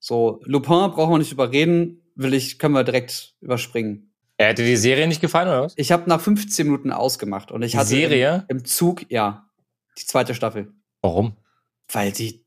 So, 0.00 0.40
Lupin 0.44 0.90
brauchen 0.90 1.12
wir 1.12 1.18
nicht 1.18 1.30
überreden, 1.32 2.02
will 2.16 2.34
ich, 2.34 2.58
können 2.58 2.74
wir 2.74 2.84
direkt 2.84 3.34
überspringen. 3.40 4.12
Er 4.38 4.48
hätte 4.48 4.64
die 4.64 4.76
Serie 4.76 5.06
nicht 5.06 5.20
gefallen, 5.20 5.48
oder 5.48 5.62
was? 5.62 5.74
Ich 5.76 5.92
habe 5.92 6.08
nach 6.08 6.20
15 6.20 6.66
Minuten 6.66 6.90
ausgemacht 6.92 7.52
und 7.52 7.62
ich 7.62 7.72
Die 7.72 7.78
hatte 7.78 7.88
Serie? 7.90 8.46
Im, 8.48 8.58
im 8.58 8.64
Zug, 8.64 9.04
ja, 9.10 9.50
die 9.98 10.06
zweite 10.06 10.34
Staffel. 10.34 10.72
Warum? 11.02 11.36
Weil 11.92 12.12
die 12.12 12.44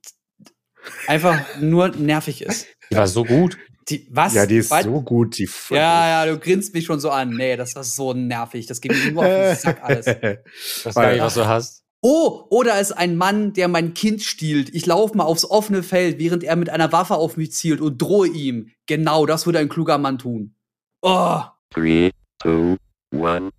einfach 1.07 1.39
nur 1.59 1.89
nervig 1.89 2.41
ist. 2.41 2.65
Die 2.91 2.95
war 2.95 3.07
so 3.07 3.23
gut. 3.23 3.57
Die, 3.89 4.07
was? 4.09 4.33
Ja, 4.33 4.45
die 4.45 4.57
ist 4.57 4.71
Weit- 4.71 4.85
so 4.85 5.01
gut. 5.01 5.37
Die 5.37 5.49
Ja, 5.69 6.25
ja, 6.25 6.31
du 6.31 6.39
grinst 6.39 6.73
mich 6.73 6.85
schon 6.85 6.99
so 6.99 7.09
an. 7.11 7.31
Nee, 7.31 7.57
das 7.57 7.75
war 7.75 7.83
so 7.83 8.13
nervig. 8.13 8.65
Das 8.65 8.79
geht 8.81 8.91
mir 8.93 9.11
nur 9.11 9.23
auf 9.25 9.29
den 9.29 9.55
Sack 9.55 9.83
alles. 9.83 10.05
Ich 10.07 10.85
weiß 10.85 10.95
gar 10.95 11.11
nicht, 11.11 11.21
was 11.21 11.33
du 11.35 11.45
hast. 11.45 11.82
Oh, 12.05 12.47
oder 12.49 12.81
ist 12.81 12.91
ein 12.91 13.15
Mann, 13.15 13.53
der 13.53 13.69
mein 13.69 13.93
Kind 13.93 14.21
stiehlt. 14.23 14.75
Ich 14.75 14.85
laufe 14.85 15.15
mal 15.15 15.23
aufs 15.23 15.45
offene 15.45 15.83
Feld, 15.83 16.19
während 16.19 16.43
er 16.43 16.57
mit 16.57 16.69
einer 16.69 16.91
Waffe 16.91 17.15
auf 17.15 17.37
mich 17.37 17.53
zielt 17.53 17.79
und 17.79 18.01
drohe 18.01 18.27
ihm. 18.27 18.71
Genau, 18.87 19.25
das 19.25 19.45
würde 19.45 19.59
ein 19.59 19.69
kluger 19.69 19.97
Mann 19.97 20.17
tun. 20.17 20.53
Oh, 21.01 21.39
Three, 21.69 22.11
two, 22.39 22.75
one. 23.13 23.51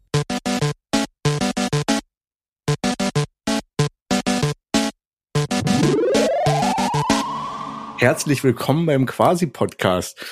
Herzlich 7.96 8.44
willkommen 8.44 8.84
beim 8.84 9.06
Quasi-Podcast. 9.06 10.22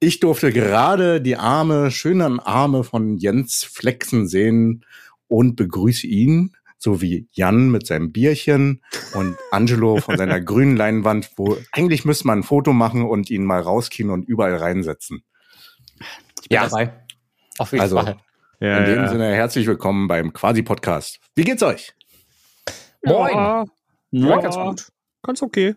Ich 0.00 0.18
durfte 0.18 0.52
gerade 0.52 1.20
die 1.20 1.36
Arme, 1.36 1.92
schönen 1.92 2.40
Arme 2.40 2.82
von 2.82 3.18
Jens 3.18 3.62
Flexen 3.62 4.26
sehen 4.26 4.84
und 5.28 5.54
begrüße 5.54 6.08
ihn, 6.08 6.56
sowie 6.90 7.26
Jan 7.32 7.70
mit 7.72 7.84
seinem 7.84 8.12
Bierchen 8.12 8.80
und 9.14 9.36
Angelo 9.50 9.96
von 9.96 10.16
seiner 10.16 10.40
grünen 10.50 10.76
Leinwand, 10.76 11.30
wo 11.36 11.56
eigentlich 11.72 12.04
müsste 12.04 12.28
man 12.28 12.38
ein 12.38 12.42
Foto 12.44 12.72
machen 12.72 13.02
und 13.02 13.28
ihn 13.28 13.44
mal 13.44 13.60
rauskriegen 13.60 14.12
und 14.12 14.22
überall 14.28 14.54
reinsetzen. 14.54 15.24
ich 16.42 16.48
bin 16.48 16.54
Ja. 16.56 16.68
dabei. 16.68 16.92
Auf 17.58 17.72
jeden 17.72 17.82
Also, 17.82 17.96
Fall. 17.96 18.16
Ja, 18.60 18.78
In 18.78 18.84
dem 18.84 18.96
ja. 19.02 19.08
Sinne 19.08 19.34
herzlich 19.34 19.66
willkommen 19.66 20.06
beim 20.06 20.32
Quasi-Podcast. 20.32 21.18
Wie 21.34 21.42
geht's 21.42 21.64
euch? 21.64 21.92
Moin. 23.04 23.34
Ja, 23.34 23.64
Ja, 24.12 24.36
ganz 24.40 24.54
gut. 24.56 24.86
Ganz 25.24 25.42
okay. 25.42 25.74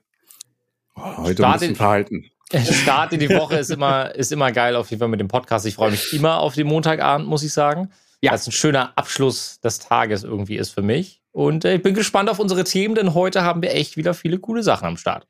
Oh, 0.95 1.01
heute 1.17 1.29
ein 1.29 1.35
Start 1.37 1.53
bisschen 1.55 1.69
in- 1.71 1.75
verhalten. 1.75 2.25
Start 2.71 3.13
in 3.13 3.19
die 3.19 3.29
Woche 3.29 3.57
ist 3.57 3.71
immer, 3.71 4.13
ist 4.13 4.31
immer 4.31 4.51
geil, 4.51 4.75
auf 4.75 4.89
jeden 4.91 4.99
Fall 4.99 5.09
mit 5.09 5.19
dem 5.19 5.27
Podcast. 5.27 5.65
Ich 5.65 5.73
freue 5.75 5.89
mich 5.91 6.13
immer 6.13 6.37
auf 6.39 6.53
den 6.53 6.67
Montagabend, 6.67 7.27
muss 7.27 7.41
ich 7.43 7.51
sagen. 7.53 7.89
Ja. 8.21 8.31
Das 8.31 8.47
ein 8.47 8.51
schöner 8.51 8.97
Abschluss 8.97 9.59
des 9.61 9.79
Tages 9.79 10.23
irgendwie 10.23 10.57
ist 10.57 10.71
für 10.71 10.81
mich. 10.81 11.21
Und 11.31 11.63
äh, 11.63 11.75
ich 11.75 11.81
bin 11.81 11.93
gespannt 11.93 12.29
auf 12.29 12.39
unsere 12.39 12.63
Themen, 12.63 12.95
denn 12.95 13.13
heute 13.13 13.43
haben 13.43 13.61
wir 13.61 13.73
echt 13.73 13.97
wieder 13.97 14.13
viele 14.13 14.39
coole 14.39 14.63
Sachen 14.63 14.87
am 14.87 14.97
Start. 14.97 15.27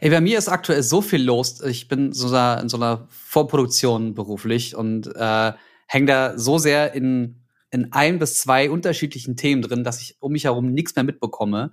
Ey, 0.00 0.10
bei 0.10 0.20
mir 0.20 0.38
ist 0.38 0.48
aktuell 0.48 0.82
so 0.82 1.02
viel 1.02 1.22
los. 1.22 1.60
Ich 1.62 1.88
bin 1.88 2.12
so 2.12 2.28
in 2.28 2.68
so 2.68 2.76
einer 2.76 3.06
Vorproduktion 3.10 4.14
beruflich 4.14 4.76
und 4.76 5.14
äh, 5.16 5.52
hänge 5.86 6.06
da 6.06 6.38
so 6.38 6.58
sehr 6.58 6.94
in, 6.94 7.42
in 7.70 7.92
ein 7.92 8.18
bis 8.18 8.38
zwei 8.38 8.70
unterschiedlichen 8.70 9.36
Themen 9.36 9.62
drin, 9.62 9.84
dass 9.84 10.00
ich 10.00 10.16
um 10.20 10.32
mich 10.32 10.44
herum 10.44 10.72
nichts 10.72 10.94
mehr 10.94 11.04
mitbekomme. 11.04 11.72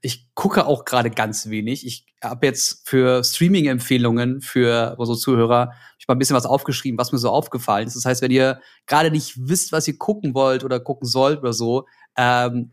Ich 0.00 0.28
gucke 0.34 0.66
auch 0.66 0.84
gerade 0.84 1.10
ganz 1.10 1.48
wenig. 1.48 1.86
Ich 1.86 2.06
habe 2.22 2.46
jetzt 2.46 2.88
für 2.88 3.24
Streaming-Empfehlungen 3.24 4.40
für 4.40 4.94
unsere 4.98 5.18
Zuhörer 5.18 5.72
ich 5.98 6.08
mal 6.08 6.14
ein 6.14 6.18
bisschen 6.18 6.36
was 6.36 6.46
aufgeschrieben, 6.46 6.98
was 6.98 7.12
mir 7.12 7.18
so 7.18 7.30
aufgefallen 7.30 7.86
ist. 7.86 7.96
Das 7.96 8.04
heißt, 8.04 8.22
wenn 8.22 8.30
ihr 8.30 8.60
gerade 8.86 9.10
nicht 9.10 9.34
wisst, 9.36 9.72
was 9.72 9.88
ihr 9.88 9.98
gucken 9.98 10.34
wollt 10.34 10.62
oder 10.62 10.78
gucken 10.78 11.08
sollt 11.08 11.40
oder 11.40 11.52
so, 11.52 11.86
ähm, 12.16 12.70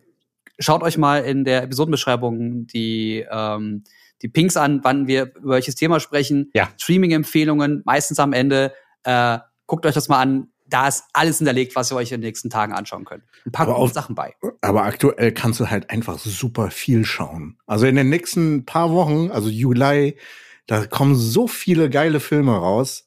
schaut 0.59 0.83
euch 0.83 0.97
mal 0.97 1.23
in 1.23 1.44
der 1.44 1.63
Episodenbeschreibung 1.63 2.67
die 2.67 3.25
ähm, 3.29 3.83
die 4.21 4.29
Pinks 4.29 4.55
an, 4.55 4.81
wann 4.83 5.07
wir 5.07 5.35
über 5.35 5.55
welches 5.55 5.75
Thema 5.75 5.99
sprechen. 5.99 6.49
Ja. 6.53 6.69
Streaming-Empfehlungen, 6.77 7.81
meistens 7.85 8.19
am 8.19 8.31
Ende. 8.33 8.73
Äh, 9.03 9.39
guckt 9.66 9.85
euch 9.85 9.95
das 9.95 10.07
mal 10.07 10.21
an. 10.21 10.52
Da 10.73 10.88
ist 10.88 11.03
alles 11.13 11.38
hinterlegt, 11.38 11.75
was 11.75 11.91
ihr 11.91 11.95
euch 11.97 12.11
in 12.11 12.19
den 12.19 12.27
nächsten 12.27 12.49
Tagen 12.49 12.73
anschauen 12.73 13.05
könnt. 13.05 13.23
Ein 13.45 13.52
paar 13.52 13.67
Aber 13.67 13.75
gute 13.78 13.91
auch- 13.91 13.94
Sachen 13.94 14.16
bei. 14.16 14.34
Aber 14.61 14.84
aktuell 14.84 15.31
kannst 15.31 15.59
du 15.59 15.69
halt 15.69 15.91
einfach 15.91 16.17
super 16.17 16.72
viel 16.72 17.06
schauen. 17.06 17.59
Also 17.67 17.85
in 17.85 17.95
den 17.95 18.09
nächsten 18.09 18.66
paar 18.66 18.89
Wochen, 18.91 19.29
also 19.29 19.50
Juli, 19.50 20.17
da 20.66 20.85
kommen 20.88 21.13
so 21.16 21.47
viele 21.47 21.91
geile 21.91 22.19
Filme 22.19 22.56
raus. 22.57 23.06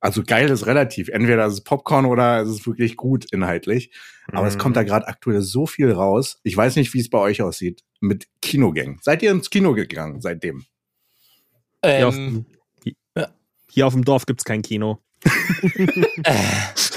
Also 0.00 0.22
geil 0.26 0.50
ist 0.50 0.66
relativ. 0.66 1.08
Entweder 1.08 1.46
ist 1.46 1.52
es 1.52 1.60
Popcorn 1.62 2.04
oder 2.04 2.42
es 2.42 2.48
ist 2.50 2.66
wirklich 2.66 2.96
gut 2.96 3.26
inhaltlich. 3.32 3.90
Aber 4.32 4.46
es 4.48 4.58
kommt 4.58 4.74
da 4.76 4.82
gerade 4.82 5.06
aktuell 5.06 5.40
so 5.42 5.66
viel 5.66 5.92
raus. 5.92 6.40
Ich 6.42 6.56
weiß 6.56 6.74
nicht, 6.76 6.92
wie 6.94 7.00
es 7.00 7.10
bei 7.10 7.18
euch 7.18 7.42
aussieht 7.42 7.84
mit 8.00 8.26
Kinogängen. 8.42 8.98
Seid 9.02 9.22
ihr 9.22 9.30
ins 9.30 9.50
Kino 9.50 9.72
gegangen 9.74 10.20
seitdem? 10.20 10.64
Hier, 11.84 12.08
auf, 12.08 12.16
Ähm, 12.16 12.44
hier 13.70 13.86
auf 13.86 13.92
dem 13.92 14.04
Dorf 14.04 14.26
gibt's 14.26 14.44
kein 14.44 14.62
Kino. 14.62 14.98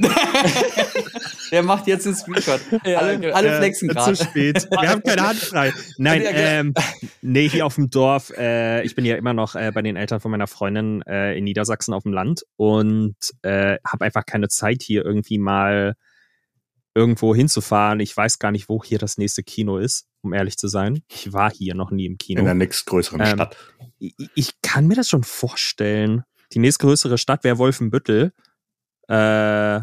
Der 1.50 1.62
macht 1.62 1.86
jetzt 1.86 2.06
den 2.06 2.14
Screenshot. 2.14 2.60
Ja, 2.84 2.98
alle, 2.98 3.18
genau. 3.18 3.34
alle 3.34 3.48
Äh, 3.48 3.58
flexen 3.58 3.88
Zu 3.88 3.94
gerade. 3.94 4.16
spät. 4.16 4.68
Wir 4.70 4.88
haben 4.88 5.02
keine 5.02 5.22
Hand 5.26 5.38
frei. 5.38 5.72
Nein, 5.98 6.22
ähm, 6.26 6.74
nee, 7.22 7.48
hier 7.48 7.66
auf 7.66 7.74
dem 7.74 7.90
Dorf. 7.90 8.30
Äh, 8.36 8.82
ich 8.84 8.94
bin 8.94 9.04
ja 9.04 9.16
immer 9.16 9.34
noch 9.34 9.54
äh, 9.56 9.72
bei 9.74 9.82
den 9.82 9.96
Eltern 9.96 10.20
von 10.20 10.30
meiner 10.30 10.46
Freundin 10.46 11.02
äh, 11.02 11.36
in 11.36 11.44
Niedersachsen 11.44 11.92
auf 11.92 12.04
dem 12.04 12.12
Land 12.12 12.44
und 12.56 13.16
äh, 13.42 13.78
habe 13.86 14.04
einfach 14.04 14.24
keine 14.26 14.48
Zeit 14.48 14.82
hier 14.82 15.04
irgendwie 15.04 15.38
mal 15.38 15.94
irgendwo 16.94 17.34
hinzufahren. 17.34 18.00
Ich 18.00 18.16
weiß 18.16 18.38
gar 18.38 18.52
nicht, 18.52 18.68
wo 18.68 18.82
hier 18.82 18.98
das 18.98 19.18
nächste 19.18 19.42
Kino 19.42 19.78
ist, 19.78 20.06
um 20.22 20.32
ehrlich 20.32 20.56
zu 20.56 20.68
sein. 20.68 21.02
Ich 21.08 21.32
war 21.32 21.50
hier 21.50 21.74
noch 21.74 21.90
nie 21.90 22.06
im 22.06 22.18
Kino. 22.18 22.40
In 22.40 22.44
der 22.46 22.54
nächstgrößeren 22.54 23.20
Ähm, 23.20 23.26
Stadt. 23.34 23.56
ich, 23.98 24.14
ich 24.34 24.50
kann 24.62 24.86
mir 24.86 24.94
das 24.96 25.08
schon 25.08 25.24
vorstellen. 25.24 26.22
Die 26.52 26.58
nächstgrößere 26.58 27.18
Stadt 27.18 27.44
wäre 27.44 27.58
Wolfenbüttel. 27.58 28.32
Äh, 29.08 29.80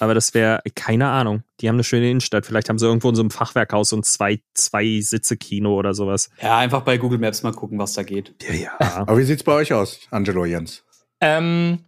aber 0.00 0.14
das 0.14 0.34
wäre, 0.34 0.60
keine 0.74 1.08
Ahnung. 1.08 1.42
Die 1.60 1.68
haben 1.68 1.76
eine 1.76 1.84
schöne 1.84 2.10
Innenstadt. 2.10 2.46
Vielleicht 2.46 2.68
haben 2.68 2.78
sie 2.78 2.86
irgendwo 2.86 3.08
in 3.08 3.14
so 3.14 3.22
einem 3.22 3.30
Fachwerkhaus 3.30 3.90
so 3.90 3.96
ein 3.96 4.02
zwei, 4.02 4.40
zwei 4.54 5.00
Sitze 5.00 5.36
Kino 5.36 5.76
oder 5.76 5.94
sowas. 5.94 6.30
Ja, 6.40 6.58
einfach 6.58 6.82
bei 6.82 6.98
Google 6.98 7.18
Maps 7.18 7.42
mal 7.42 7.52
gucken, 7.52 7.78
was 7.78 7.94
da 7.94 8.02
geht. 8.02 8.34
Ja, 8.48 8.54
ja. 8.54 8.78
Aber 9.06 9.18
wie 9.18 9.24
sieht's 9.24 9.44
bei 9.44 9.52
euch 9.52 9.72
aus, 9.72 10.00
Angelo 10.10 10.44
Jens? 10.44 10.84
ähm, 11.20 11.84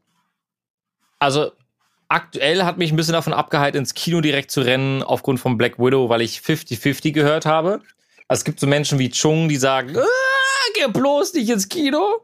also 1.18 1.52
aktuell 2.08 2.64
hat 2.64 2.78
mich 2.78 2.92
ein 2.92 2.96
bisschen 2.96 3.14
davon 3.14 3.32
abgehalten, 3.32 3.78
ins 3.78 3.94
Kino 3.94 4.20
direkt 4.20 4.50
zu 4.50 4.60
rennen, 4.60 5.02
aufgrund 5.02 5.40
von 5.40 5.58
Black 5.58 5.78
Widow, 5.78 6.08
weil 6.08 6.20
ich 6.20 6.38
50-50 6.38 7.12
gehört 7.12 7.46
habe. 7.46 7.80
Also 8.28 8.40
es 8.40 8.44
gibt 8.44 8.60
so 8.60 8.66
Menschen 8.66 8.98
wie 8.98 9.10
Chung, 9.10 9.48
die 9.48 9.56
sagen, 9.56 9.96
ah, 9.98 10.04
geh 10.74 10.86
bloß 10.90 11.34
nicht 11.34 11.50
ins 11.50 11.68
Kino. 11.68 12.22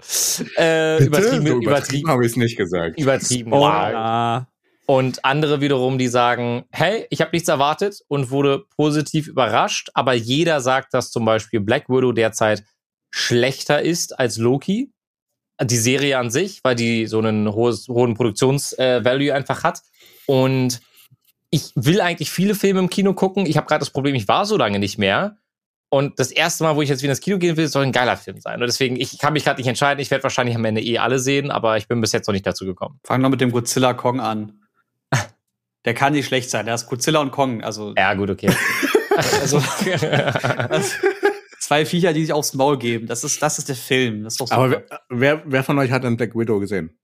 Äh, 0.56 1.04
übertrieben, 1.04 1.30
so 1.30 1.36
übertrieben, 1.36 1.62
übertrieben 1.62 2.10
habe 2.10 2.24
ich 2.24 2.32
es 2.32 2.36
nicht 2.36 2.56
gesagt. 2.56 2.98
übertrieben. 2.98 3.52
Oh. 3.52 3.66
Und 4.90 5.24
andere 5.24 5.60
wiederum, 5.60 5.98
die 5.98 6.08
sagen, 6.08 6.64
hey, 6.72 7.06
ich 7.10 7.20
habe 7.20 7.30
nichts 7.30 7.48
erwartet 7.48 8.00
und 8.08 8.32
wurde 8.32 8.64
positiv 8.74 9.28
überrascht, 9.28 9.88
aber 9.94 10.14
jeder 10.14 10.60
sagt, 10.60 10.94
dass 10.94 11.12
zum 11.12 11.24
Beispiel 11.24 11.60
Black 11.60 11.88
Widow 11.88 12.10
derzeit 12.10 12.64
schlechter 13.08 13.82
ist 13.82 14.18
als 14.18 14.36
Loki. 14.36 14.92
Die 15.62 15.76
Serie 15.76 16.18
an 16.18 16.32
sich, 16.32 16.64
weil 16.64 16.74
die 16.74 17.06
so 17.06 17.20
einen 17.20 17.52
hohes, 17.52 17.86
hohen 17.86 18.14
Produktionsvalue 18.14 19.32
einfach 19.32 19.62
hat. 19.62 19.82
Und 20.26 20.80
ich 21.50 21.70
will 21.76 22.00
eigentlich 22.00 22.32
viele 22.32 22.56
Filme 22.56 22.80
im 22.80 22.90
Kino 22.90 23.14
gucken. 23.14 23.46
Ich 23.46 23.56
habe 23.56 23.68
gerade 23.68 23.78
das 23.78 23.90
Problem, 23.90 24.16
ich 24.16 24.26
war 24.26 24.44
so 24.44 24.56
lange 24.56 24.80
nicht 24.80 24.98
mehr. 24.98 25.36
Und 25.88 26.18
das 26.18 26.32
erste 26.32 26.64
Mal, 26.64 26.74
wo 26.74 26.82
ich 26.82 26.88
jetzt 26.88 27.02
wieder 27.04 27.12
ins 27.12 27.20
Kino 27.20 27.38
gehen 27.38 27.56
will, 27.56 27.68
soll 27.68 27.84
ein 27.84 27.92
geiler 27.92 28.16
Film 28.16 28.40
sein. 28.40 28.60
Und 28.60 28.66
deswegen, 28.66 28.96
ich 28.96 29.18
kann 29.18 29.34
mich 29.34 29.44
gerade 29.44 29.60
nicht 29.60 29.68
entscheiden. 29.68 30.00
Ich 30.00 30.10
werde 30.10 30.24
wahrscheinlich 30.24 30.56
am 30.56 30.64
Ende 30.64 30.80
eh 30.80 30.98
alle 30.98 31.20
sehen, 31.20 31.52
aber 31.52 31.76
ich 31.76 31.86
bin 31.86 32.00
bis 32.00 32.10
jetzt 32.10 32.26
noch 32.26 32.32
nicht 32.32 32.44
dazu 32.44 32.64
gekommen. 32.64 32.98
Fang 33.04 33.22
doch 33.22 33.30
mit 33.30 33.40
dem 33.40 33.52
Godzilla 33.52 33.94
Kong 33.94 34.18
an. 34.18 34.59
Der 35.86 35.94
kann 35.94 36.12
nicht 36.12 36.26
schlecht 36.26 36.50
sein. 36.50 36.66
Der 36.66 36.74
ist 36.74 36.86
Godzilla 36.88 37.20
und 37.20 37.30
Kong. 37.30 37.62
Also, 37.62 37.94
Ja, 37.96 38.12
gut, 38.14 38.28
okay. 38.30 38.50
also 39.16 39.60
zwei 41.58 41.86
Viecher, 41.86 42.12
die 42.12 42.22
sich 42.22 42.32
aufs 42.32 42.52
Maul 42.54 42.78
geben. 42.78 43.06
Das 43.06 43.24
ist, 43.24 43.40
das 43.40 43.58
ist 43.58 43.68
der 43.68 43.76
Film. 43.76 44.24
Das 44.24 44.34
ist 44.34 44.40
doch 44.40 44.48
super. 44.48 44.60
Aber 44.60 44.82
wer, 45.08 45.42
wer, 45.46 45.64
von 45.64 45.78
euch 45.78 45.90
hat 45.90 46.04
denn 46.04 46.16
Black 46.16 46.34
Widow 46.34 46.60
gesehen? 46.60 46.98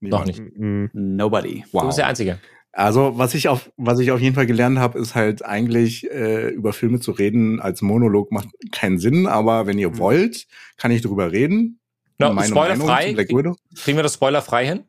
Noch 0.00 0.24
nicht. 0.24 0.40
Mhm. 0.40 0.90
Nobody. 0.92 1.64
Du 1.72 1.86
bist 1.86 1.98
der 1.98 2.08
Einzige. 2.08 2.40
Also, 2.72 3.18
was 3.18 3.34
ich 3.34 3.48
auf, 3.48 3.70
was 3.76 3.98
ich 4.00 4.10
auf 4.10 4.20
jeden 4.20 4.34
Fall 4.34 4.46
gelernt 4.46 4.78
habe, 4.78 4.98
ist 4.98 5.14
halt 5.14 5.44
eigentlich 5.44 6.10
äh, 6.10 6.48
über 6.48 6.72
Filme 6.72 7.00
zu 7.00 7.12
reden 7.12 7.60
als 7.60 7.82
Monolog 7.82 8.32
macht 8.32 8.48
keinen 8.72 8.98
Sinn, 8.98 9.26
aber 9.26 9.66
wenn 9.66 9.78
ihr 9.78 9.90
Mhm. 9.90 9.98
wollt, 9.98 10.46
kann 10.78 10.90
ich 10.90 11.02
darüber 11.02 11.30
reden. 11.30 11.78
No, 12.18 12.32
Meine 12.32 12.48
spoilerfrei. 12.48 13.14
Kriegen 13.14 13.98
wir 13.98 14.02
das 14.02 14.14
spoilerfrei 14.14 14.66
hin? 14.66 14.84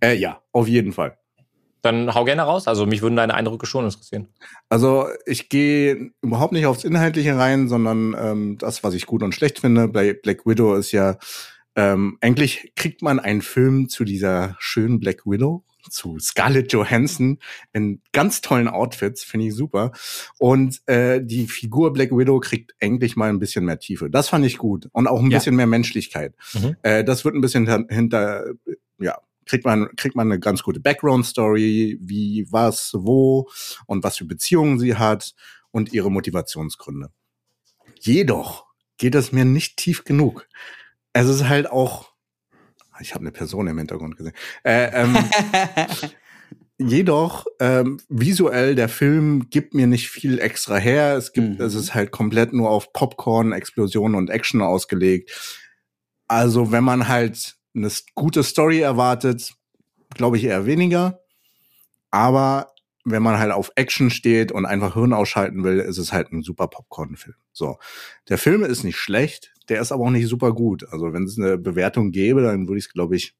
Äh, 0.00 0.14
ja, 0.16 0.42
auf 0.52 0.68
jeden 0.68 0.92
Fall. 0.92 1.18
Dann 1.82 2.14
hau 2.14 2.24
gerne 2.24 2.42
raus. 2.42 2.66
Also 2.66 2.86
mich 2.86 3.02
würden 3.02 3.16
deine 3.16 3.34
Eindrücke 3.34 3.66
schon 3.66 3.84
interessieren. 3.84 4.28
Also 4.70 5.06
ich 5.26 5.50
gehe 5.50 6.12
überhaupt 6.22 6.52
nicht 6.54 6.64
aufs 6.66 6.84
Inhaltliche 6.84 7.36
rein, 7.36 7.68
sondern 7.68 8.16
ähm, 8.18 8.58
das, 8.58 8.82
was 8.82 8.94
ich 8.94 9.04
gut 9.04 9.22
und 9.22 9.34
schlecht 9.34 9.58
finde. 9.60 9.88
Bei 9.88 10.14
Black 10.14 10.46
Widow 10.46 10.74
ist 10.76 10.92
ja, 10.92 11.18
ähm, 11.76 12.16
eigentlich 12.22 12.72
kriegt 12.74 13.02
man 13.02 13.20
einen 13.20 13.42
Film 13.42 13.90
zu 13.90 14.04
dieser 14.04 14.56
schönen 14.60 14.98
Black 14.98 15.26
Widow, 15.26 15.62
zu 15.90 16.18
Scarlett 16.18 16.72
Johansson 16.72 17.38
in 17.74 18.00
ganz 18.12 18.40
tollen 18.40 18.68
Outfits, 18.68 19.22
finde 19.22 19.48
ich 19.48 19.54
super. 19.54 19.92
Und 20.38 20.80
äh, 20.86 21.20
die 21.22 21.46
Figur 21.48 21.92
Black 21.92 22.12
Widow 22.16 22.40
kriegt 22.40 22.72
endlich 22.78 23.16
mal 23.16 23.28
ein 23.28 23.38
bisschen 23.40 23.66
mehr 23.66 23.78
Tiefe. 23.78 24.08
Das 24.08 24.30
fand 24.30 24.46
ich 24.46 24.56
gut. 24.56 24.88
Und 24.92 25.06
auch 25.06 25.20
ein 25.20 25.30
Ja. 25.30 25.36
bisschen 25.36 25.56
mehr 25.56 25.66
Menschlichkeit. 25.66 26.34
Mhm. 26.54 26.76
Äh, 26.82 27.04
das 27.04 27.26
wird 27.26 27.34
ein 27.34 27.42
bisschen 27.42 27.68
hinter, 27.68 27.94
hinter 27.94 28.44
ja, 28.98 29.18
kriegt 29.46 29.64
man, 29.64 29.88
kriegt 29.96 30.16
man 30.16 30.30
eine 30.30 30.40
ganz 30.40 30.62
gute 30.62 30.80
Background-Story, 30.80 31.98
wie, 32.00 32.46
was, 32.50 32.92
wo 32.96 33.48
und 33.86 34.04
was 34.04 34.18
für 34.18 34.24
Beziehungen 34.24 34.78
sie 34.78 34.96
hat 34.96 35.34
und 35.70 35.92
ihre 35.92 36.10
Motivationsgründe. 36.10 37.10
Jedoch 38.00 38.66
geht 38.98 39.14
es 39.14 39.32
mir 39.32 39.44
nicht 39.44 39.76
tief 39.76 40.04
genug. 40.04 40.46
Es 41.12 41.28
ist 41.28 41.48
halt 41.48 41.70
auch, 41.70 42.12
ich 43.00 43.12
habe 43.14 43.22
eine 43.22 43.32
Person 43.32 43.66
im 43.66 43.78
Hintergrund 43.78 44.16
gesehen. 44.16 44.34
Äh, 44.62 44.90
ähm, 44.92 45.16
jedoch 46.78 47.46
ähm, 47.60 48.00
visuell 48.08 48.74
der 48.74 48.88
Film 48.88 49.48
gibt 49.50 49.74
mir 49.74 49.86
nicht 49.86 50.08
viel 50.10 50.38
extra 50.38 50.76
her. 50.76 51.16
Es 51.16 51.32
gibt, 51.32 51.58
Mhm. 51.58 51.64
es 51.64 51.74
ist 51.74 51.94
halt 51.94 52.10
komplett 52.10 52.52
nur 52.52 52.70
auf 52.70 52.92
Popcorn, 52.92 53.52
Explosionen 53.52 54.16
und 54.16 54.30
Action 54.30 54.60
ausgelegt. 54.60 55.30
Also 56.26 56.72
wenn 56.72 56.84
man 56.84 57.08
halt 57.08 57.56
eine 57.74 57.90
gute 58.14 58.42
Story 58.42 58.80
erwartet, 58.80 59.54
glaube 60.14 60.36
ich 60.36 60.44
eher 60.44 60.66
weniger. 60.66 61.20
Aber 62.10 62.72
wenn 63.04 63.22
man 63.22 63.38
halt 63.38 63.52
auf 63.52 63.70
Action 63.74 64.10
steht 64.10 64.52
und 64.52 64.64
einfach 64.64 64.94
Hirn 64.94 65.12
ausschalten 65.12 65.62
will, 65.64 65.78
ist 65.78 65.98
es 65.98 66.12
halt 66.12 66.32
ein 66.32 66.42
super 66.42 66.68
Popcorn-Film. 66.68 67.36
So. 67.52 67.78
Der 68.28 68.38
Film 68.38 68.64
ist 68.64 68.84
nicht 68.84 68.96
schlecht, 68.96 69.52
der 69.68 69.80
ist 69.80 69.92
aber 69.92 70.04
auch 70.04 70.10
nicht 70.10 70.28
super 70.28 70.52
gut. 70.52 70.86
Also 70.90 71.12
wenn 71.12 71.24
es 71.24 71.38
eine 71.38 71.58
Bewertung 71.58 72.12
gäbe, 72.12 72.42
dann 72.42 72.66
würde 72.66 72.78
ich 72.78 72.86
es, 72.86 72.92
glaube 72.92 73.16
ich, 73.16 73.34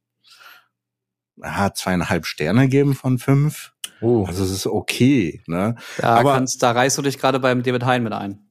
ja, 1.36 1.72
zweieinhalb 1.72 2.26
Sterne 2.26 2.68
geben 2.68 2.94
von 2.94 3.18
fünf. 3.18 3.72
Uh. 4.00 4.26
Also 4.26 4.44
es 4.44 4.50
ist 4.50 4.66
okay, 4.66 5.42
ne? 5.46 5.76
Da, 5.98 6.16
Aber- 6.16 6.34
kannst, 6.34 6.62
da 6.62 6.72
reißt 6.72 6.98
du 6.98 7.02
dich 7.02 7.18
gerade 7.18 7.40
beim 7.40 7.62
David 7.62 7.84
Hein 7.84 8.02
mit 8.02 8.12
ein. 8.12 8.43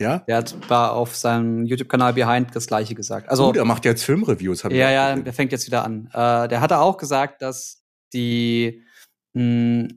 Ja? 0.00 0.18
Der 0.26 0.38
hat 0.38 0.56
war 0.70 0.92
auf 0.92 1.14
seinem 1.14 1.64
YouTube-Kanal 1.66 2.14
Behind 2.14 2.48
das 2.56 2.66
gleiche 2.66 2.94
gesagt. 2.94 3.28
Also 3.28 3.46
Gut, 3.46 3.56
er 3.56 3.64
macht 3.64 3.84
jetzt 3.84 4.02
Filmreviews. 4.02 4.64
hab 4.64 4.72
Ja, 4.72 4.90
ja, 4.90 5.14
der 5.16 5.32
fängt 5.32 5.52
jetzt 5.52 5.66
wieder 5.66 5.84
an. 5.84 6.06
Äh, 6.12 6.48
der 6.48 6.60
hatte 6.60 6.78
auch 6.78 6.96
gesagt, 6.96 7.42
dass 7.42 7.82
die, 8.12 8.82
mh, 9.34 9.88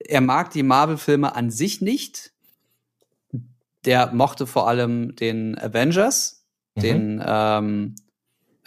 er 0.00 0.20
mag 0.20 0.50
die 0.50 0.62
Marvel-Filme 0.62 1.34
an 1.34 1.50
sich 1.50 1.80
nicht. 1.80 2.32
Der 3.84 4.12
mochte 4.12 4.46
vor 4.46 4.68
allem 4.68 5.14
den 5.16 5.56
Avengers, 5.58 6.44
Mhm. 6.76 6.80
den 6.80 7.22
ähm, 7.24 7.94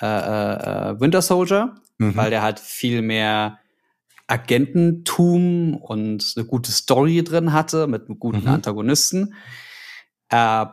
äh, 0.01 0.05
äh, 0.05 0.89
äh, 0.91 0.99
Winter 0.99 1.21
Soldier, 1.21 1.75
Mhm. 1.97 2.15
weil 2.15 2.29
der 2.29 2.41
halt 2.41 2.59
viel 2.59 3.01
mehr 3.01 3.59
Agententum 4.27 5.75
und 5.75 6.33
eine 6.35 6.45
gute 6.45 6.71
Story 6.71 7.23
drin 7.23 7.53
hatte 7.53 7.87
mit 7.87 8.07
einem 8.07 8.19
guten 8.19 8.41
Mhm. 8.41 8.47
Antagonisten. 8.47 9.33
Äh, 10.31 10.65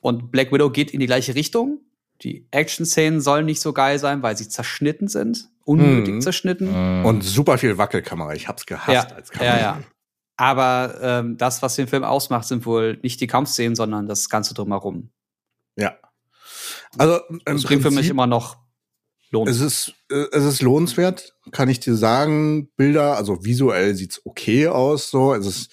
und 0.00 0.30
Black 0.30 0.52
Widow 0.52 0.70
geht 0.70 0.92
in 0.92 1.00
die 1.00 1.06
gleiche 1.06 1.34
Richtung. 1.34 1.80
Die 2.22 2.46
Action-Szenen 2.52 3.20
sollen 3.20 3.46
nicht 3.46 3.60
so 3.60 3.72
geil 3.72 3.98
sein, 3.98 4.22
weil 4.22 4.36
sie 4.36 4.48
zerschnitten 4.48 5.08
sind. 5.08 5.48
Unnötig 5.64 6.14
Mhm. 6.14 6.20
zerschnitten. 6.20 7.04
Und 7.04 7.22
super 7.22 7.58
viel 7.58 7.76
Wackelkamera. 7.78 8.34
Ich 8.34 8.48
hab's 8.48 8.64
gehasst 8.66 9.10
Ja, 9.10 9.14
als 9.16 9.30
Kamera. 9.30 9.56
ja, 9.56 9.60
ja. 9.60 9.80
Aber 10.36 10.98
ähm, 11.02 11.36
das, 11.36 11.62
was 11.62 11.74
den 11.74 11.88
Film 11.88 12.04
ausmacht, 12.04 12.46
sind 12.46 12.64
wohl 12.64 12.98
nicht 13.02 13.20
die 13.20 13.26
Kampfszenen, 13.26 13.74
sondern 13.74 14.06
das 14.06 14.28
Ganze 14.28 14.54
drumherum. 14.54 15.10
Ja. 15.76 15.96
Also 16.96 17.20
im 17.28 17.40
Das 17.44 17.64
bringt 17.64 17.82
für 17.82 17.90
mich 17.90 18.08
immer 18.08 18.26
noch 18.26 18.56
Lohn. 19.30 19.46
Es 19.46 19.60
ist, 19.60 19.92
äh, 20.10 20.24
es 20.32 20.44
ist 20.44 20.62
lohnenswert, 20.62 21.34
kann 21.50 21.68
ich 21.68 21.80
dir 21.80 21.96
sagen. 21.96 22.68
Bilder, 22.76 23.16
also 23.16 23.44
visuell 23.44 23.94
sieht's 23.94 24.22
okay 24.24 24.68
aus, 24.68 25.10
so. 25.10 25.34
Es 25.34 25.44
ist, 25.46 25.72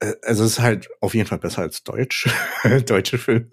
äh, 0.00 0.14
es 0.22 0.38
ist 0.38 0.60
halt 0.60 0.88
auf 1.00 1.14
jeden 1.14 1.28
Fall 1.28 1.38
besser 1.38 1.62
als 1.62 1.82
Deutsch, 1.82 2.28
deutsche 2.86 3.18
Filme. 3.18 3.48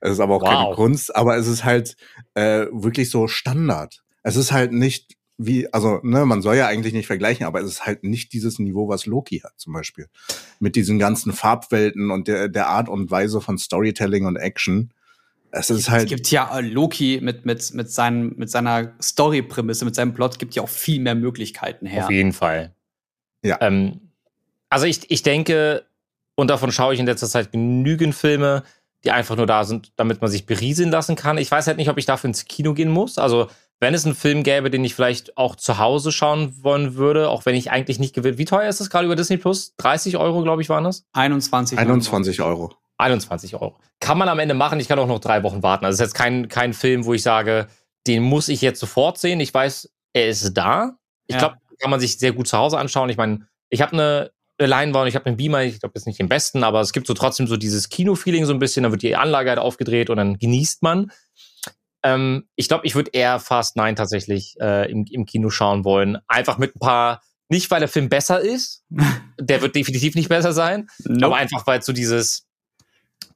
Es 0.00 0.12
ist 0.12 0.20
aber 0.20 0.36
auch 0.36 0.44
keine 0.44 0.68
Wow. 0.68 0.76
Kunst, 0.76 1.14
aber 1.14 1.36
es 1.36 1.46
ist 1.46 1.64
halt 1.64 1.96
äh, 2.34 2.66
wirklich 2.70 3.10
so 3.10 3.28
Standard. 3.28 4.02
Es 4.22 4.36
ist 4.36 4.52
halt 4.52 4.72
nicht 4.72 5.16
wie, 5.38 5.72
also, 5.72 5.98
ne, 6.02 6.24
man 6.24 6.42
soll 6.42 6.56
ja 6.56 6.68
eigentlich 6.68 6.92
nicht 6.92 7.06
vergleichen, 7.06 7.46
aber 7.46 7.60
es 7.60 7.66
ist 7.66 7.86
halt 7.86 8.04
nicht 8.04 8.32
dieses 8.32 8.58
Niveau, 8.58 8.88
was 8.88 9.06
Loki 9.06 9.40
hat, 9.40 9.54
zum 9.56 9.72
Beispiel. 9.72 10.06
Mit 10.60 10.76
diesen 10.76 10.98
ganzen 10.98 11.32
Farbwelten 11.32 12.10
und 12.10 12.28
der, 12.28 12.48
der 12.48 12.68
Art 12.68 12.88
und 12.88 13.10
Weise 13.10 13.40
von 13.40 13.58
Storytelling 13.58 14.26
und 14.26 14.36
Action. 14.36 14.92
Es 15.50 15.68
ist 15.68 15.80
es 15.80 15.90
halt. 15.90 16.08
gibt 16.08 16.30
ja 16.30 16.58
äh, 16.58 16.60
Loki 16.60 17.20
mit, 17.22 17.44
mit, 17.44 17.74
mit, 17.74 17.90
seinen, 17.90 18.36
mit 18.36 18.50
seiner 18.50 18.94
Story-Prämisse, 19.02 19.84
mit 19.84 19.94
seinem 19.94 20.14
Plot, 20.14 20.38
gibt 20.38 20.54
ja 20.54 20.62
auch 20.62 20.68
viel 20.68 21.00
mehr 21.00 21.14
Möglichkeiten 21.14 21.86
her. 21.86 22.04
Auf 22.04 22.10
jeden 22.10 22.32
Fall. 22.32 22.74
Ja. 23.42 23.58
Ähm, 23.60 24.11
also 24.72 24.86
ich, 24.86 25.10
ich 25.10 25.22
denke, 25.22 25.84
und 26.34 26.48
davon 26.48 26.72
schaue 26.72 26.94
ich 26.94 27.00
in 27.00 27.06
letzter 27.06 27.28
Zeit 27.28 27.52
genügend 27.52 28.14
Filme, 28.14 28.62
die 29.04 29.10
einfach 29.10 29.36
nur 29.36 29.46
da 29.46 29.64
sind, 29.64 29.92
damit 29.96 30.20
man 30.20 30.30
sich 30.30 30.46
berieseln 30.46 30.90
lassen 30.90 31.16
kann. 31.16 31.38
Ich 31.38 31.50
weiß 31.50 31.66
halt 31.66 31.76
nicht, 31.76 31.90
ob 31.90 31.98
ich 31.98 32.06
dafür 32.06 32.28
ins 32.28 32.44
Kino 32.44 32.72
gehen 32.72 32.90
muss. 32.90 33.18
Also 33.18 33.48
wenn 33.80 33.94
es 33.94 34.06
einen 34.06 34.14
Film 34.14 34.44
gäbe, 34.44 34.70
den 34.70 34.84
ich 34.84 34.94
vielleicht 34.94 35.36
auch 35.36 35.56
zu 35.56 35.78
Hause 35.78 36.12
schauen 36.12 36.62
wollen 36.62 36.94
würde, 36.94 37.28
auch 37.28 37.44
wenn 37.46 37.56
ich 37.56 37.70
eigentlich 37.72 37.98
nicht 37.98 38.14
gewinnt. 38.14 38.38
Wie 38.38 38.44
teuer 38.44 38.68
ist 38.68 38.80
das 38.80 38.90
gerade 38.90 39.06
über 39.06 39.16
Disney 39.16 39.38
Plus? 39.38 39.74
30 39.78 40.16
Euro, 40.16 40.42
glaube 40.42 40.62
ich, 40.62 40.68
waren 40.68 40.84
das? 40.84 41.04
21. 41.14 41.78
21 41.78 42.40
Euro. 42.42 42.74
21 42.98 43.54
Euro. 43.54 43.76
Kann 43.98 44.18
man 44.18 44.28
am 44.28 44.38
Ende 44.38 44.54
machen. 44.54 44.78
Ich 44.78 44.86
kann 44.86 45.00
auch 45.00 45.08
noch 45.08 45.18
drei 45.18 45.42
Wochen 45.42 45.64
warten. 45.64 45.84
Also 45.84 45.96
es 45.96 46.00
ist 46.00 46.12
jetzt 46.12 46.14
kein, 46.14 46.46
kein 46.48 46.72
Film, 46.72 47.04
wo 47.04 47.12
ich 47.12 47.22
sage, 47.24 47.66
den 48.06 48.22
muss 48.22 48.48
ich 48.48 48.60
jetzt 48.62 48.78
sofort 48.78 49.18
sehen. 49.18 49.40
Ich 49.40 49.52
weiß, 49.52 49.90
er 50.12 50.28
ist 50.28 50.54
da. 50.54 50.96
Ich 51.26 51.34
Ja. 51.34 51.40
glaube, 51.40 51.56
kann 51.80 51.90
man 51.90 51.98
sich 51.98 52.18
sehr 52.18 52.32
gut 52.32 52.46
zu 52.46 52.56
Hause 52.56 52.78
anschauen. 52.78 53.10
Ich 53.10 53.16
meine, 53.16 53.48
ich 53.68 53.82
habe 53.82 53.92
eine 53.94 54.30
Leinwand, 54.58 55.08
ich 55.08 55.14
habe 55.14 55.26
einen 55.26 55.36
Beamer. 55.36 55.62
Ich 55.62 55.80
glaube, 55.80 55.92
das 55.94 56.02
ist 56.02 56.06
nicht 56.06 56.20
den 56.20 56.28
besten, 56.28 56.64
aber 56.64 56.80
es 56.80 56.92
gibt 56.92 57.06
so 57.06 57.14
trotzdem 57.14 57.46
so 57.46 57.56
dieses 57.56 57.88
Kino-Feeling 57.88 58.44
so 58.44 58.52
ein 58.52 58.58
bisschen. 58.58 58.82
Dann 58.82 58.92
wird 58.92 59.02
die 59.02 59.16
Anlage 59.16 59.50
halt 59.50 59.58
aufgedreht 59.58 60.10
und 60.10 60.16
dann 60.16 60.38
genießt 60.38 60.82
man. 60.82 61.10
Ähm, 62.04 62.48
ich 62.56 62.68
glaube, 62.68 62.86
ich 62.86 62.94
würde 62.94 63.10
eher 63.12 63.38
Fast 63.38 63.76
9 63.76 63.96
tatsächlich 63.96 64.56
äh, 64.60 64.90
im, 64.90 65.04
im 65.10 65.24
Kino 65.24 65.50
schauen 65.50 65.84
wollen. 65.84 66.18
Einfach 66.26 66.58
mit 66.58 66.76
ein 66.76 66.80
paar, 66.80 67.22
nicht 67.48 67.70
weil 67.70 67.80
der 67.80 67.88
Film 67.88 68.08
besser 68.08 68.40
ist, 68.40 68.84
der 69.40 69.62
wird 69.62 69.74
definitiv 69.76 70.14
nicht 70.14 70.28
besser 70.28 70.52
sein, 70.52 70.88
Nope. 71.04 71.26
aber 71.26 71.36
einfach, 71.36 71.66
weil 71.66 71.82
so 71.82 71.92
dieses, 71.92 72.46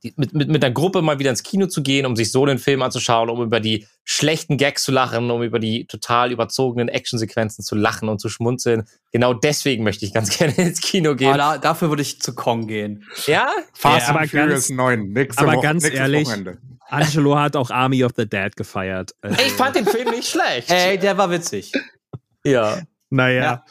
die, 0.02 0.12
mit, 0.16 0.32
mit, 0.32 0.48
mit 0.48 0.64
einer 0.64 0.72
Gruppe 0.72 1.02
mal 1.02 1.18
wieder 1.18 1.30
ins 1.30 1.42
Kino 1.42 1.66
zu 1.66 1.82
gehen, 1.82 2.06
um 2.06 2.16
sich 2.16 2.32
so 2.32 2.44
den 2.46 2.58
Film 2.58 2.82
anzuschauen, 2.82 3.28
um 3.30 3.42
über 3.42 3.60
die 3.60 3.86
schlechten 4.04 4.56
Gags 4.56 4.82
zu 4.84 4.92
lachen, 4.92 5.30
um 5.30 5.42
über 5.42 5.58
die 5.58 5.86
total 5.86 6.32
überzogenen 6.32 6.88
Actionsequenzen 6.88 7.64
zu 7.64 7.74
lachen 7.74 8.08
und 8.08 8.20
zu 8.20 8.28
schmunzeln. 8.28 8.84
Genau 9.12 9.34
deswegen 9.34 9.84
möchte 9.84 10.04
ich 10.04 10.12
ganz 10.14 10.30
gerne 10.38 10.54
ins 10.56 10.80
Kino 10.80 11.10
Aber 11.10 11.16
gehen. 11.16 11.38
da, 11.38 11.58
dafür 11.58 11.88
würde 11.88 12.02
ich 12.02 12.20
zu 12.20 12.34
Kong 12.34 12.66
gehen. 12.66 13.04
Ja? 13.26 13.48
Fast 13.74 14.08
Ja, 14.08 14.14
aber 14.14 14.26
Furious 14.28 14.68
ganz- 14.68 14.70
9. 14.70 15.08
Nächste 15.12 15.42
aber 15.42 15.52
Woche, 15.54 15.62
ganz 15.62 15.84
ehrlich, 15.88 16.26
Wochenende. 16.28 16.58
Angelo 16.88 17.36
hat 17.36 17.56
auch 17.56 17.70
Army 17.70 18.04
of 18.04 18.12
the 18.16 18.28
Dead 18.28 18.54
gefeiert. 18.54 19.12
Also, 19.20 19.36
Ich 19.46 19.52
fand 19.54 19.74
den 19.76 19.86
Film 19.86 20.08
nicht 20.10 20.28
schlecht. 20.28 20.70
Ey, 20.70 20.98
der 20.98 21.18
war 21.18 21.30
witzig. 21.30 21.72
ja. 22.44 22.78
naja. 23.10 23.42
Ja. 23.42 23.64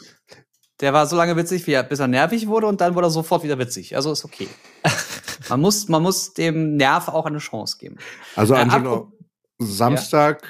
Der 0.81 0.91
war 0.91 1.07
so 1.07 1.15
lange 1.15 1.37
witzig, 1.37 1.65
wie 1.67 1.71
er, 1.71 1.83
bis 1.83 1.99
er 1.99 2.07
nervig 2.07 2.47
wurde 2.47 2.67
und 2.67 2.81
dann 2.81 2.95
wurde 2.95 3.07
er 3.07 3.11
sofort 3.11 3.45
wieder 3.45 3.57
witzig. 3.57 3.95
Also 3.95 4.11
ist 4.11 4.25
okay. 4.25 4.49
man, 5.49 5.61
muss, 5.61 5.87
man 5.89 6.01
muss 6.03 6.33
dem 6.33 6.75
Nerv 6.77 7.07
auch 7.07 7.25
eine 7.25 7.37
Chance 7.39 7.77
geben. 7.79 7.97
Also 8.35 8.53
Äh, 8.53 8.57
Angelo, 8.59 9.11
Samstag, 9.59 10.47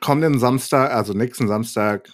kommenden 0.00 0.38
Samstag, 0.38 0.90
also 0.92 1.12
nächsten 1.12 1.48
Samstag, 1.48 2.10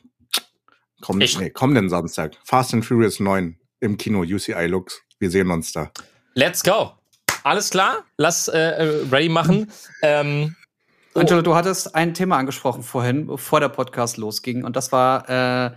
komm, 1.01 1.21
Ich- 1.21 1.39
nee, 1.39 1.51
kommenden 1.51 1.89
Samstag, 1.89 2.37
Fast 2.45 2.75
and 2.75 2.85
Furious 2.85 3.21
9 3.21 3.59
im 3.81 3.97
Kino, 3.97 4.21
UCI 4.23 4.67
Lux. 4.67 5.01
Wir 5.19 5.31
sehen 5.31 5.51
uns 5.51 5.73
da. 5.73 5.91
Let's 6.35 6.63
go. 6.63 6.93
Alles 7.45 7.71
klar? 7.71 8.05
Lass 8.17 8.49
äh, 8.49 8.59
äh, 8.59 9.07
ready 9.11 9.29
machen. 9.29 9.71
Ähm, 10.03 10.55
Oh. 11.15 11.21
Angelo, 11.21 11.43
du 11.43 11.55
hattest 11.55 11.95
ein 11.95 12.15
Thema 12.15 12.39
angesprochen 12.39 12.83
vorhin, 12.83 13.27
bevor 13.27 13.61
der 13.61 13.69
Podcast 13.69 14.17
losging, 14.17 14.65
und 14.65 14.77
das 14.77 14.93
war 14.93 15.29
äh, 15.29 15.71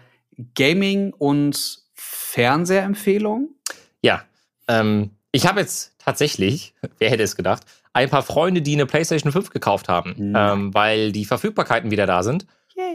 Gaming 0.56 1.12
und 1.12 1.84
Fernsehempfehlung. 1.94 3.50
Ja, 4.01 4.24
ähm, 4.70 5.12
ich 5.36 5.48
habe 5.48 5.60
jetzt 5.60 5.94
tatsächlich, 5.98 6.74
wer 7.00 7.10
hätte 7.10 7.24
es 7.24 7.36
gedacht, 7.36 7.63
ein 7.94 8.10
paar 8.10 8.24
Freunde, 8.24 8.62
die 8.62 8.74
eine 8.74 8.86
PlayStation 8.86 9.32
5 9.32 9.50
gekauft 9.51 9.88
haben, 9.89 10.15
Nein. 10.18 10.60
ähm, 10.60 10.74
weil 10.74 11.12
die 11.12 11.25
Verfügbarkeiten 11.25 11.92
wieder 11.92 12.06
da 12.06 12.24
sind. 12.24 12.46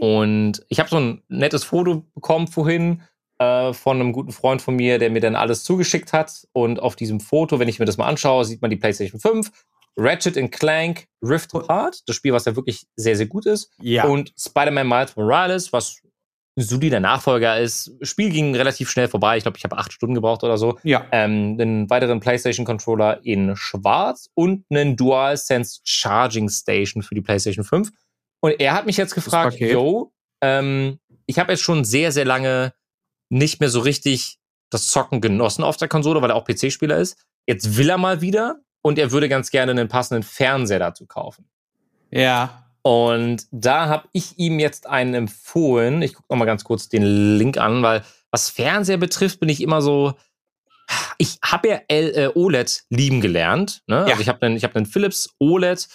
Und 0.00 0.62
ich 0.68 0.78
habe 0.78 0.90
so 0.90 0.98
ein 0.98 1.22
nettes 1.28 1.64
Foto 1.64 2.04
bekommen 2.14 2.48
vorhin 2.48 3.02
äh, 3.38 3.72
von 3.72 3.98
einem 3.98 4.12
guten 4.12 4.32
Freund 4.32 4.60
von 4.60 4.76
mir, 4.76 4.98
der 4.98 5.08
mir 5.10 5.20
dann 5.20 5.36
alles 5.36 5.64
zugeschickt 5.64 6.12
hat. 6.12 6.46
Und 6.52 6.80
auf 6.80 6.96
diesem 6.96 7.20
Foto, 7.20 7.58
wenn 7.58 7.68
ich 7.68 7.78
mir 7.78 7.86
das 7.86 7.96
mal 7.96 8.06
anschaue, 8.06 8.44
sieht 8.44 8.60
man 8.60 8.70
die 8.70 8.76
PlayStation 8.76 9.20
5, 9.20 9.50
Ratchet 9.96 10.52
Clank 10.52 11.06
Rift 11.22 11.54
Apart, 11.54 12.06
das 12.06 12.16
Spiel, 12.16 12.32
was 12.32 12.44
ja 12.44 12.56
wirklich 12.56 12.86
sehr, 12.96 13.16
sehr 13.16 13.26
gut 13.26 13.46
ist. 13.46 13.70
Ja. 13.80 14.04
Und 14.04 14.32
Spider-Man 14.38 14.86
Miles 14.86 15.16
Morales, 15.16 15.72
was 15.72 16.02
solider 16.56 17.00
Nachfolger 17.00 17.58
ist. 17.58 17.92
Spiel 18.02 18.30
ging 18.30 18.54
relativ 18.54 18.90
schnell 18.90 19.08
vorbei. 19.08 19.36
Ich 19.36 19.44
glaube, 19.44 19.56
ich 19.58 19.64
habe 19.64 19.78
acht 19.78 19.92
Stunden 19.92 20.14
gebraucht 20.14 20.42
oder 20.42 20.58
so. 20.58 20.78
ja. 20.82 21.06
Ähm, 21.12 21.56
einen 21.60 21.90
weiteren 21.90 22.20
PlayStation 22.20 22.66
Controller 22.66 23.24
in 23.24 23.56
schwarz 23.56 24.28
und 24.34 24.64
einen 24.70 24.96
DualSense 24.96 25.80
Charging 25.84 26.48
Station 26.48 27.02
für 27.02 27.14
die 27.14 27.20
PlayStation 27.20 27.64
5. 27.64 27.90
Und 28.40 28.58
er 28.58 28.74
hat 28.74 28.86
mich 28.86 28.96
jetzt 28.96 29.14
gefragt, 29.14 29.58
yo, 29.60 30.12
ähm, 30.40 30.98
ich 31.26 31.38
habe 31.38 31.52
jetzt 31.52 31.62
schon 31.62 31.84
sehr, 31.84 32.12
sehr 32.12 32.24
lange 32.24 32.72
nicht 33.28 33.60
mehr 33.60 33.68
so 33.68 33.80
richtig 33.80 34.38
das 34.70 34.88
Zocken 34.88 35.20
genossen 35.20 35.64
auf 35.64 35.76
der 35.76 35.88
Konsole, 35.88 36.22
weil 36.22 36.30
er 36.30 36.36
auch 36.36 36.44
PC-Spieler 36.44 36.98
ist. 36.98 37.18
Jetzt 37.46 37.76
will 37.76 37.90
er 37.90 37.98
mal 37.98 38.20
wieder 38.20 38.60
und 38.82 38.98
er 38.98 39.12
würde 39.12 39.28
ganz 39.28 39.50
gerne 39.50 39.72
einen 39.72 39.88
passenden 39.88 40.22
Fernseher 40.22 40.78
dazu 40.78 41.06
kaufen. 41.06 41.48
Ja. 42.10 42.69
Und 42.82 43.46
da 43.50 43.88
habe 43.88 44.08
ich 44.12 44.38
ihm 44.38 44.58
jetzt 44.58 44.86
einen 44.86 45.14
empfohlen. 45.14 46.02
Ich 46.02 46.14
gucke 46.14 46.26
noch 46.30 46.38
mal 46.38 46.44
ganz 46.46 46.64
kurz 46.64 46.88
den 46.88 47.36
Link 47.36 47.58
an, 47.58 47.82
weil 47.82 48.02
was 48.30 48.48
Fernseher 48.48 48.96
betrifft, 48.96 49.40
bin 49.40 49.48
ich 49.48 49.60
immer 49.60 49.82
so. 49.82 50.14
Ich 51.18 51.38
habe 51.44 51.68
ja 51.68 51.80
L 51.88 52.12
äh, 52.16 52.30
OLED 52.34 52.84
lieben 52.90 53.20
gelernt. 53.20 53.82
Ne? 53.86 53.96
Ja. 53.96 54.06
Also 54.06 54.20
ich 54.22 54.28
habe 54.28 54.44
einen, 54.44 54.62
einen 54.62 54.86
Philips 54.86 55.28
OLED. 55.38 55.88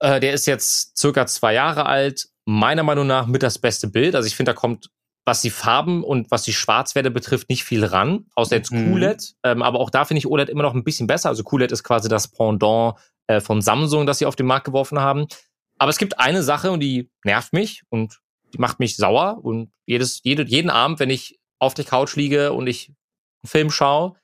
Äh, 0.00 0.20
der 0.20 0.32
ist 0.32 0.46
jetzt 0.46 0.98
circa 0.98 1.26
zwei 1.26 1.54
Jahre 1.54 1.86
alt. 1.86 2.28
Meiner 2.44 2.82
Meinung 2.82 3.06
nach 3.06 3.26
mit 3.26 3.42
das 3.42 3.58
beste 3.58 3.86
Bild. 3.88 4.14
Also 4.14 4.26
ich 4.26 4.34
finde, 4.34 4.52
da 4.52 4.56
kommt 4.56 4.90
was 5.26 5.40
die 5.40 5.50
Farben 5.50 6.04
und 6.04 6.30
was 6.30 6.42
die 6.42 6.52
Schwarzwerte 6.52 7.10
betrifft, 7.10 7.48
nicht 7.48 7.64
viel 7.64 7.84
ran, 7.84 8.26
außer 8.34 8.56
jetzt 8.56 8.70
Mhm. 8.72 8.92
QLED. 8.92 9.34
Ähm, 9.42 9.62
aber 9.62 9.80
auch 9.80 9.90
da 9.90 10.04
finde 10.04 10.18
ich 10.18 10.26
OLED 10.26 10.50
immer 10.50 10.62
noch 10.62 10.74
ein 10.74 10.84
bisschen 10.84 11.06
besser. 11.06 11.30
Also 11.30 11.42
QLED 11.44 11.72
ist 11.72 11.82
quasi 11.82 12.08
das 12.08 12.28
Pendant 12.28 12.96
äh, 13.26 13.40
von 13.40 13.62
Samsung, 13.62 14.06
das 14.06 14.18
sie 14.18 14.26
auf 14.26 14.36
den 14.36 14.46
Markt 14.46 14.66
geworfen 14.66 15.00
haben. 15.00 15.26
Aber 15.84 15.90
es 15.90 15.98
gibt 15.98 16.18
eine 16.18 16.42
Sache 16.42 16.70
und 16.70 16.80
die 16.80 17.10
nervt 17.24 17.52
mich 17.52 17.82
und 17.90 18.18
die 18.54 18.58
macht 18.58 18.80
mich 18.80 18.96
sauer. 18.96 19.40
Und 19.42 19.70
jedes, 19.84 20.22
jede, 20.22 20.42
jeden 20.42 20.70
Abend, 20.70 20.98
wenn 20.98 21.10
ich 21.10 21.38
auf 21.58 21.74
der 21.74 21.84
Couch 21.84 22.16
liege 22.16 22.54
und 22.54 22.68
ich 22.68 22.88
einen 22.88 23.50
Film 23.50 23.70
schaue, 23.70 24.14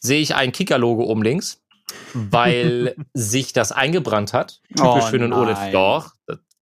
sehe 0.00 0.20
ich 0.20 0.34
ein 0.34 0.50
Kicker-Logo 0.50 1.04
oben 1.04 1.22
links, 1.22 1.62
weil 2.14 2.96
sich 3.14 3.52
das 3.52 3.70
eingebrannt 3.70 4.32
hat. 4.32 4.60
Typisch 4.70 4.82
Oh 4.82 5.00
für 5.02 5.16
einen 5.18 5.32
OLED. 5.32 5.72
Doch. 5.72 6.14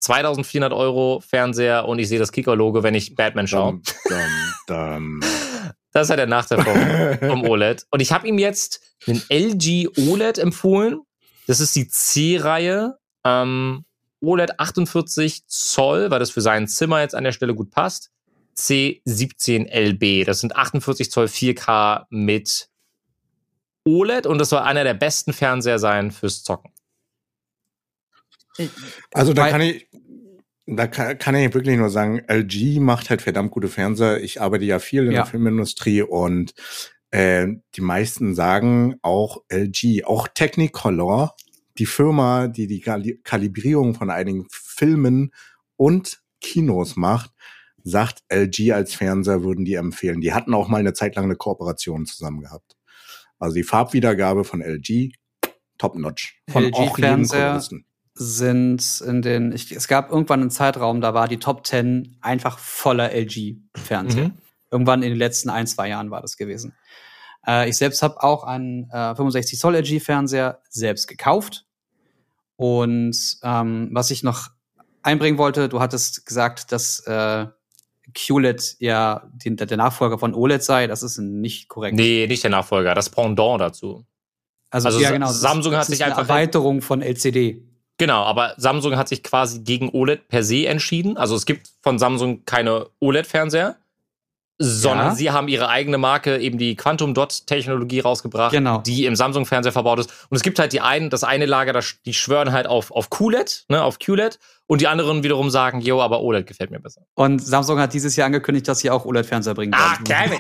2400 0.02 0.74
Euro 0.74 1.24
Fernseher 1.26 1.88
und 1.88 2.00
ich 2.00 2.10
sehe 2.10 2.20
das 2.20 2.34
Kicker-Logo, 2.34 2.84
wenn 2.84 2.94
ich 2.94 3.16
Batman 3.16 3.48
schaue. 3.48 3.80
Dum, 4.10 4.18
dum, 4.68 4.76
dum. 4.76 5.20
Das 5.94 6.08
ist 6.08 6.10
ja 6.10 6.18
der 6.18 6.28
Nachteil 6.28 6.62
vom, 6.62 7.30
vom 7.30 7.50
OLED. 7.50 7.86
Und 7.90 8.02
ich 8.02 8.12
habe 8.12 8.28
ihm 8.28 8.38
jetzt 8.38 8.82
einen 9.08 9.24
LG 9.30 9.88
OLED 9.98 10.40
empfohlen. 10.40 11.04
Das 11.48 11.62
ist 11.62 11.74
die 11.74 11.88
C-Reihe. 11.88 12.98
Ähm, 13.24 13.85
OLED 14.26 14.60
48 14.60 15.48
Zoll, 15.48 16.10
weil 16.12 16.20
das 16.20 16.32
für 16.32 16.42
sein 16.42 16.68
Zimmer 16.68 17.02
jetzt 17.02 17.16
an 17.16 17.24
der 17.24 17.32
Stelle 17.32 17.54
gut 17.56 17.72
passt. 17.72 18.12
C17LB. 18.58 20.26
Das 20.26 20.40
sind 20.40 20.56
48 20.56 21.12
Zoll 21.12 21.26
4K 21.26 22.06
mit 22.10 22.70
OLED 23.86 24.26
und 24.26 24.38
das 24.40 24.50
soll 24.50 24.60
einer 24.60 24.84
der 24.84 24.94
besten 24.94 25.34
Fernseher 25.34 25.80
sein 25.80 26.12
fürs 26.12 26.44
Zocken. 26.44 26.72
Also 29.14 29.34
da 29.34 29.50
kann 29.50 29.62
ich, 29.62 29.88
da 30.66 30.88
kann, 30.88 31.18
kann 31.18 31.36
ich 31.36 31.54
wirklich 31.54 31.78
nur 31.78 31.90
sagen, 31.90 32.22
LG 32.28 32.80
macht 32.80 33.10
halt 33.10 33.22
verdammt 33.22 33.52
gute 33.52 33.68
Fernseher. 33.68 34.22
Ich 34.24 34.42
arbeite 34.42 34.66
ja 34.66 34.80
viel 34.80 35.06
in 35.06 35.12
Ja. 35.12 35.24
der 35.24 35.26
Filmindustrie 35.26 36.02
und 36.02 36.54
äh, 37.12 37.48
die 37.76 37.82
meisten 37.82 38.34
sagen 38.34 38.96
auch 39.02 39.44
LG, 39.50 40.06
auch 40.06 40.28
Technicolor, 40.30 41.36
die 41.78 41.86
Firma, 41.86 42.48
die 42.48 42.68
die 42.68 42.82
Kali- 42.82 43.20
Kalibrierung 43.24 43.96
von 43.96 44.10
einigen 44.10 44.48
Filmen 44.50 45.34
und 45.76 46.22
Kinos 46.42 46.96
macht, 46.96 47.32
sagt 47.84 48.24
LG 48.30 48.72
als 48.74 48.96
Fernseher 48.96 49.44
würden 49.44 49.66
die 49.66 49.76
empfehlen. 49.76 50.22
Die 50.22 50.34
hatten 50.34 50.54
auch 50.54 50.68
mal 50.68 50.80
eine 50.80 50.94
Zeit 50.94 51.16
lang 51.16 51.26
eine 51.26 51.36
Kooperation 51.36 52.06
zusammen 52.06 52.42
gehabt. 52.42 52.76
Also 53.40 53.56
die 53.56 53.64
Farbwiedergabe 53.64 54.44
von 54.44 54.62
LG, 54.62 55.12
top 55.78 55.96
notch. 55.96 56.42
Von 56.50 56.74
auch 56.74 56.98
jedem 56.98 57.22
LG-Fernseher 57.22 57.62
sind 58.16 59.02
in 59.06 59.22
den, 59.22 59.52
ich, 59.52 59.72
es 59.72 59.88
gab 59.88 60.10
irgendwann 60.10 60.42
einen 60.42 60.50
Zeitraum, 60.50 61.02
da 61.02 61.14
war 61.14 61.28
die 61.28 61.38
Top 61.38 61.68
10 61.68 62.18
einfach 62.22 62.58
voller 62.60 63.12
LG-Fernseher. 63.12 64.30
Mhm. 64.30 64.38
Irgendwann 64.72 65.04
in 65.04 65.10
den 65.10 65.20
letzten 65.20 65.50
ein, 65.50 65.68
zwei 65.68 65.90
Jahren 65.90 66.12
war 66.12 66.22
das 66.22 66.38
gewesen. 66.38 66.74
Äh, 67.46 67.70
ich 67.70 67.78
selbst 67.78 68.02
habe 68.02 68.24
auch 68.24 68.44
einen 68.44 68.90
äh, 68.90 69.16
65 69.16 69.60
Zoll 69.60 69.76
LG-Fernseher 69.76 70.62
selbst 70.70 71.08
gekauft. 71.08 71.65
Und 72.58 73.38
ähm, 73.44 73.90
was 73.92 74.12
ich 74.12 74.24
noch 74.24 74.50
einbringen 75.02 75.38
wollte, 75.38 75.70
du 75.70 75.80
hattest 75.80 76.26
gesagt, 76.26 76.72
dass 76.72 77.00
äh, 77.02 77.48
QLED 78.14 78.78
ja 78.80 79.24
die, 79.34 79.56
der 79.56 79.78
Nachfolger 79.78 80.18
von 80.20 80.34
OLED 80.34 80.64
sei. 80.64 80.88
Das 80.88 81.04
ist 81.04 81.18
nicht 81.18 81.68
korrekt. 81.70 81.96
Nee, 81.96 82.28
nicht 82.28 82.44
der 82.44 82.52
Nachfolger, 82.52 82.94
das 82.96 83.10
Pendant 83.10 83.62
dazu. 83.62 84.06
also, 84.70 84.88
also 84.88 85.00
ja, 85.00 85.12
genau. 85.12 85.28
das 85.28 85.42
Samsung 85.42 85.74
ist, 85.74 85.78
hat 85.80 85.82
das 85.90 85.98
sich 85.98 86.06
einfach- 86.06 86.20
Erweiterung 86.20 86.82
von 86.82 87.02
LCD. 87.02 87.62
Genau, 87.98 88.24
aber 88.24 88.56
Samsung 88.58 88.98
hat 88.98 89.08
sich 89.08 89.24
quasi 89.24 89.60
gegen 89.62 89.90
OLED 89.90 90.28
per 90.28 90.44
se 90.44 90.68
entschieden. 90.68 91.16
Also 91.18 91.36
es 91.36 91.46
gibt 91.46 91.70
von 91.82 91.98
Samsung 91.98 92.44
keine 92.44 92.88
OLED-Fernseher, 93.00 93.78
sondern 94.58 95.08
Ja. 95.08 95.16
sie 95.16 95.32
haben 95.32 95.48
ihre 95.50 95.68
eigene 95.68 95.98
Marke, 95.98 96.38
eben 96.38 96.58
die 96.58 96.76
Quantum 96.76 97.14
Dot 97.14 97.46
Technologie 97.46 98.00
rausgebracht, 98.00 98.54
Genau. 98.54 98.78
die 98.80 99.06
im 99.06 99.16
Samsung-Fernseher 99.16 99.74
verbaut 99.74 100.00
ist. 100.00 100.10
Und 100.30 100.38
es 100.38 100.44
gibt 100.44 100.60
halt 100.60 100.72
die 100.72 100.80
einen, 100.82 101.10
das 101.10 101.24
eine 101.26 101.46
Lager, 101.46 101.74
das, 101.74 101.96
die 102.06 102.14
schwören 102.14 102.54
halt 102.54 102.68
auf, 102.68 102.92
auf 102.92 103.10
QLED, 103.10 103.66
ne, 103.70 103.84
auf 103.84 104.00
QLED. 104.00 104.40
Und 104.68 104.82
die 104.82 104.88
anderen 104.88 105.22
wiederum 105.24 105.52
sagen, 105.52 105.82
yo, 105.82 106.02
aber 106.02 106.22
OLED 106.22 106.48
gefällt 106.48 106.72
mir 106.72 106.80
besser. 106.80 107.02
Und 107.14 107.40
Samsung 107.40 107.80
hat 107.80 107.94
dieses 107.94 108.16
Jahr 108.16 108.26
angekündigt, 108.28 108.68
dass 108.68 108.80
sie 108.80 108.90
auch 108.90 109.06
OLED-Fernseher 109.06 109.54
bringen 109.54 109.74
Ah, 109.76 109.96
geil. 110.08 110.32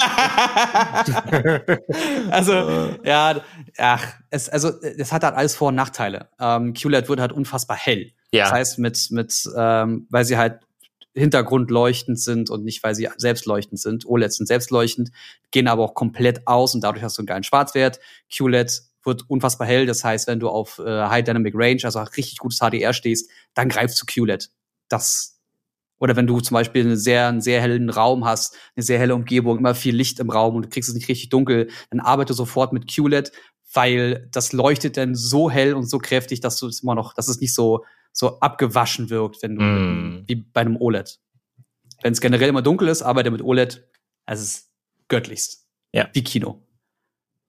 also, 2.32 2.96
ja, 3.04 3.36
ach, 3.78 4.04
es, 4.30 4.50
also, 4.50 4.70
es 4.82 5.12
hat 5.12 5.24
halt 5.24 5.36
alles 5.36 5.56
Vor- 5.56 5.70
und 5.70 5.76
Nachteile. 5.76 6.30
Ähm, 6.40 6.74
QLED 6.74 7.10
wird 7.10 7.20
halt 7.20 7.32
unfassbar 7.34 7.78
hell. 7.78 8.12
Ja. 8.32 8.46
Das 8.46 8.54
heißt, 8.54 8.80
mit, 8.80 9.08
mit, 9.12 9.44
ähm, 9.56 10.08
weil 10.10 10.26
sie 10.26 10.38
halt 10.38 10.60
hintergrundleuchtend 11.16 12.20
sind 12.20 12.50
und 12.50 12.64
nicht, 12.64 12.84
weil 12.84 12.94
sie 12.94 13.10
selbstleuchtend 13.18 13.80
sind. 13.80 14.06
OLEDs 14.06 14.38
sind 14.38 14.48
selbstleuchtend, 14.48 15.12
gehen 15.52 15.68
aber 15.68 15.84
auch 15.84 15.94
komplett 15.94 16.46
aus 16.46 16.76
und 16.76 16.82
dadurch 16.82 17.04
hast 17.04 17.18
du 17.18 17.22
einen 17.22 17.28
geilen 17.28 17.44
Schwarzwert. 17.44 18.00
QLED 18.32 18.82
wird 19.04 19.30
unfassbar 19.30 19.68
hell. 19.68 19.86
Das 19.86 20.04
heißt, 20.04 20.28
wenn 20.28 20.40
du 20.40 20.50
auf 20.50 20.80
äh, 20.80 21.08
High 21.08 21.24
Dynamic 21.24 21.54
Range, 21.56 21.80
also 21.84 22.00
richtig 22.00 22.38
gutes 22.38 22.60
HDR 22.60 22.94
stehst, 22.94 23.30
dann 23.54 23.70
greifst 23.70 24.02
du 24.02 24.06
QLED. 24.06 24.50
Das 24.90 25.36
oder 25.98 26.18
wenn 26.18 26.28
du 26.28 26.42
zum 26.42 26.56
Beispiel 26.56 26.84
einen 26.84 26.98
sehr, 26.98 27.28
einen 27.28 27.40
sehr 27.42 27.62
hellen 27.62 27.90
Raum 27.90 28.26
hast, 28.26 28.58
eine 28.76 28.84
sehr 28.84 29.00
helle 29.00 29.16
Umgebung, 29.16 29.58
immer 29.58 29.76
viel 29.76 29.96
Licht 29.96 30.20
im 30.20 30.30
Raum 30.30 30.56
und 30.56 30.66
du 30.66 30.70
kriegst 30.70 30.90
es 30.90 30.96
nicht 30.96 31.08
richtig 31.08 31.30
dunkel, 31.30 31.70
dann 31.90 32.02
arbeite 32.02 32.34
sofort 32.34 32.74
mit 32.74 32.94
QLED, 32.94 33.32
weil 33.74 34.28
das 34.32 34.52
leuchtet 34.52 34.98
dann 34.98 35.16
so 35.16 35.50
hell 35.50 35.74
und 35.74 35.90
so 35.90 36.00
kräftig, 36.00 36.42
dass 36.42 36.60
du 36.60 36.68
es 36.68 36.84
immer 36.84 36.96
noch, 36.96 37.14
dass 37.14 37.30
es 37.30 37.40
nicht 37.40 37.54
so, 37.54 37.86
so 38.18 38.40
abgewaschen 38.40 39.10
wirkt, 39.10 39.44
wenn 39.44 39.56
du 39.58 39.62
Mm. 39.62 40.24
wie 40.28 40.36
bei 40.36 40.62
einem 40.62 40.78
OLED. 40.78 41.20
Wenn 42.02 42.14
es 42.14 42.22
generell 42.22 42.48
immer 42.50 42.62
dunkel 42.62 42.88
ist, 42.88 43.02
arbeite 43.02 43.30
mit 43.30 43.42
OLED, 43.42 43.86
es 44.26 44.42
ist 44.42 44.72
göttlichst. 45.10 45.68
Ja. 45.92 46.10
Wie 46.14 46.24
Kino. 46.24 46.66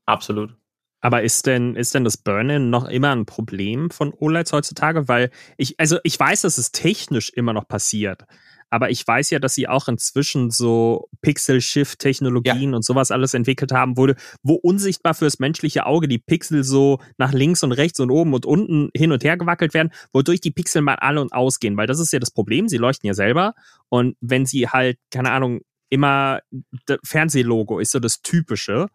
Absolut. 0.06 0.56
Aber 1.00 1.22
ist 1.22 1.46
denn, 1.46 1.76
ist 1.76 1.94
denn 1.94 2.02
das 2.04 2.16
Burn-In 2.16 2.68
noch 2.70 2.86
immer 2.86 3.14
ein 3.14 3.26
Problem 3.26 3.90
von 3.90 4.12
OLEDs 4.18 4.52
heutzutage? 4.52 5.06
Weil 5.08 5.30
ich, 5.56 5.78
also 5.78 5.98
ich 6.02 6.18
weiß, 6.18 6.42
dass 6.42 6.58
es 6.58 6.72
technisch 6.72 7.30
immer 7.30 7.52
noch 7.52 7.68
passiert. 7.68 8.24
Aber 8.70 8.90
ich 8.90 9.06
weiß 9.06 9.30
ja, 9.30 9.38
dass 9.38 9.54
sie 9.54 9.68
auch 9.68 9.88
inzwischen 9.88 10.50
so 10.50 11.08
Pixel-Shift-Technologien 11.22 12.74
und 12.74 12.84
sowas 12.84 13.10
alles 13.10 13.34
entwickelt 13.34 13.72
haben, 13.72 13.96
wurde, 13.96 14.16
wo 14.42 14.54
unsichtbar 14.54 15.14
fürs 15.14 15.38
menschliche 15.38 15.86
Auge 15.86 16.08
die 16.08 16.18
Pixel 16.18 16.64
so 16.64 17.00
nach 17.16 17.32
links 17.32 17.62
und 17.62 17.72
rechts 17.72 18.00
und 18.00 18.10
oben 18.10 18.34
und 18.34 18.44
unten 18.44 18.90
hin 18.96 19.12
und 19.12 19.22
her 19.22 19.36
gewackelt 19.36 19.72
werden, 19.72 19.92
wodurch 20.12 20.40
die 20.40 20.50
Pixel 20.50 20.82
mal 20.82 20.96
alle 20.96 21.20
und 21.20 21.32
ausgehen. 21.32 21.76
Weil 21.76 21.86
das 21.86 22.00
ist 22.00 22.12
ja 22.12 22.18
das 22.18 22.30
Problem, 22.30 22.68
sie 22.68 22.78
leuchten 22.78 23.06
ja 23.06 23.14
selber. 23.14 23.54
Und 23.88 24.16
wenn 24.20 24.46
sie 24.46 24.68
halt, 24.68 24.98
keine 25.10 25.30
Ahnung, 25.30 25.60
immer 25.88 26.40
das 26.86 26.98
Fernsehlogo 27.04 27.78
ist 27.78 27.92
so 27.92 28.00
das 28.00 28.22
Typische. 28.22 28.88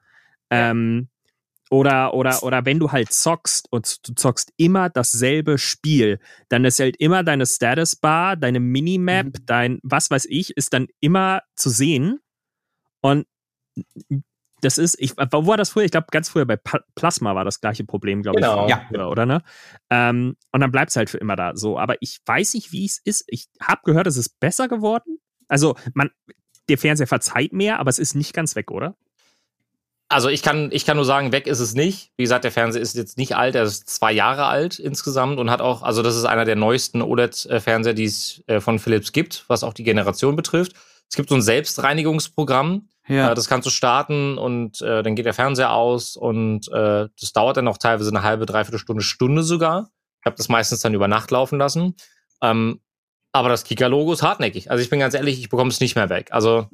Ähm, 0.50 1.08
oder, 1.72 2.14
oder, 2.14 2.44
oder 2.44 2.66
wenn 2.66 2.80
du 2.80 2.92
halt 2.92 3.14
zockst 3.14 3.68
und 3.72 4.08
du 4.08 4.14
zockst 4.14 4.52
immer 4.58 4.90
dasselbe 4.90 5.58
Spiel, 5.58 6.20
dann 6.50 6.66
ist 6.66 6.80
halt 6.80 6.98
immer 6.98 7.24
deine 7.24 7.46
Status 7.46 7.96
Bar, 7.96 8.36
deine 8.36 8.60
Minimap, 8.60 9.26
Mhm. 9.28 9.46
dein 9.46 9.80
was 9.82 10.12
weiß 10.12 10.26
ich, 10.30 10.56
ist 10.58 10.74
dann 10.74 10.88
immer 11.00 11.42
zu 11.56 11.70
sehen. 11.70 12.20
Und 13.02 13.26
das 14.62 14.78
ist, 14.78 14.96
ich, 15.00 15.14
wo 15.18 15.48
war 15.48 15.58
das 15.58 15.70
früher? 15.72 15.86
Ich 15.86 15.92
glaube, 15.92 16.08
ganz 16.12 16.30
früher 16.30 16.46
bei 16.46 16.58
Plasma 16.96 17.34
war 17.34 17.46
das 17.46 17.62
gleiche 17.62 17.84
Problem, 17.84 18.22
glaube 18.22 18.42
Genau. 18.42 18.66
ich. 18.66 18.70
Ja. 18.70 18.86
Oder, 18.92 19.10
oder 19.10 19.26
ne? 19.26 19.42
Ähm, 19.90 20.36
und 20.52 20.60
dann 20.62 20.72
bleibt 20.72 20.92
es 20.92 20.98
halt 20.98 21.10
für 21.10 21.18
immer 21.18 21.36
da 21.36 21.56
so. 21.56 21.80
Aber 21.80 21.96
ich 22.02 22.20
weiß 22.26 22.54
nicht, 22.54 22.72
wie 22.72 22.86
es 22.86 23.00
ist. 23.04 23.24
Ich 23.28 23.48
habe 23.62 23.82
gehört, 23.86 24.06
es 24.08 24.18
ist 24.18 24.40
besser 24.40 24.68
geworden. 24.68 25.20
Also, 25.48 25.76
man, 25.94 26.12
der 26.70 26.78
Fernseher 26.78 27.08
verzeiht 27.08 27.54
mehr, 27.54 27.80
aber 27.80 27.90
es 27.90 27.98
ist 27.98 28.14
nicht 28.14 28.34
ganz 28.34 28.56
weg, 28.56 28.70
oder? 28.72 28.96
Also 30.12 30.30
ich 30.30 30.44
kann, 30.44 30.70
ich 30.72 30.86
kann 30.86 30.98
nur 30.98 31.06
sagen, 31.06 31.32
weg 31.32 31.48
ist 31.48 31.60
es 31.60 31.74
nicht. 31.74 32.12
Wie 32.18 32.24
gesagt, 32.24 32.44
der 32.44 32.52
Fernseher 32.52 32.82
ist 32.82 32.96
jetzt 32.96 33.18
nicht 33.18 33.36
alt, 33.36 33.56
er 33.56 33.64
ist 33.64 33.90
zwei 33.90 34.12
Jahre 34.12 34.46
alt 34.46 34.78
insgesamt 34.80 35.40
und 35.40 35.50
hat 35.50 35.62
auch, 35.62 35.82
also 35.84 36.04
das 36.04 36.16
ist 36.16 36.26
einer 36.26 36.46
der 36.46 36.56
neuesten 36.56 37.02
OLED-Fernseher, 37.02 37.94
die 37.94 38.06
es 38.06 38.44
äh, 38.48 38.60
von 38.60 38.78
Philips 38.80 39.12
gibt, 39.12 39.46
was 39.48 39.64
auch 39.64 39.74
die 39.74 39.84
Generation 39.84 40.36
betrifft. 40.36 40.74
Es 41.10 41.16
gibt 41.16 41.30
so 41.30 41.36
ein 41.36 41.42
Selbstreinigungsprogramm, 41.42 42.88
Ja. 43.08 43.32
äh, 43.32 43.36
das 43.36 43.48
kannst 43.48 43.66
du 43.66 43.70
starten 43.72 44.38
und 44.38 44.82
äh, 44.82 45.04
dann 45.04 45.16
geht 45.16 45.26
der 45.26 45.34
Fernseher 45.34 45.72
aus 45.74 46.16
und 46.16 46.68
äh, 46.72 47.08
das 47.20 47.34
dauert 47.34 47.58
dann 47.58 47.68
auch 47.68 47.78
teilweise 47.78 48.10
eine 48.10 48.24
halbe, 48.24 48.46
dreiviertel 48.46 48.80
Stunde, 48.80 49.04
Stunde 49.04 49.44
sogar. 49.44 49.90
Ich 50.22 50.26
habe 50.26 50.36
das 50.36 50.50
meistens 50.50 50.82
dann 50.82 50.94
über 50.94 51.08
Nacht 51.08 51.32
laufen 51.32 51.58
lassen. 51.58 51.96
Ähm, 52.42 52.80
Aber 53.34 53.48
das 53.50 53.64
Kika-Logo 53.64 54.12
ist 54.12 54.24
hartnäckig. 54.24 54.70
Also 54.72 54.84
ich 54.84 54.90
bin 54.90 55.00
ganz 55.00 55.14
ehrlich, 55.14 55.40
ich 55.40 55.48
bekomme 55.50 55.70
es 55.70 55.80
nicht 55.80 55.96
mehr 55.96 56.10
weg. 56.10 56.28
Also 56.32 56.68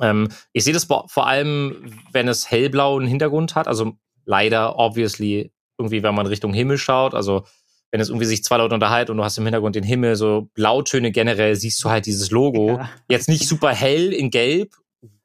ähm, 0.00 0.28
ich 0.52 0.64
sehe 0.64 0.72
das 0.72 0.84
vor 0.86 1.26
allem, 1.26 1.92
wenn 2.12 2.26
es 2.26 2.50
hellblauen 2.50 3.06
Hintergrund 3.06 3.54
hat. 3.54 3.68
Also 3.68 3.92
leider, 4.24 4.76
obviously, 4.78 5.52
irgendwie, 5.78 6.02
wenn 6.02 6.14
man 6.16 6.26
Richtung 6.26 6.52
Himmel 6.52 6.78
schaut. 6.78 7.14
Also 7.14 7.44
wenn 7.92 8.00
es 8.00 8.08
irgendwie 8.08 8.26
sich 8.26 8.42
zwei 8.42 8.56
Leute 8.56 8.74
unterhalten 8.74 9.12
und 9.12 9.18
du 9.18 9.24
hast 9.24 9.38
im 9.38 9.44
Hintergrund 9.44 9.76
den 9.76 9.84
Himmel, 9.84 10.16
so 10.16 10.48
Blautöne 10.54 11.12
generell, 11.12 11.54
siehst 11.54 11.82
du 11.84 11.90
halt 11.90 12.06
dieses 12.06 12.30
Logo. 12.32 12.70
Ja. 12.78 12.90
Jetzt 13.08 13.28
nicht 13.28 13.46
super 13.48 13.70
hell 13.72 14.12
in 14.12 14.30
Gelb, 14.30 14.72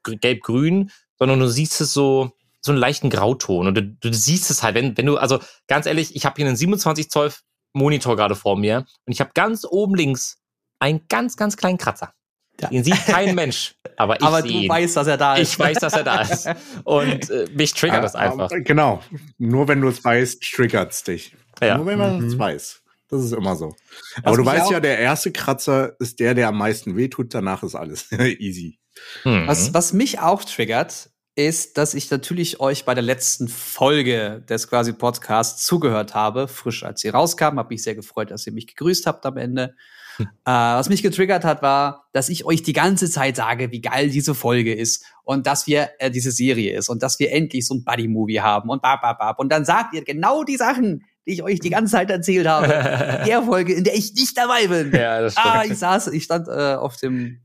gr- 0.04 0.16
Gelb-Grün, 0.16 0.90
sondern 1.18 1.40
du 1.40 1.48
siehst 1.48 1.80
es 1.80 1.92
so, 1.92 2.30
so 2.60 2.70
einen 2.70 2.80
leichten 2.80 3.10
Grauton. 3.10 3.66
Und 3.66 3.74
du, 3.74 3.82
du 3.82 4.12
siehst 4.14 4.50
es 4.50 4.62
halt, 4.62 4.76
wenn, 4.76 4.96
wenn 4.96 5.06
du, 5.06 5.16
also 5.18 5.40
ganz 5.66 5.86
ehrlich, 5.86 6.14
ich 6.14 6.24
habe 6.24 6.36
hier 6.36 6.46
einen 6.46 6.56
27 6.56 7.10
Zoll 7.10 7.32
Monitor 7.72 8.14
gerade 8.14 8.36
vor 8.36 8.56
mir 8.56 8.86
und 9.04 9.12
ich 9.12 9.20
habe 9.20 9.32
ganz 9.34 9.66
oben 9.68 9.96
links 9.96 10.38
einen 10.84 11.00
ganz, 11.08 11.36
ganz 11.36 11.56
kleinen 11.56 11.78
Kratzer. 11.78 12.12
Ja. 12.60 12.68
Den 12.68 12.84
sieht 12.84 13.04
kein 13.06 13.34
Mensch, 13.34 13.74
aber 13.96 14.16
ich 14.16 14.22
Aber 14.22 14.42
du 14.42 14.48
ihn. 14.48 14.68
weißt, 14.68 14.96
dass 14.96 15.06
er 15.08 15.16
da 15.16 15.34
ist. 15.36 15.52
ich 15.52 15.58
weiß, 15.58 15.78
dass 15.78 15.92
er 15.94 16.04
da 16.04 16.20
ist. 16.20 16.48
Und 16.84 17.28
äh, 17.30 17.46
mich 17.54 17.74
triggert 17.74 18.04
das 18.04 18.14
einfach. 18.14 18.50
Genau. 18.64 19.02
Nur 19.38 19.66
wenn 19.68 19.80
du 19.80 19.88
es 19.88 20.04
weißt, 20.04 20.40
triggert's 20.42 21.02
dich. 21.02 21.34
Ja. 21.60 21.76
Nur 21.78 21.86
wenn 21.86 21.98
man 21.98 22.24
es 22.26 22.34
Mhm. 22.34 22.38
weiß. 22.38 22.80
Das 23.10 23.22
ist 23.24 23.32
immer 23.32 23.54
so. 23.56 23.74
Aber 24.22 24.36
du 24.36 24.42
mich 24.44 24.52
weißt 24.52 24.70
ja, 24.70 24.80
der 24.80 24.98
erste 24.98 25.30
Kratzer 25.32 25.94
ist 26.00 26.20
der, 26.20 26.34
der 26.34 26.48
am 26.48 26.58
meisten 26.58 26.96
wehtut. 26.96 27.34
Danach 27.34 27.62
ist 27.62 27.74
alles 27.74 28.10
easy. 28.12 28.78
Hm. 29.22 29.46
Was, 29.46 29.74
was 29.74 29.92
mich 29.92 30.20
auch 30.20 30.44
triggert, 30.44 31.10
ist, 31.36 31.76
dass 31.78 31.94
ich 31.94 32.10
natürlich 32.10 32.60
euch 32.60 32.84
bei 32.84 32.94
der 32.94 33.02
letzten 33.02 33.48
Folge 33.48 34.42
des 34.48 34.68
quasi 34.68 34.92
Podcasts 34.92 35.64
zugehört 35.66 36.14
habe, 36.14 36.46
frisch 36.48 36.84
als 36.84 37.00
sie 37.00 37.08
rauskam. 37.08 37.58
Habe 37.58 37.70
mich 37.74 37.82
sehr 37.82 37.96
gefreut, 37.96 38.30
dass 38.30 38.46
ihr 38.46 38.52
mich 38.52 38.68
gegrüßt 38.68 39.06
habt 39.06 39.26
am 39.26 39.36
Ende. 39.36 39.74
Äh, 40.18 40.26
was 40.44 40.88
mich 40.88 41.02
getriggert 41.02 41.44
hat, 41.44 41.62
war, 41.62 42.06
dass 42.12 42.28
ich 42.28 42.44
euch 42.44 42.62
die 42.62 42.72
ganze 42.72 43.10
Zeit 43.10 43.36
sage, 43.36 43.70
wie 43.72 43.80
geil 43.80 44.10
diese 44.10 44.34
Folge 44.34 44.72
ist 44.74 45.04
und 45.24 45.46
dass 45.46 45.66
wir 45.66 45.90
äh, 45.98 46.10
diese 46.10 46.30
Serie 46.30 46.76
ist 46.76 46.88
und 46.88 47.02
dass 47.02 47.18
wir 47.18 47.32
endlich 47.32 47.66
so 47.66 47.74
ein 47.74 47.84
Buddy-Movie 47.84 48.40
haben 48.40 48.68
und 48.70 48.82
bab, 48.82 49.02
bab, 49.02 49.18
bab. 49.18 49.38
Und 49.40 49.50
dann 49.50 49.64
sagt 49.64 49.94
ihr 49.94 50.04
genau 50.04 50.44
die 50.44 50.56
Sachen, 50.56 51.04
die 51.26 51.32
ich 51.32 51.42
euch 51.42 51.58
die 51.58 51.70
ganze 51.70 51.92
Zeit 51.92 52.10
erzählt 52.10 52.46
habe. 52.46 52.66
in 52.66 53.26
der 53.26 53.42
Folge, 53.46 53.72
in 53.74 53.84
der 53.84 53.94
ich 53.94 54.14
nicht 54.14 54.36
dabei 54.36 54.66
bin. 54.66 54.92
ja, 54.92 55.20
das 55.20 55.32
stimmt. 55.32 55.46
Ah, 55.46 55.64
ich 55.64 55.78
saß, 55.78 56.08
ich 56.08 56.24
stand 56.24 56.48
äh, 56.48 56.74
auf 56.74 56.96
dem 56.98 57.40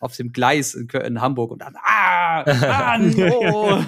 auf 0.00 0.14
dem 0.16 0.30
Gleis 0.32 0.74
in, 0.74 0.88
in 0.88 1.20
Hamburg 1.20 1.50
und 1.50 1.60
dann 1.60 1.74
ah, 1.82 2.42
ah 2.44 2.98
no. 3.00 3.84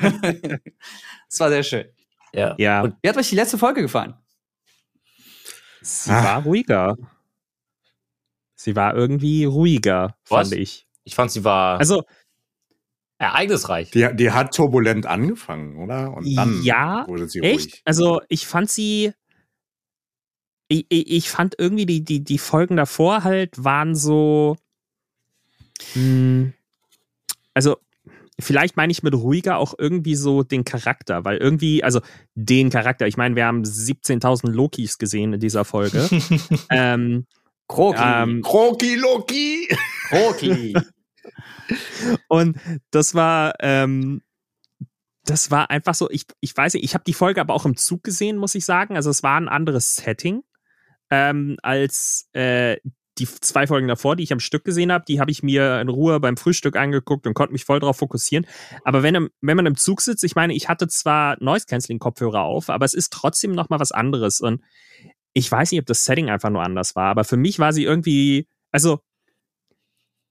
das 1.29 1.39
war 1.39 1.51
sehr 1.51 1.63
schön. 1.63 1.85
ja. 2.33 2.55
Ja, 2.59 2.83
Und 2.83 2.97
Wie 3.01 3.09
hat 3.09 3.17
euch 3.17 3.29
die 3.29 3.37
letzte 3.37 3.59
Folge 3.59 3.81
gefallen? 3.83 4.15
sie 5.83 6.11
Ah. 6.11 6.25
war 6.25 6.43
ruhiger. 6.43 6.97
Sie 8.63 8.77
war 8.77 8.95
irgendwie 8.95 9.47
ruhiger, 9.47 10.17
Was? 10.29 10.51
fand 10.51 10.61
ich. 10.61 10.87
ich 11.05 11.15
fand, 11.15 11.31
sie 11.31 11.45
war 11.45 11.79
Also, 11.79 12.05
ereignisreich. 13.17 13.91
Die, 13.91 14.07
die 14.15 14.33
hat 14.33 14.55
turbulent 14.55 15.07
angefangen, 15.07 15.79
oder? 15.83 16.13
Und 16.13 16.37
dann 16.37 16.63
Ja, 16.63 17.07
wurde 17.09 17.27
sie 17.27 17.41
echt? 17.41 17.59
ruhig. 17.73 17.83
Also, 17.87 18.21
ich 18.29 18.47
fand 18.47 18.71
sie. 18.71 19.15
Ich, 20.69 20.85
ich, 20.91 21.31
fand 21.31 21.55
irgendwie 21.59 21.87
die, 21.87 22.05
die, 22.05 22.23
die 22.23 22.39
Folgen 22.39 22.77
davor 22.77 23.25
halt 23.25 23.65
waren 23.65 23.95
so. 23.95 24.59
Mh, 25.95 26.53
also, 27.55 27.79
vielleicht 28.39 28.77
meine 28.77 28.91
ich 28.93 29.03
mit 29.03 29.15
ruhiger 29.15 29.57
auch 29.57 29.73
irgendwie 29.79 30.17
so 30.17 30.43
den 30.43 30.65
Charakter, 30.65 31.25
weil 31.25 31.39
irgendwie, 31.39 31.83
also 31.83 32.03
den 32.35 32.69
Charakter, 32.69 33.07
ich 33.07 33.17
meine, 33.17 33.37
wir 33.37 33.47
haben 33.47 33.63
17.000 33.63 34.51
Lokis 34.51 34.99
gesehen 34.99 35.33
in 35.33 35.41
dieser 35.41 35.65
Folge. 35.65 36.09
ähm, 36.71 37.27
Kroki. 37.71 38.03
ähm, 38.03 38.43
Kroki 38.43 38.97
Loki! 38.97 39.69
Kroki. 40.09 40.75
Und 42.29 42.59
das 42.91 43.15
war, 43.15 43.55
ähm, 43.61 44.23
das 45.25 45.53
war 45.53 45.71
einfach 45.71 45.95
so, 45.95 46.11
ich, 46.11 46.25
ich 46.41 46.57
weiß 46.57 46.75
nicht, 46.75 46.85
ich 46.85 46.95
habe 46.95 47.05
die 47.05 47.15
Folge 47.15 47.41
aber 47.41 47.55
auch 47.55 47.65
im 47.65 47.77
Zug 47.77 48.03
gesehen, 48.03 48.39
muss 48.39 48.57
ich 48.57 48.65
sagen. 48.65 48.97
Also 48.97 49.09
es 49.09 49.23
war 49.23 49.37
ein 49.41 49.49
anderes 49.49 49.95
Setting 49.95 50.43
ähm, 51.11 51.59
als 51.63 52.29
äh, 52.33 52.79
die 53.19 53.27
zwei 53.27 53.69
Folgen 53.69 53.87
davor, 53.87 54.17
die 54.17 54.25
ich 54.25 54.33
am 54.33 54.41
Stück 54.41 54.65
gesehen 54.65 54.91
habe. 54.91 55.05
Die 55.07 55.21
habe 55.21 55.31
ich 55.31 55.45
mir 55.45 55.81
in 55.81 55.89
Ruhe 55.89 56.19
beim 56.19 56.37
Frühstück 56.37 56.77
angeguckt 56.77 57.27
und 57.29 57.35
konnte 57.35 57.53
mich 57.53 57.65
voll 57.65 57.79
drauf 57.79 57.99
fokussieren. 57.99 58.47
Aber 58.83 59.05
wenn, 59.05 59.29
wenn 59.41 59.57
man 59.57 59.67
im 59.67 59.77
Zug 59.77 60.01
sitzt, 60.01 60.25
ich 60.25 60.35
meine, 60.35 60.55
ich 60.55 60.69
hatte 60.69 60.89
zwar 60.89 61.37
Noise-Canceling-Kopfhörer 61.41 62.43
auf, 62.43 62.69
aber 62.69 62.85
es 62.85 62.95
ist 62.95 63.13
trotzdem 63.13 63.53
noch 63.53 63.69
mal 63.69 63.79
was 63.79 63.93
anderes. 63.93 64.41
Und 64.41 64.63
ich 65.33 65.51
weiß 65.51 65.71
nicht, 65.71 65.81
ob 65.81 65.87
das 65.87 66.05
Setting 66.05 66.31
einfach 66.31 66.51
nur 66.51 66.63
anders 66.63 66.97
war, 66.97 67.11
aber 67.11 67.25
für 67.25 67.37
mich 67.37 67.59
war 67.59 67.73
sie 67.73 67.85
irgendwie, 67.85 68.49
also 68.71 69.01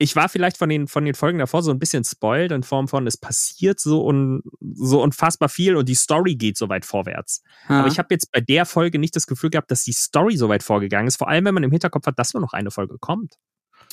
ich 0.02 0.16
war 0.16 0.30
vielleicht 0.30 0.58
von 0.58 0.70
den, 0.70 0.88
von 0.88 1.04
den 1.04 1.14
Folgen 1.14 1.40
davor 1.40 1.62
so 1.62 1.72
ein 1.72 1.80
bisschen 1.80 2.06
spoiled 2.06 2.54
in 2.54 2.64
Form 2.64 2.88
von, 2.88 3.06
es 3.06 3.18
passiert 3.18 3.82
so, 3.82 4.06
un, 4.06 4.42
so 4.62 5.04
unfassbar 5.04 5.50
viel 5.50 5.76
und 5.76 5.90
die 5.90 5.96
Story 5.96 6.36
geht 6.36 6.58
so 6.58 6.70
weit 6.70 6.86
vorwärts. 6.86 7.44
Aber 7.68 7.88
ich 7.90 8.00
habe 8.00 8.08
jetzt 8.12 8.32
bei 8.32 8.40
der 8.40 8.66
Folge 8.66 8.98
nicht 8.98 9.16
das 9.18 9.28
Gefühl 9.28 9.50
gehabt, 9.50 9.70
dass 9.72 9.84
die 9.84 9.92
Story 9.92 10.38
so 10.38 10.48
weit 10.48 10.64
vorgegangen 10.64 11.08
ist, 11.08 11.18
vor 11.18 11.28
allem 11.28 11.44
wenn 11.44 11.54
man 11.54 11.64
im 11.64 11.72
Hinterkopf 11.72 12.08
hat, 12.08 12.18
dass 12.18 12.34
nur 12.34 12.40
noch 12.40 12.54
eine 12.54 12.72
Folge 12.72 12.98
kommt. 12.98 13.36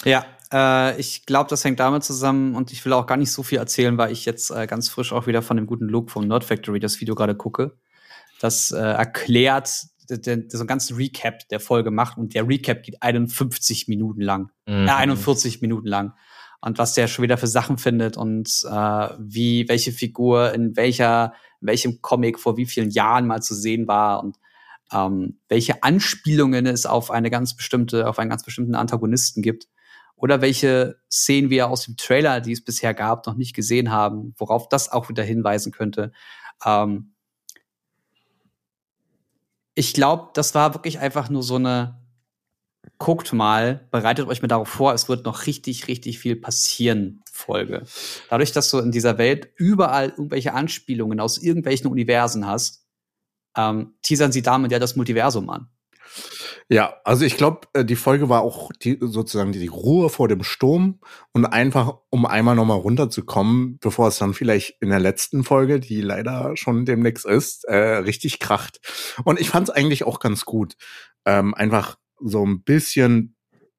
Ja, 0.04 0.24
äh, 0.52 0.98
ich 1.00 1.26
glaube, 1.26 1.50
das 1.50 1.64
hängt 1.64 1.80
damit 1.80 2.04
zusammen 2.04 2.54
und 2.54 2.70
ich 2.70 2.84
will 2.84 2.92
auch 2.92 3.06
gar 3.06 3.16
nicht 3.16 3.32
so 3.32 3.42
viel 3.42 3.58
erzählen, 3.58 3.98
weil 3.98 4.12
ich 4.12 4.26
jetzt 4.26 4.50
äh, 4.50 4.68
ganz 4.68 4.88
frisch 4.88 5.12
auch 5.12 5.26
wieder 5.26 5.42
von 5.42 5.56
dem 5.56 5.66
guten 5.66 5.88
Luke 5.88 6.12
vom 6.12 6.28
Nerd 6.28 6.44
Factory 6.44 6.78
das 6.78 7.00
Video 7.00 7.16
gerade 7.16 7.34
gucke. 7.34 7.76
Das 8.40 8.70
äh, 8.70 8.78
erklärt 8.78 9.86
den, 10.08 10.48
so 10.50 10.58
einen 10.58 10.66
ganzen 10.66 10.96
Recap 10.96 11.48
der 11.48 11.60
Folge 11.60 11.90
macht 11.90 12.18
und 12.18 12.34
der 12.34 12.48
Recap 12.48 12.82
geht 12.82 13.02
51 13.02 13.88
Minuten 13.88 14.20
lang. 14.20 14.50
Mhm. 14.66 14.86
äh, 14.86 14.90
41 14.90 15.60
Minuten 15.60 15.86
lang. 15.86 16.12
Und 16.60 16.78
was 16.78 16.94
der 16.94 17.06
schon 17.06 17.22
wieder 17.22 17.36
für 17.36 17.46
Sachen 17.46 17.78
findet 17.78 18.16
und 18.16 18.48
äh, 18.68 19.08
wie, 19.18 19.68
welche 19.68 19.92
Figur 19.92 20.52
in 20.52 20.76
welcher, 20.76 21.34
in 21.60 21.68
welchem 21.68 22.02
Comic 22.02 22.40
vor 22.40 22.56
wie 22.56 22.66
vielen 22.66 22.90
Jahren 22.90 23.26
mal 23.26 23.42
zu 23.42 23.54
sehen 23.54 23.86
war 23.86 24.22
und 24.22 24.36
ähm, 24.92 25.38
welche 25.48 25.82
Anspielungen 25.82 26.66
es 26.66 26.86
auf 26.86 27.10
eine 27.10 27.30
ganz 27.30 27.54
bestimmte, 27.54 28.08
auf 28.08 28.18
einen 28.18 28.30
ganz 28.30 28.44
bestimmten 28.44 28.74
Antagonisten 28.74 29.42
gibt. 29.42 29.68
Oder 30.16 30.40
welche 30.40 30.96
Szenen 31.10 31.50
wir 31.50 31.68
aus 31.68 31.84
dem 31.84 31.96
Trailer, 31.96 32.40
die 32.40 32.52
es 32.52 32.64
bisher 32.64 32.94
gab, 32.94 33.26
noch 33.26 33.34
nicht 33.34 33.54
gesehen 33.54 33.90
haben, 33.90 34.34
worauf 34.38 34.68
das 34.68 34.90
auch 34.90 35.10
wieder 35.10 35.22
hinweisen 35.22 35.72
könnte. 35.72 36.10
Ähm, 36.64 37.12
ich 39.76 39.92
glaube, 39.92 40.30
das 40.34 40.54
war 40.54 40.74
wirklich 40.74 40.98
einfach 40.98 41.28
nur 41.30 41.44
so 41.44 41.54
eine 41.56 42.00
guckt 42.98 43.32
mal, 43.32 43.86
bereitet 43.90 44.26
euch 44.26 44.42
mal 44.42 44.48
darauf 44.48 44.68
vor, 44.68 44.94
es 44.94 45.08
wird 45.08 45.24
noch 45.26 45.46
richtig, 45.46 45.88
richtig 45.88 46.18
viel 46.18 46.36
passieren, 46.36 47.22
Folge. 47.30 47.82
Dadurch, 48.30 48.52
dass 48.52 48.70
du 48.70 48.78
in 48.78 48.90
dieser 48.90 49.18
Welt 49.18 49.50
überall 49.56 50.10
irgendwelche 50.10 50.54
Anspielungen 50.54 51.20
aus 51.20 51.36
irgendwelchen 51.36 51.88
Universen 51.88 52.46
hast, 52.46 52.86
ähm, 53.56 53.94
teasern 54.02 54.32
sie 54.32 54.42
damit 54.42 54.72
ja 54.72 54.78
das 54.78 54.96
Multiversum 54.96 55.50
an. 55.50 55.68
Ja, 56.68 56.96
also 57.04 57.24
ich 57.24 57.36
glaube, 57.36 57.68
äh, 57.74 57.84
die 57.84 57.96
Folge 57.96 58.28
war 58.28 58.42
auch 58.42 58.70
die, 58.82 58.98
sozusagen 59.00 59.52
die 59.52 59.66
Ruhe 59.68 60.08
vor 60.08 60.28
dem 60.28 60.42
Sturm 60.42 61.00
und 61.32 61.46
einfach, 61.46 61.98
um 62.10 62.26
einmal 62.26 62.56
nochmal 62.56 62.78
runterzukommen, 62.78 63.78
bevor 63.78 64.08
es 64.08 64.18
dann 64.18 64.34
vielleicht 64.34 64.76
in 64.80 64.90
der 64.90 65.00
letzten 65.00 65.44
Folge, 65.44 65.78
die 65.80 66.00
leider 66.00 66.56
schon 66.56 66.84
demnächst 66.84 67.24
ist, 67.24 67.64
äh, 67.64 67.76
richtig 67.98 68.40
kracht. 68.40 68.80
Und 69.24 69.40
ich 69.40 69.50
fand 69.50 69.68
es 69.68 69.74
eigentlich 69.74 70.04
auch 70.04 70.18
ganz 70.18 70.44
gut, 70.44 70.74
ähm, 71.24 71.54
einfach 71.54 71.96
so 72.20 72.44
ein 72.44 72.62
bisschen 72.62 73.35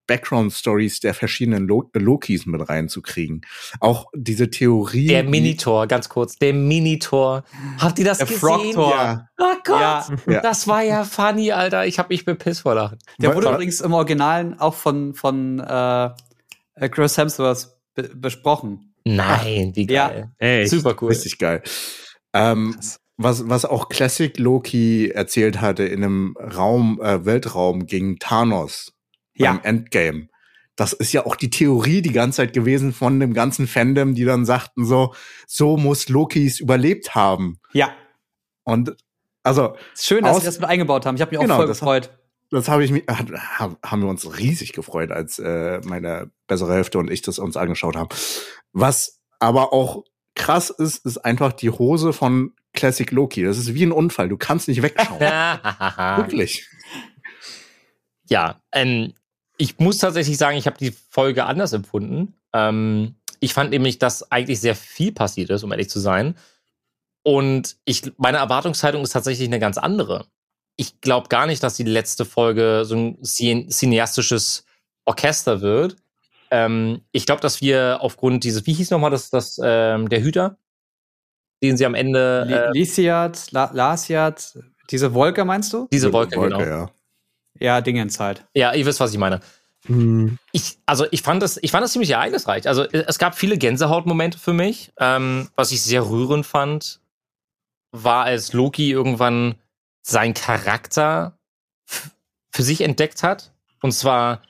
Background-Stories 0.07 1.01
der 1.01 1.13
verschiedenen 1.13 1.67
Lo 1.67 1.89
Lokis 1.93 2.45
mit 2.45 2.67
reinzukriegen. 2.67 3.41
Auch 3.79 4.05
diese 4.15 4.49
Theorie. 4.49 5.07
Der 5.07 5.23
Minitor, 5.23 5.85
ganz 5.87 6.09
kurz. 6.09 6.37
Der 6.37 6.53
Minitor. 6.53 7.43
Habt 7.79 7.99
ihr 7.99 8.05
das 8.05 8.17
Der 8.19 8.27
gesehen? 8.27 8.39
Frog-Tor. 8.39 8.91
Ja, 8.95 9.27
Oh 9.39 9.53
Gott. 9.63 9.79
Ja. 9.81 10.07
Ja. 10.27 10.41
Das 10.41 10.67
war 10.67 10.81
ja 10.81 11.03
funny, 11.03 11.51
Alter. 11.51 11.85
Ich 11.85 11.99
hab 11.99 12.09
mich 12.09 12.25
bepisst 12.25 12.61
vor 12.61 12.73
Lachen. 12.75 12.97
Der 13.19 13.35
wurde 13.35 13.49
übrigens 13.49 13.81
im 13.81 13.93
Originalen 13.93 14.59
auch 14.59 14.73
von, 14.73 15.13
von 15.13 15.59
äh, 15.59 16.09
Chris 16.89 17.17
Hemsworth 17.17 17.67
be 17.93 18.09
besprochen. 18.15 18.93
Nein, 19.05 19.71
wie 19.75 19.87
Ja. 19.87 20.07
geil. 20.09 20.31
Echt? 20.37 20.71
Super 20.71 20.95
cool. 21.01 21.09
Richtig 21.09 21.37
geil. 21.37 21.61
Ähm, 22.33 22.75
was, 23.17 23.47
was 23.49 23.65
auch 23.65 23.89
Classic 23.89 24.37
Loki 24.37 25.09
erzählt 25.09 25.61
hatte 25.61 25.83
in 25.83 26.03
einem 26.03 26.35
Raum, 26.37 26.99
äh, 27.01 27.25
Weltraum 27.25 27.85
gegen 27.87 28.19
Thanos 28.19 28.93
Ja. 29.37 29.53
beim 29.53 29.61
Endgame. 29.63 30.27
Das 30.75 30.93
ist 30.93 31.11
ja 31.11 31.25
auch 31.25 31.35
die 31.35 31.49
Theorie 31.49 32.01
die 32.03 32.11
ganze 32.11 32.37
Zeit 32.37 32.53
gewesen 32.53 32.93
von 32.93 33.19
dem 33.19 33.33
ganzen 33.33 33.65
Fandom, 33.67 34.13
die 34.13 34.25
dann 34.25 34.45
sagten 34.45 34.85
so, 34.85 35.15
so 35.47 35.75
muss 35.77 36.07
Lokis 36.09 36.59
überlebt 36.59 37.15
haben. 37.15 37.59
Ja. 37.73 37.91
Und 38.63 38.95
also, 39.43 39.75
Ist 39.93 40.05
schön, 40.05 40.23
dass 40.23 40.39
sie 40.39 40.45
das 40.45 40.59
mit 40.59 40.69
eingebaut 40.69 41.05
haben. 41.05 41.15
Ich 41.15 41.21
habe 41.21 41.31
mich 41.31 41.39
auch 41.39 41.43
Genau, 41.43 41.55
voll 41.55 41.67
das- 41.67 41.79
gefreut. 41.79 42.11
das 42.51 42.67
habe 42.69 42.83
ich 42.83 42.91
mir, 42.91 43.01
hat- 43.07 43.31
ha- 43.31 43.77
haben 43.83 44.01
wir 44.01 44.09
uns 44.09 44.37
riesig 44.37 44.73
gefreut, 44.73 45.09
als 45.11 45.39
äh, 45.39 45.79
meine 45.85 46.29
bessere 46.47 46.73
Hälfte 46.73 46.99
und 46.99 47.09
ich 47.09 47.21
das 47.23 47.39
uns 47.39 47.57
angeschaut 47.57 47.95
haben. 47.95 48.09
Was 48.73 49.19
aber 49.39 49.73
auch 49.73 50.03
krass 50.35 50.69
ist, 50.69 51.03
ist 51.05 51.17
einfach 51.25 51.53
die 51.53 51.69
Hose 51.71 52.13
von 52.13 52.53
Classic 52.73 53.09
Loki. 53.09 53.41
Das 53.43 53.57
ist 53.57 53.73
wie 53.73 53.83
ein 53.85 53.91
Unfall. 53.91 54.29
Du 54.29 54.37
kannst 54.37 54.67
nicht 54.67 54.83
wegschauen. 54.83 55.21
ja, 55.21 56.17
Wirklich. 56.17 56.67
ja 58.29 58.61
ähm, 58.71 59.13
ich 59.57 59.79
muss 59.79 59.97
tatsächlich 59.97 60.37
sagen, 60.37 60.57
ich 60.57 60.67
habe 60.67 60.77
die 60.77 60.91
Folge 61.09 61.45
anders 61.45 61.73
empfunden. 61.73 62.33
Ähm, 62.53 63.15
ich 63.39 63.53
fand 63.53 63.71
nämlich, 63.71 63.99
dass 63.99 64.31
eigentlich 64.31 64.59
sehr 64.59 64.75
viel 64.75 65.11
passiert 65.11 65.49
ist, 65.49 65.63
um 65.63 65.71
ehrlich 65.71 65.89
zu 65.89 65.99
sein. 65.99 66.35
Und 67.23 67.77
ich, 67.85 68.13
meine 68.17 68.37
Erwartungshaltung 68.37 69.03
ist 69.03 69.11
tatsächlich 69.11 69.47
eine 69.47 69.59
ganz 69.59 69.77
andere. 69.77 70.25
Ich 70.75 71.01
glaube 71.01 71.27
gar 71.27 71.47
nicht, 71.47 71.61
dass 71.63 71.75
die 71.75 71.83
letzte 71.83 72.23
Folge 72.23 72.83
so 72.85 72.95
ein 72.95 73.17
cin- 73.21 73.69
cineastisches 73.69 74.65
Orchester 75.05 75.61
wird. 75.61 75.95
Ähm, 76.51 77.01
ich 77.11 77.25
glaube, 77.25 77.41
dass 77.41 77.59
wir 77.61 77.97
aufgrund 78.01 78.43
dieses, 78.43 78.65
wie 78.65 78.73
hieß 78.73 78.91
nochmal 78.91 79.11
das, 79.11 79.29
das 79.29 79.59
ähm, 79.61 80.07
der 80.07 80.21
Hüter, 80.21 80.57
den 81.61 81.75
sie 81.77 81.85
am 81.85 81.95
Ende, 81.95 82.45
äh, 82.47 82.71
Li- 82.71 82.79
Lysiat, 82.79 83.51
La 83.51 83.71
Lasiat, 83.73 84.57
diese 84.89 85.13
Wolke 85.13 85.43
meinst 85.43 85.73
du? 85.73 85.87
diese 85.91 86.13
Wolke, 86.13 86.39
genau. 86.39 86.61
ja. 86.61 86.89
Ja, 87.59 87.81
Dingens 87.81 88.19
halt. 88.19 88.45
Ja, 88.53 88.73
ihr 88.73 88.85
wisst, 88.85 88.99
was 88.99 89.11
ich 89.11 89.17
meine. 89.17 89.39
Hm. 89.85 90.37
Ich, 90.51 90.77
also 90.85 91.05
ich 91.11 91.21
fand 91.21 91.41
das, 91.41 91.57
ich 91.61 91.71
fand 91.71 91.83
das 91.83 91.91
ziemlich 91.93 92.11
ereignisreich. 92.11 92.67
Also 92.67 92.83
äh, 92.83 93.05
es 93.07 93.19
gab 93.19 93.35
viele 93.37 93.57
Gänsehautmomente 93.57 94.37
für 94.37 94.53
mich. 94.53 94.91
Ähm, 94.99 95.49
was 95.55 95.71
ich 95.71 95.81
sehr 95.81 96.07
rührend 96.09 96.45
fand, 96.45 96.99
war, 97.91 98.25
als 98.25 98.53
Loki 98.53 98.91
irgendwann 98.91 99.55
seinen 100.01 100.33
Charakter 100.33 101.37
für 102.51 102.63
sich 102.63 102.81
entdeckt 102.81 103.23
hat. 103.23 103.51
Und 103.81 103.91
zwar 103.93 104.41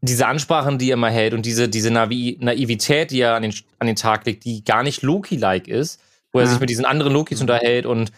diese 0.00 0.26
Ansprachen, 0.26 0.78
die 0.78 0.90
er 0.90 0.94
immer 0.94 1.10
hält 1.10 1.34
und 1.34 1.44
diese, 1.44 1.68
diese 1.68 1.90
Navi 1.90 2.36
Naivität, 2.40 3.10
die 3.10 3.20
er 3.20 3.34
an 3.34 3.42
den, 3.42 3.54
an 3.78 3.86
den 3.86 3.96
Tag 3.96 4.24
legt, 4.26 4.44
die 4.44 4.62
gar 4.64 4.82
nicht 4.82 5.02
Loki-like 5.02 5.66
ist, 5.68 6.00
wo 6.32 6.38
er 6.38 6.44
Ja. 6.44 6.50
sich 6.50 6.60
mit 6.60 6.70
diesen 6.70 6.84
anderen 6.84 7.12
Lokis 7.12 7.40
unterhält 7.40 7.86
und 7.86 8.12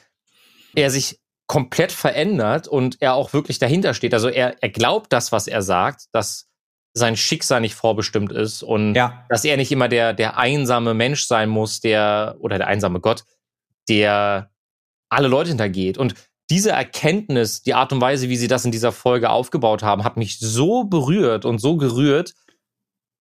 er 0.75 0.91
sich 0.91 1.19
komplett 1.49 1.91
verändert 1.93 2.69
und 2.69 2.99
er 3.01 3.15
auch 3.15 3.33
wirklich 3.33 3.59
dahinter 3.59 3.95
steht. 3.95 4.15
Also 4.15 4.29
er, 4.29 4.63
er 4.63 4.69
glaubt 4.69 5.13
das, 5.13 5.33
was 5.33 5.49
er 5.49 5.63
sagt, 5.63 6.05
dass 6.13 6.47
sein 6.95 7.17
Schicksal 7.17 7.61
nicht 7.61 7.75
vorbestimmt 7.75 8.33
ist 8.33 8.63
und 8.63 8.95
Ja. 8.95 9.25
dass 9.29 9.45
er 9.45 9.57
nicht 9.57 9.73
immer 9.73 9.89
der, 9.89 10.13
der 10.13 10.37
einsame 10.37 10.95
Mensch 10.95 11.25
sein 11.25 11.49
muss, 11.49 11.81
der, 11.81 12.37
oder 12.41 12.59
der 12.59 12.67
einsame 12.67 13.01
Gott, 13.01 13.25
der 13.89 14.51
alle 15.11 15.29
Leute 15.29 15.49
hintergeht. 15.49 15.97
Und 15.99 16.15
diese 16.51 16.71
Erkenntnis, 16.71 17.63
die 17.63 17.75
Art 17.75 17.93
und 17.93 18.01
Weise, 18.01 18.29
wie 18.29 18.37
sie 18.37 18.49
das 18.49 18.65
in 18.65 18.73
dieser 18.73 18.93
Folge 18.93 19.31
aufgebaut 19.31 19.83
haben, 19.83 20.05
hat 20.05 20.17
mich 20.17 20.39
so 20.39 20.85
berührt 20.85 21.45
und 21.45 21.59
so 21.59 21.77
gerührt, 21.77 22.35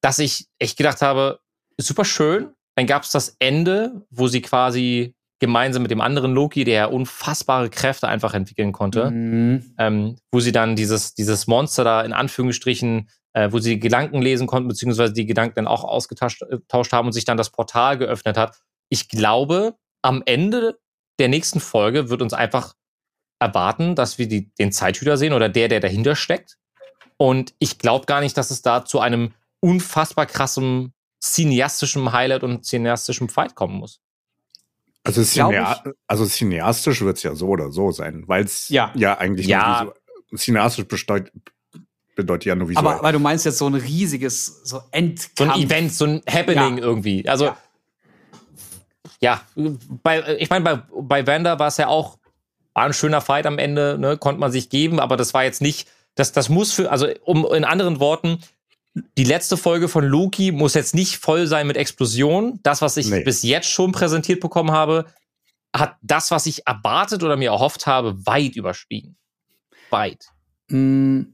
dass 0.01 0.19
ich 0.19 0.47
echt 0.59 0.77
gedacht 0.77 1.01
habe, 1.01 1.39
super 1.77 2.05
schön. 2.05 2.53
Dann 2.75 2.87
gab 2.87 3.03
es 3.03 3.11
das 3.11 3.35
Ende, 3.39 4.05
wo 4.09 4.27
sie 4.27 4.41
quasi 4.41 5.15
gemeinsam 5.39 5.83
mit 5.83 5.91
dem 5.91 6.01
anderen 6.01 6.33
Loki, 6.33 6.63
der 6.63 6.91
unfassbare 6.91 7.69
Kräfte 7.69 8.07
einfach 8.07 8.33
entwickeln 8.33 8.71
konnte, 8.71 9.11
Mhm. 9.11 9.75
ähm, 9.77 10.15
wo 10.31 10.39
sie 10.39 10.51
dann 10.51 10.75
dieses, 10.75 11.13
dieses 11.13 11.47
Monster 11.47 11.83
da 11.83 12.01
in 12.01 12.13
Anführungsstrichen, 12.13 13.09
äh, 13.33 13.51
wo 13.51 13.59
sie 13.59 13.75
die 13.75 13.79
Gedanken 13.79 14.21
lesen 14.21 14.47
konnten, 14.47 14.67
beziehungsweise 14.67 15.13
die 15.13 15.25
Gedanken 15.25 15.55
dann 15.55 15.67
auch 15.67 15.83
ausgetauscht 15.83 16.41
äh, 16.41 16.57
haben 16.91 17.07
und 17.07 17.13
sich 17.13 17.25
dann 17.25 17.37
das 17.37 17.51
Portal 17.51 17.97
geöffnet 17.97 18.37
hat. 18.37 18.57
Ich 18.89 19.09
glaube, 19.09 19.75
am 20.01 20.23
Ende 20.25 20.79
der 21.19 21.27
nächsten 21.27 21.59
Folge 21.59 22.09
wird 22.09 22.21
uns 22.21 22.33
einfach 22.33 22.73
erwarten, 23.39 23.95
dass 23.95 24.17
wir 24.17 24.27
die, 24.27 24.51
den 24.55 24.71
Zeithüter 24.71 25.17
sehen 25.17 25.33
oder 25.33 25.49
der, 25.49 25.67
der 25.67 25.79
dahinter 25.79 26.15
steckt. 26.15 26.57
Und 27.17 27.53
ich 27.59 27.77
glaube 27.77 28.05
gar 28.05 28.21
nicht, 28.21 28.37
dass 28.37 28.51
es 28.51 28.61
da 28.61 28.85
zu 28.85 28.99
einem 28.99 29.33
unfassbar 29.59 30.25
krassen 30.25 30.93
cineastischen 31.23 32.11
Highlight 32.11 32.43
und 32.43 32.65
cineastischen 32.65 33.29
Fight 33.29 33.55
kommen 33.55 33.75
muss. 33.75 33.99
Also, 35.07 35.23
cinea 35.23 35.83
also 36.07 36.25
cineastisch 36.25 37.01
wird 37.01 37.17
es 37.17 37.23
ja 37.23 37.33
so 37.35 37.47
oder 37.47 37.71
so 37.71 37.91
sein, 37.91 38.23
weil 38.27 38.43
es 38.45 38.69
Ja. 38.69 38.91
ja. 38.95 39.17
eigentlich 39.17 39.47
Ja. 39.47 39.83
nur 39.85 39.93
visu- 40.31 40.37
cineastisch 40.37 40.85
bedeutet, 40.87 41.31
bedeutet 42.15 42.45
ja 42.45 42.55
nur 42.55 42.69
visuell. 42.69 42.85
Aber, 42.85 42.99
aber 42.99 43.11
du 43.11 43.19
meinst 43.19 43.45
jetzt 43.45 43.57
so 43.59 43.67
ein 43.67 43.75
riesiges, 43.75 44.45
so 44.63 44.77
So 44.77 44.83
Endkampf. 44.91 45.53
ein 45.55 45.61
Event, 45.61 45.93
so 45.93 46.05
ein 46.05 46.21
Happening 46.29 46.77
Ja. 46.77 46.83
irgendwie. 46.83 47.27
Also, 47.27 47.45
Ja. 47.45 47.57
ja, 49.21 49.41
bei, 50.03 50.37
ich 50.37 50.49
meine, 50.49 50.63
bei, 50.65 50.81
bei 51.01 51.27
Vander 51.27 51.57
war 51.59 51.67
es 51.67 51.77
ja 51.77 51.87
auch, 51.87 52.17
war 52.73 52.85
ein 52.85 52.93
schöner 52.93 53.21
Fight 53.21 53.45
am 53.45 53.57
Ende, 53.57 53.97
ne, 53.99 54.17
konnte 54.17 54.39
man 54.39 54.51
sich 54.51 54.69
geben, 54.69 54.99
aber 54.99 55.17
das 55.17 55.33
war 55.33 55.43
jetzt 55.43 55.61
nicht, 55.61 55.87
das, 56.15 56.31
das 56.31 56.49
muss 56.49 56.71
für, 56.73 56.91
also 56.91 57.07
um 57.23 57.45
in 57.53 57.63
anderen 57.63 57.99
Worten, 57.99 58.39
die 59.17 59.23
letzte 59.23 59.57
Folge 59.57 59.87
von 59.87 60.03
Loki 60.05 60.51
muss 60.51 60.73
jetzt 60.73 60.95
nicht 60.95 61.17
voll 61.17 61.47
sein 61.47 61.67
mit 61.67 61.77
Explosionen. 61.77 62.59
Das, 62.63 62.81
was 62.81 62.97
ich 62.97 63.09
Nee. 63.09 63.23
bis 63.23 63.43
jetzt 63.43 63.69
schon 63.69 63.91
präsentiert 63.91 64.39
bekommen 64.39 64.71
habe, 64.71 65.05
hat 65.75 65.95
das, 66.01 66.31
was 66.31 66.45
ich 66.45 66.65
erwartet 66.65 67.23
oder 67.23 67.37
mir 67.37 67.49
erhofft 67.51 67.87
habe, 67.87 68.25
weit 68.25 68.55
überstiegen. 68.55 69.17
Weit. 69.89 70.25
Hm, 70.69 71.33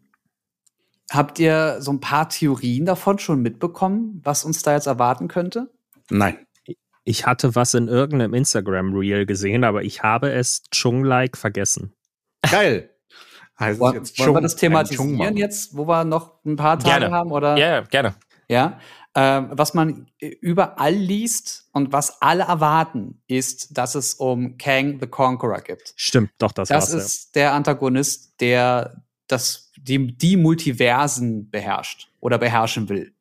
habt 1.11 1.39
ihr 1.39 1.77
so 1.79 1.91
ein 1.91 1.99
paar 1.99 2.29
Theorien 2.29 2.85
davon 2.85 3.19
schon 3.19 3.41
mitbekommen, 3.41 4.21
was 4.23 4.43
uns 4.43 4.61
da 4.63 4.73
jetzt 4.73 4.87
erwarten 4.87 5.27
könnte? 5.27 5.71
Nein. 6.09 6.37
Ich 7.05 7.25
hatte 7.25 7.53
was 7.55 7.73
in 7.73 7.87
irgendeinem 7.89 8.33
Instagram-Reel 8.33 9.25
gesehen, 9.25 9.63
aber 9.65 9.83
ich 9.83 10.03
habe 10.03 10.31
es 10.31 10.63
Chung-like 10.71 11.35
vergessen. 11.37 11.93
Geil. 12.49 12.89
Heißt 13.63 13.75
es 13.75 13.79
Wollen, 13.79 13.95
jetzt 13.95 14.19
wollen 14.19 14.33
wir 14.33 14.41
das 14.41 14.55
thematisieren 14.55 15.37
jetzt, 15.37 15.75
wo 15.75 15.87
wir 15.87 16.03
noch 16.03 16.43
ein 16.45 16.55
paar 16.55 16.77
Tage 16.79 16.99
Gerne. 17.01 17.15
haben? 17.15 17.31
Oder? 17.31 17.57
Ja, 17.57 17.67
ja, 17.67 17.81
gerne. 17.81 18.15
Ja. 18.47 18.79
Ähm, 19.15 19.49
was 19.51 19.75
man 19.75 20.07
überall 20.19 20.93
liest 20.93 21.69
und 21.71 21.91
was 21.93 22.21
alle 22.21 22.43
erwarten, 22.43 23.21
ist, 23.27 23.77
dass 23.77 23.93
es 23.93 24.15
um 24.15 24.57
Kang 24.57 24.99
the 24.99 25.07
Conqueror 25.07 25.61
gibt. 25.61 25.93
Stimmt, 25.95 26.31
doch, 26.39 26.51
das, 26.51 26.69
Das 26.69 26.91
war's. 26.91 27.05
ist 27.05 27.35
der 27.35 27.53
Antagonist, 27.53 28.41
der 28.41 29.03
das, 29.27 29.71
die, 29.77 30.17
die 30.17 30.35
Multiversen 30.35 31.49
beherrscht 31.51 32.09
oder 32.21 32.39
beherrschen 32.39 32.89
will. 32.89 33.13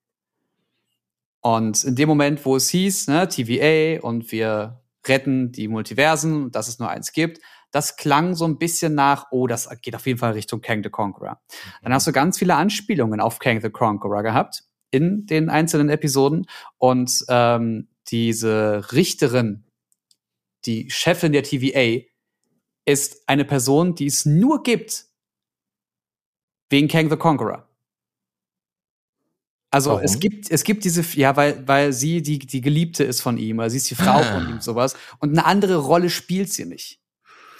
Und 1.43 1.85
in 1.85 1.97
dem 1.97 2.09
Moment, 2.09 2.45
wo 2.47 2.57
es 2.57 2.71
hieß, 2.71 3.09
ne, 3.09 3.29
TVA 3.29 4.01
und 4.01 4.33
wir 4.33 4.81
retten 5.07 5.53
die 5.53 5.69
Multiversen, 5.69 6.51
dass 6.53 6.69
es 6.69 6.79
nur 6.79 6.89
eins 6.89 7.13
gibt, 7.13 7.41
das 7.73 7.97
klang 7.97 8.35
so 8.37 8.45
ein 8.45 8.59
bisschen 8.59 8.95
nach, 8.95 9.27
oh, 9.33 9.47
das 9.49 9.69
geht 9.81 9.97
auf 9.97 10.07
jeden 10.07 10.19
Fall 10.19 10.33
Richtung 10.33 10.61
Kang 10.61 10.83
the 10.85 10.91
Conqueror. 10.91 11.41
Dann 11.83 11.93
hast 11.93 12.07
du 12.07 12.13
ganz 12.13 12.39
viele 12.39 12.55
Anspielungen 12.55 13.21
auf 13.21 13.39
Kang 13.41 13.61
the 13.61 13.71
Conqueror 13.71 14.23
gehabt 14.23 14.65
in 14.91 15.27
den 15.27 15.49
einzelnen 15.51 15.89
Episoden 15.89 16.47
und 16.79 17.25
ähm, 17.29 17.89
diese 18.09 18.93
Richterin, 18.93 19.65
die 20.67 20.91
Chefin 20.91 21.33
der 21.33 21.43
TVA, 21.43 22.03
ist 22.85 23.29
eine 23.29 23.45
Person, 23.45 23.95
die 23.95 24.07
es 24.07 24.27
nur 24.27 24.63
gibt 24.63 25.07
wegen 26.69 26.89
Kang 26.89 27.11
the 27.11 27.17
Conqueror. 27.17 27.69
Also 29.71 29.91
Warum? 29.93 30.03
es 30.05 30.19
gibt 30.21 30.51
es 30.51 30.65
gibt 30.65 30.85
diese 30.85 31.03
ja 31.19 31.35
weil 31.37 31.67
weil 31.67 31.95
sie 31.95 32.21
die 32.23 32.39
die 32.39 32.61
Geliebte 32.61 33.05
ist 33.05 33.23
von 33.23 33.39
ihm, 33.39 33.59
oder 33.59 33.71
sie 33.71 33.79
ist 33.79 33.89
die 33.91 33.95
Frau 33.95 34.21
Ah. 34.21 34.23
von 34.25 34.49
ihm 34.51 34.61
sowas 34.61 34.95
und 35.21 35.31
eine 35.31 35.47
andere 35.47 35.77
Rolle 35.77 36.11
spielt 36.11 36.53
sie 36.53 36.67
nicht. 36.67 37.02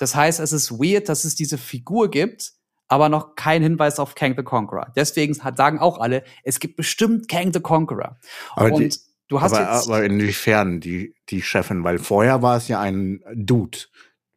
Das 0.03 0.17
heißt, 0.17 0.41
es 0.41 0.51
ist 0.53 0.73
weird, 0.73 1.09
dass 1.09 1.23
es 1.23 1.37
diese 1.37 1.57
Figur 1.59 2.11
gibt, 2.11 2.55
aber 2.89 3.09
noch 3.09 3.37
kein 3.37 3.63
Hinweis 3.63 4.01
auf 4.01 4.17
Kang 4.17 4.35
the 4.37 4.43
Conqueror. 4.43 4.91
Deswegen 4.97 5.33
sagen 5.33 5.79
auch 5.79 6.01
alle, 6.01 6.25
es 6.43 6.59
gibt 6.59 6.75
bestimmt 6.77 7.29
Kang 7.29 7.53
the 7.53 7.61
Conqueror. 7.61 8.19
Aber, 8.57 8.73
die, 8.73 8.87
und 8.87 8.99
du 9.29 9.41
hast 9.41 9.53
aber, 9.53 9.73
jetzt 9.77 9.87
aber 9.87 10.03
inwiefern 10.05 10.81
die, 10.81 11.15
die 11.29 11.41
Chefin? 11.41 11.85
Weil 11.85 12.01
vorher 12.01 12.43
war 12.43 12.57
es 12.57 12.67
ja 12.67 12.81
ein 12.81 13.23
Dude, 13.33 13.79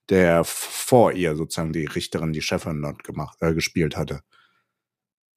der 0.09 0.43
vor 0.43 1.13
ihr 1.13 1.35
sozusagen 1.35 1.73
die 1.73 1.85
Richterin, 1.85 2.31
die 2.31 2.43
Chefin 2.43 2.79
dort 2.83 3.03
gemacht, 3.03 3.35
äh, 3.41 3.55
gespielt 3.55 3.97
hatte. 3.97 4.21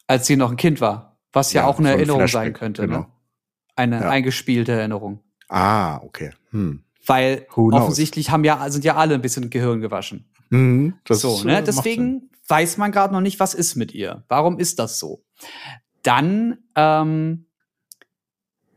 als 0.08 0.26
sie 0.26 0.36
noch 0.36 0.50
ein 0.50 0.58
Kind 0.58 0.82
war, 0.82 1.18
was 1.32 1.54
ja, 1.54 1.62
Ja, 1.62 1.68
auch 1.68 1.78
eine 1.78 1.88
Erinnerung 1.92 2.20
Flashback, 2.20 2.42
sein 2.42 2.52
könnte, 2.52 2.82
genau. 2.82 2.98
ne? 2.98 3.06
Eine 3.76 4.00
Ja. 4.02 4.10
eingespielte 4.10 4.72
Erinnerung. 4.72 5.24
Ah, 5.48 5.96
okay. 6.02 6.32
Hm. 6.50 6.84
Weil 7.08 7.46
offensichtlich 7.54 8.30
haben 8.30 8.44
ja, 8.44 8.68
sind 8.70 8.84
ja 8.84 8.96
alle 8.96 9.14
ein 9.14 9.22
bisschen 9.22 9.48
Gehirn 9.48 9.80
gewaschen. 9.80 10.30
Mhm, 10.50 10.94
so, 11.08 11.40
äh, 11.40 11.44
ne? 11.44 11.56
Sinn. 11.56 11.64
Deswegen 11.64 12.30
weiß 12.48 12.76
man 12.76 12.92
gerade 12.92 13.14
noch 13.14 13.22
nicht, 13.22 13.40
was 13.40 13.54
ist 13.54 13.76
mit 13.76 13.94
ihr. 13.94 14.24
Warum 14.28 14.58
ist 14.58 14.78
das 14.78 14.98
so? 14.98 15.24
Dann, 16.02 16.58
ähm, 16.76 17.46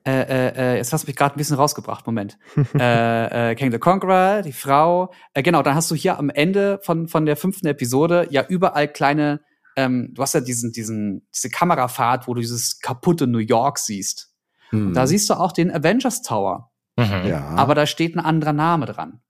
äh, 0.05 0.11
äh, 0.11 0.55
äh, 0.55 0.77
jetzt 0.77 0.93
hast 0.93 1.03
du 1.03 1.07
mich 1.07 1.15
gerade 1.17 1.35
ein 1.35 1.37
bisschen 1.37 1.57
rausgebracht, 1.57 2.07
Moment. 2.07 2.39
äh, 2.73 3.51
äh, 3.51 3.55
King 3.55 3.71
the 3.71 3.79
Conqueror, 3.79 4.41
die 4.41 4.53
Frau. 4.53 5.11
Äh, 5.33 5.43
genau, 5.43 5.61
dann 5.61 5.75
hast 5.75 5.91
du 5.91 5.95
hier 5.95 6.17
am 6.17 6.29
Ende 6.29 6.79
von, 6.83 7.09
von 7.09 7.25
der 7.25 7.35
fünften 7.35 7.67
Episode 7.67 8.27
ja 8.31 8.45
überall 8.47 8.87
kleine, 8.87 9.41
ähm, 9.75 10.13
du 10.13 10.21
hast 10.21 10.33
ja 10.33 10.41
diesen, 10.41 10.71
diesen, 10.71 11.27
diese 11.35 11.49
Kamerafahrt, 11.49 12.27
wo 12.27 12.33
du 12.33 12.39
dieses 12.39 12.79
kaputte 12.79 13.27
New 13.27 13.39
York 13.39 13.77
siehst. 13.77 14.33
Hm. 14.69 14.93
Da 14.93 15.05
siehst 15.05 15.29
du 15.29 15.33
auch 15.33 15.51
den 15.51 15.69
Avengers 15.69 16.21
Tower. 16.21 16.70
Mhm. 17.09 17.27
ja. 17.27 17.47
Aber 17.55 17.75
da 17.75 17.85
steht 17.85 18.15
ein 18.15 18.19
anderer 18.19 18.53
Name 18.53 18.85
dran. 18.85 19.21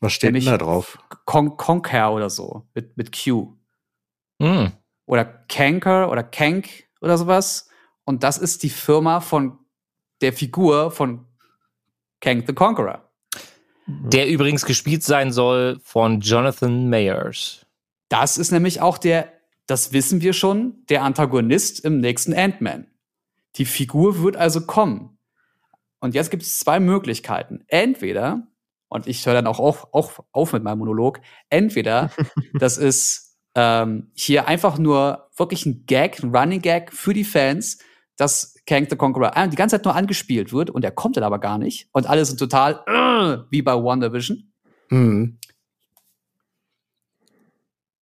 was 0.00 0.12
steht 0.12 0.34
denn 0.34 0.44
da 0.44 0.58
drauf? 0.58 0.98
Con 1.24 1.56
Conquer 1.56 2.12
oder 2.12 2.30
so, 2.30 2.66
mit, 2.74 2.96
mit 2.96 3.12
Q. 3.12 3.54
Mhm. 4.38 4.72
Oder 5.06 5.24
Kanker 5.24 6.10
oder 6.10 6.22
Kank 6.22 6.68
oder 7.00 7.18
sowas. 7.18 7.68
Und 8.04 8.22
das 8.22 8.38
ist 8.38 8.62
die 8.62 8.70
Firma 8.70 9.20
von 9.20 9.58
der 10.20 10.32
Figur 10.32 10.90
von 10.90 11.26
Kank 12.20 12.44
the 12.46 12.54
Conqueror. 12.54 13.04
Der 13.86 14.28
übrigens 14.28 14.64
gespielt 14.64 15.02
sein 15.02 15.32
soll 15.32 15.80
von 15.82 16.20
Jonathan 16.20 16.88
Mayers. 16.88 17.66
Das 18.08 18.38
ist 18.38 18.52
nämlich 18.52 18.80
auch 18.80 18.98
der 18.98 19.32
das 19.70 19.92
wissen 19.92 20.20
wir 20.20 20.32
schon, 20.32 20.84
der 20.88 21.04
Antagonist 21.04 21.84
im 21.84 22.00
nächsten 22.00 22.34
Ant-Man. 22.34 22.88
Die 23.54 23.64
Figur 23.64 24.20
wird 24.20 24.36
also 24.36 24.66
kommen. 24.66 25.16
Und 26.00 26.14
jetzt 26.14 26.30
gibt 26.30 26.42
es 26.42 26.58
zwei 26.58 26.80
Möglichkeiten. 26.80 27.64
Entweder, 27.68 28.46
und 28.88 29.06
ich 29.06 29.24
höre 29.26 29.34
dann 29.34 29.46
auch 29.46 29.60
auf, 29.60 29.88
auch 29.92 30.24
auf 30.32 30.52
mit 30.52 30.62
meinem 30.62 30.78
Monolog, 30.78 31.20
entweder 31.50 32.10
das 32.58 32.78
ist 32.78 33.38
ähm, 33.54 34.10
hier 34.14 34.48
einfach 34.48 34.78
nur 34.78 35.28
wirklich 35.36 35.66
ein 35.66 35.84
Gag, 35.86 36.22
ein 36.22 36.34
Running 36.34 36.62
Gag 36.62 36.92
für 36.92 37.14
die 37.14 37.24
Fans, 37.24 37.78
dass 38.16 38.54
Kang 38.66 38.86
the 38.88 38.96
Conqueror 38.96 39.36
äh, 39.36 39.48
die 39.48 39.56
ganze 39.56 39.76
Zeit 39.76 39.84
nur 39.84 39.94
angespielt 39.94 40.52
wird 40.52 40.70
und 40.70 40.84
er 40.84 40.92
kommt 40.92 41.16
dann 41.16 41.24
aber 41.24 41.38
gar 41.38 41.58
nicht. 41.58 41.88
Und 41.92 42.06
alle 42.06 42.24
sind 42.24 42.38
total 42.38 42.82
äh, 42.86 43.44
wie 43.50 43.62
bei 43.62 43.74
WandaVision. 43.74 44.52
Mhm. 44.90 45.38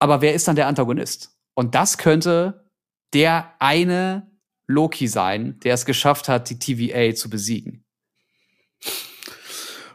Aber 0.01 0.21
wer 0.21 0.35
ist 0.35 0.47
dann 0.47 0.57
der 0.57 0.67
Antagonist? 0.67 1.37
Und 1.55 1.75
das 1.75 1.99
könnte 1.99 2.71
der 3.15 3.55
eine 3.59 4.31
Loki 4.67 5.09
sein, 5.09 5.59
der 5.61 5.75
es 5.75 5.87
geschafft 5.87 6.29
hat, 6.29 6.51
die 6.51 6.59
TVA 6.59 7.15
zu 7.15 7.31
besiegen. 7.31 7.85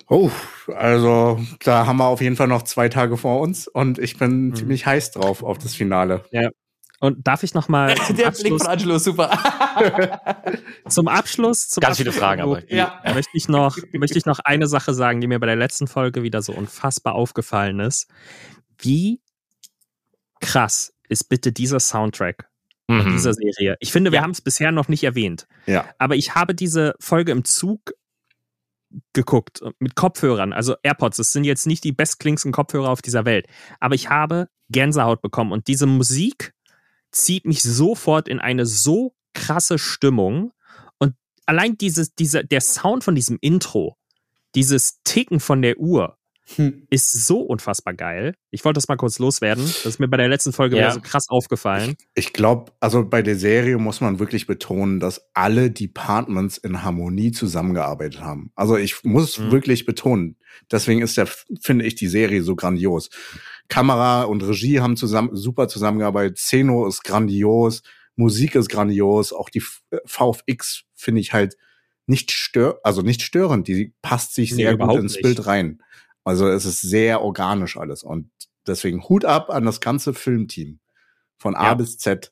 Oh, 0.08 0.30
also 0.76 1.39
da 1.63 1.86
haben 1.88 1.98
wir 1.98 2.06
auf 2.08 2.22
jeden 2.22 2.36
Fall 2.36 2.48
noch 2.48 2.63
zwei 2.63 2.89
Tage 2.89 3.17
vor 3.17 3.39
uns 3.39 3.67
und 3.67 3.98
ich 4.00 4.17
bin 4.17 4.48
Mhm. 4.50 4.56
ziemlich 4.56 4.86
heiß 4.86 5.12
drauf 5.12 5.43
auf 5.43 5.58
das 5.58 5.74
Finale. 5.76 6.24
Und 7.00 7.26
darf 7.28 7.43
ich 7.43 7.54
noch 7.54 7.67
mal 7.67 7.96
zum 7.98 8.15
der 8.15 8.32
Blick 8.32 8.54
Abschluss, 8.54 8.62
von 8.62 8.72
Angelo 8.72 8.96
ist 8.96 9.04
super. 9.06 9.30
zum 10.89 11.08
Abschluss, 11.08 11.69
zum 11.69 11.82
Ganz 11.82 11.98
viele 11.98 12.10
Abschluss 12.10 12.24
Fragen 12.24 12.41
aber. 12.41 12.72
ja. 12.72 13.02
möchte 13.13 13.32
ich 13.34 13.48
noch, 13.50 13.78
möchte 13.93 14.17
ich 14.17 14.26
noch 14.26 14.39
eine 14.39 14.67
Sache 14.67 14.93
sagen, 14.93 15.19
die 15.19 15.28
mir 15.28 15.39
bei 15.39 15.48
der 15.48 15.56
letzten 15.56 15.88
Folge 15.88 16.24
wieder 16.24 16.41
so 16.41 16.54
unfassbar 16.54 17.15
aufgefallen 17.15 17.80
ist. 17.80 18.08
Wie 18.78 19.22
krass 20.39 20.93
ist 21.10 21.26
bitte 21.30 21.52
dieser 21.52 21.80
Soundtrack 21.80 22.48
Mhm. 22.89 23.12
dieser 23.13 23.34
Serie? 23.34 23.76
Ich 23.80 23.91
finde, 23.91 24.12
wir 24.12 24.17
Ja. 24.17 24.24
haben 24.24 24.32
es 24.32 24.41
bisher 24.41 24.72
noch 24.72 24.88
nicht 24.89 25.04
erwähnt. 25.04 25.48
Ja. 25.65 25.86
Aber 25.98 26.15
ich 26.15 26.36
habe 26.36 26.54
diese 26.56 26.93
Folge 27.00 27.32
im 27.32 27.43
Zug 27.46 27.93
geguckt 29.13 29.62
mit 29.79 29.95
Kopfhörern, 29.95 30.53
also 30.53 30.75
AirPods. 30.84 31.17
Das 31.17 31.32
sind 31.32 31.43
jetzt 31.43 31.67
nicht 31.67 31.84
die 31.84 31.91
bestklingsten 31.91 32.51
Kopfhörer 32.51 32.89
auf 32.89 33.01
dieser 33.01 33.25
Welt, 33.25 33.47
aber 33.79 33.95
ich 33.95 34.10
habe 34.10 34.49
Gänsehaut 34.69 35.21
bekommen 35.21 35.51
und 35.51 35.67
diese 35.67 35.86
Musik 35.86 36.53
zieht 37.12 37.45
mich 37.45 37.62
sofort 37.62 38.27
in 38.27 38.39
eine 38.39 38.65
so 38.65 39.15
krasse 39.34 39.77
Stimmung 39.77 40.51
und 40.99 41.15
allein 41.45 41.77
dieses, 41.77 42.15
dieser, 42.15 42.43
der 42.43 42.62
Sound 42.62 43.03
von 43.03 43.15
diesem 43.15 43.38
Intro, 43.41 43.97
dieses 44.56 45.01
Ticken 45.03 45.39
von 45.39 45.62
der 45.62 45.77
Uhr 45.79 46.17
Hm. 46.56 46.86
ist 46.89 47.25
so 47.25 47.39
unfassbar 47.39 47.93
geil. 47.93 48.36
Ich 48.51 48.65
wollte 48.65 48.77
das 48.77 48.89
mal 48.89 48.97
kurz 48.97 49.17
loswerden. 49.17 49.63
Das 49.63 49.86
ist 49.86 49.99
mir 49.99 50.10
bei 50.10 50.17
der 50.17 50.27
letzten 50.27 50.51
Folge 50.51 50.77
Ja. 50.77 50.91
so 50.91 50.99
krass 50.99 51.29
aufgefallen. 51.29 51.95
Ich 52.15 52.34
glaube, 52.34 52.73
also 52.82 53.06
bei 53.08 53.21
der 53.21 53.38
Serie 53.38 53.77
muss 53.77 54.01
man 54.01 54.19
wirklich 54.19 54.45
betonen, 54.45 54.99
dass 54.99 55.21
alle 55.34 55.71
Departments 55.71 56.58
in 56.58 56.84
Harmonie 56.84 57.32
zusammengearbeitet 57.32 58.19
haben. 58.19 58.51
Also 58.56 58.75
ich 58.75 59.03
muss 59.06 59.39
Mhm. 59.39 59.51
wirklich 59.51 59.86
betonen, 59.86 60.36
deswegen 60.69 61.01
ist 61.01 61.15
der, 61.15 61.27
finde 61.62 61.86
ich, 61.86 61.95
die 61.95 62.08
Serie 62.08 62.43
so 62.43 62.56
grandios. 62.58 63.10
Kamera 63.69 64.23
und 64.23 64.43
Regie 64.43 64.82
haben 64.82 64.97
zusammen, 64.97 65.29
super 65.36 65.67
zusammengearbeitet. 65.69 66.38
Szeno 66.38 66.86
ist 66.88 67.03
grandios. 67.03 67.82
Musik 68.15 68.56
ist 68.56 68.69
grandios. 68.69 69.32
Auch 69.34 69.49
die 69.49 69.60
F- 69.60 69.82
VFX 70.06 70.84
finde 70.93 71.21
ich 71.21 71.34
halt 71.34 71.56
nicht 72.06 72.32
stör, 72.32 72.79
also 72.84 73.01
nicht 73.01 73.21
störend. 73.21 73.67
Die 73.69 73.93
passt 74.01 74.36
sich 74.36 74.51
Nee, 74.51 74.63
sehr 74.63 74.77
gut 74.77 74.99
ins 74.99 75.13
nicht. 75.13 75.23
Bild 75.23 75.45
rein. 75.47 75.82
Also 76.24 76.48
es 76.48 76.66
ist 76.66 76.82
sehr 76.82 77.22
organisch 77.22 77.78
alles 77.78 78.04
und 78.04 78.30
deswegen 78.66 79.04
Hut 79.10 79.26
ab 79.26 79.50
an 79.50 79.66
das 79.66 79.82
ganze 79.82 80.14
Filmteam. 80.14 80.80
Von 81.38 81.56
A 81.56 81.68
Ja. 81.68 81.74
bis 81.74 81.98
Z. 81.98 82.32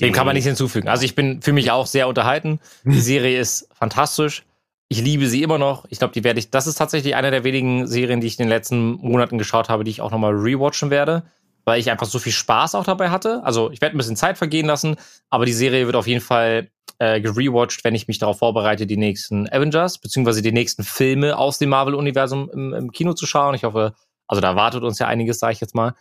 Dem 0.00 0.12
kann 0.12 0.26
man 0.26 0.34
nichts 0.34 0.46
hinzufügen. 0.46 0.88
Also 0.88 1.04
ich 1.04 1.14
bin 1.16 1.42
für 1.42 1.52
mich 1.52 1.70
auch 1.72 1.86
sehr 1.86 2.06
unterhalten. 2.08 2.60
Die 2.84 3.00
Serie 3.00 3.38
ist 3.40 3.68
fantastisch. 3.74 4.44
Ich 4.88 5.00
liebe 5.02 5.26
sie 5.26 5.42
immer 5.42 5.58
noch. 5.58 5.86
Ich 5.90 5.98
glaube, 5.98 6.14
die 6.14 6.22
werde 6.24 6.38
ich. 6.38 6.50
Das 6.50 6.66
ist 6.66 6.76
tatsächlich 6.76 7.14
eine 7.16 7.30
der 7.30 7.44
wenigen 7.44 7.86
Serien, 7.86 8.20
die 8.20 8.26
ich 8.28 8.38
in 8.38 8.44
den 8.44 8.48
letzten 8.48 8.92
Monaten 8.92 9.38
geschaut 9.38 9.68
habe, 9.68 9.84
die 9.84 9.90
ich 9.90 10.00
auch 10.00 10.10
nochmal 10.12 10.32
rewatchen 10.34 10.90
werde, 10.90 11.24
weil 11.64 11.80
ich 11.80 11.90
einfach 11.90 12.06
so 12.06 12.18
viel 12.20 12.32
Spaß 12.32 12.74
auch 12.76 12.84
dabei 12.84 13.10
hatte. 13.10 13.42
Also 13.44 13.70
ich 13.72 13.80
werde 13.80 13.96
ein 13.96 13.98
bisschen 13.98 14.16
Zeit 14.16 14.38
vergehen 14.38 14.66
lassen, 14.66 14.96
aber 15.30 15.44
die 15.46 15.52
Serie 15.52 15.84
wird 15.86 15.96
auf 15.96 16.06
jeden 16.06 16.22
Fall 16.22 16.70
äh, 16.98 17.20
gerewatcht, 17.20 17.84
wenn 17.84 17.94
ich 17.94 18.08
mich 18.08 18.18
darauf 18.18 18.38
vorbereite, 18.38 18.86
die 18.86 18.96
nächsten 18.96 19.48
Avengers 19.48 19.98
beziehungsweise 19.98 20.42
die 20.42 20.52
nächsten 20.52 20.82
Filme 20.82 21.36
aus 21.36 21.58
dem 21.58 21.70
Marvel-Universum 21.70 22.50
im, 22.50 22.74
im 22.74 22.92
Kino 22.92 23.14
zu 23.14 23.26
schauen. 23.26 23.54
Ich 23.54 23.64
hoffe, 23.64 23.94
also 24.26 24.40
da 24.40 24.56
wartet 24.56 24.82
uns 24.82 24.98
ja 24.98 25.06
einiges, 25.06 25.38
sage 25.38 25.54
ich 25.54 25.60
jetzt 25.60 25.74
mal. 25.74 25.94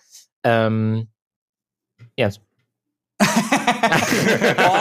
Ähm, 0.43 1.07
Jens. 2.15 2.39
Boah, 3.19 3.27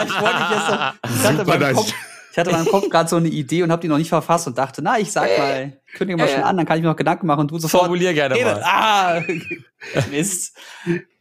ich 0.06 0.20
wollte 0.20 0.38
dich 0.38 0.50
jetzt 0.50 0.70
noch, 0.70 0.94
ich 1.04 1.24
hatte 1.24 1.38
Super 1.38 1.58
nice. 1.58 1.76
Kopf, 1.76 1.94
ich 2.36 2.38
hatte 2.38 2.50
in 2.50 2.56
meinem 2.56 2.66
Kopf 2.68 2.90
gerade 2.90 3.08
so 3.08 3.16
eine 3.16 3.28
Idee 3.28 3.62
und 3.62 3.72
habe 3.72 3.80
die 3.80 3.88
noch 3.88 3.96
nicht 3.96 4.10
verfasst 4.10 4.46
und 4.46 4.58
dachte, 4.58 4.82
na, 4.82 4.98
ich 4.98 5.10
sag 5.10 5.26
mal, 5.38 5.72
kündige 5.94 6.18
mal 6.18 6.28
Äh. 6.28 6.34
schon 6.34 6.42
an, 6.42 6.54
dann 6.58 6.66
kann 6.66 6.76
ich 6.76 6.82
mir 6.82 6.90
noch 6.90 6.96
Gedanken 6.96 7.26
machen 7.26 7.40
und 7.40 7.50
du 7.50 7.58
sofort. 7.58 7.84
Formulier 7.84 8.12
gerne 8.12 8.34
redet. 8.34 8.56
mal. 8.60 8.62
Ah, 8.62 9.22
Mist. 10.10 10.54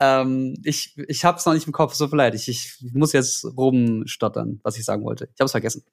ähm, 0.01 0.57
ich 0.65 0.93
ich 1.07 1.23
habe 1.23 1.37
es 1.37 1.45
noch 1.45 1.53
nicht 1.53 1.67
im 1.67 1.71
Kopf, 1.73 1.93
so 1.93 2.05
leid. 2.07 2.35
Ich, 2.35 2.49
ich 2.49 2.75
muss 2.93 3.13
jetzt 3.13 3.45
rumstottern, 3.45 4.59
was 4.63 4.77
ich 4.77 4.83
sagen 4.83 5.03
wollte. 5.05 5.25
Ich 5.33 5.39
habe 5.39 5.45
es 5.45 5.51
vergessen. 5.51 5.83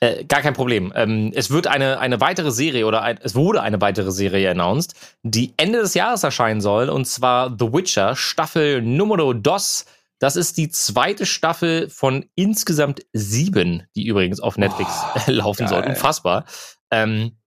Äh, 0.00 0.24
gar 0.24 0.42
kein 0.42 0.54
Problem. 0.54 0.92
Ähm, 0.96 1.32
es 1.34 1.50
wird 1.50 1.66
eine, 1.66 1.98
eine 2.00 2.20
weitere 2.20 2.50
Serie 2.52 2.86
oder 2.86 3.02
ein, 3.02 3.18
es 3.22 3.34
wurde 3.34 3.62
eine 3.62 3.80
weitere 3.80 4.10
Serie 4.12 4.50
announced, 4.50 4.94
die 5.22 5.54
Ende 5.56 5.80
des 5.80 5.94
Jahres 5.94 6.22
erscheinen 6.24 6.60
soll, 6.60 6.88
und 6.88 7.04
zwar 7.06 7.50
The 7.58 7.72
Witcher, 7.72 8.14
Staffel 8.16 8.82
Numero 8.82 9.32
Dos. 9.32 9.86
Das 10.22 10.36
ist 10.36 10.56
die 10.56 10.68
zweite 10.68 11.26
Staffel 11.26 11.90
von 11.90 12.24
insgesamt 12.36 13.04
sieben, 13.12 13.88
die 13.96 14.06
übrigens 14.06 14.38
auf 14.38 14.56
Netflix 14.56 14.88
Oh, 15.16 15.20
laufen 15.32 15.66
soll. 15.66 15.82
Unfassbar. 15.82 16.44
Ähm, 16.92 17.38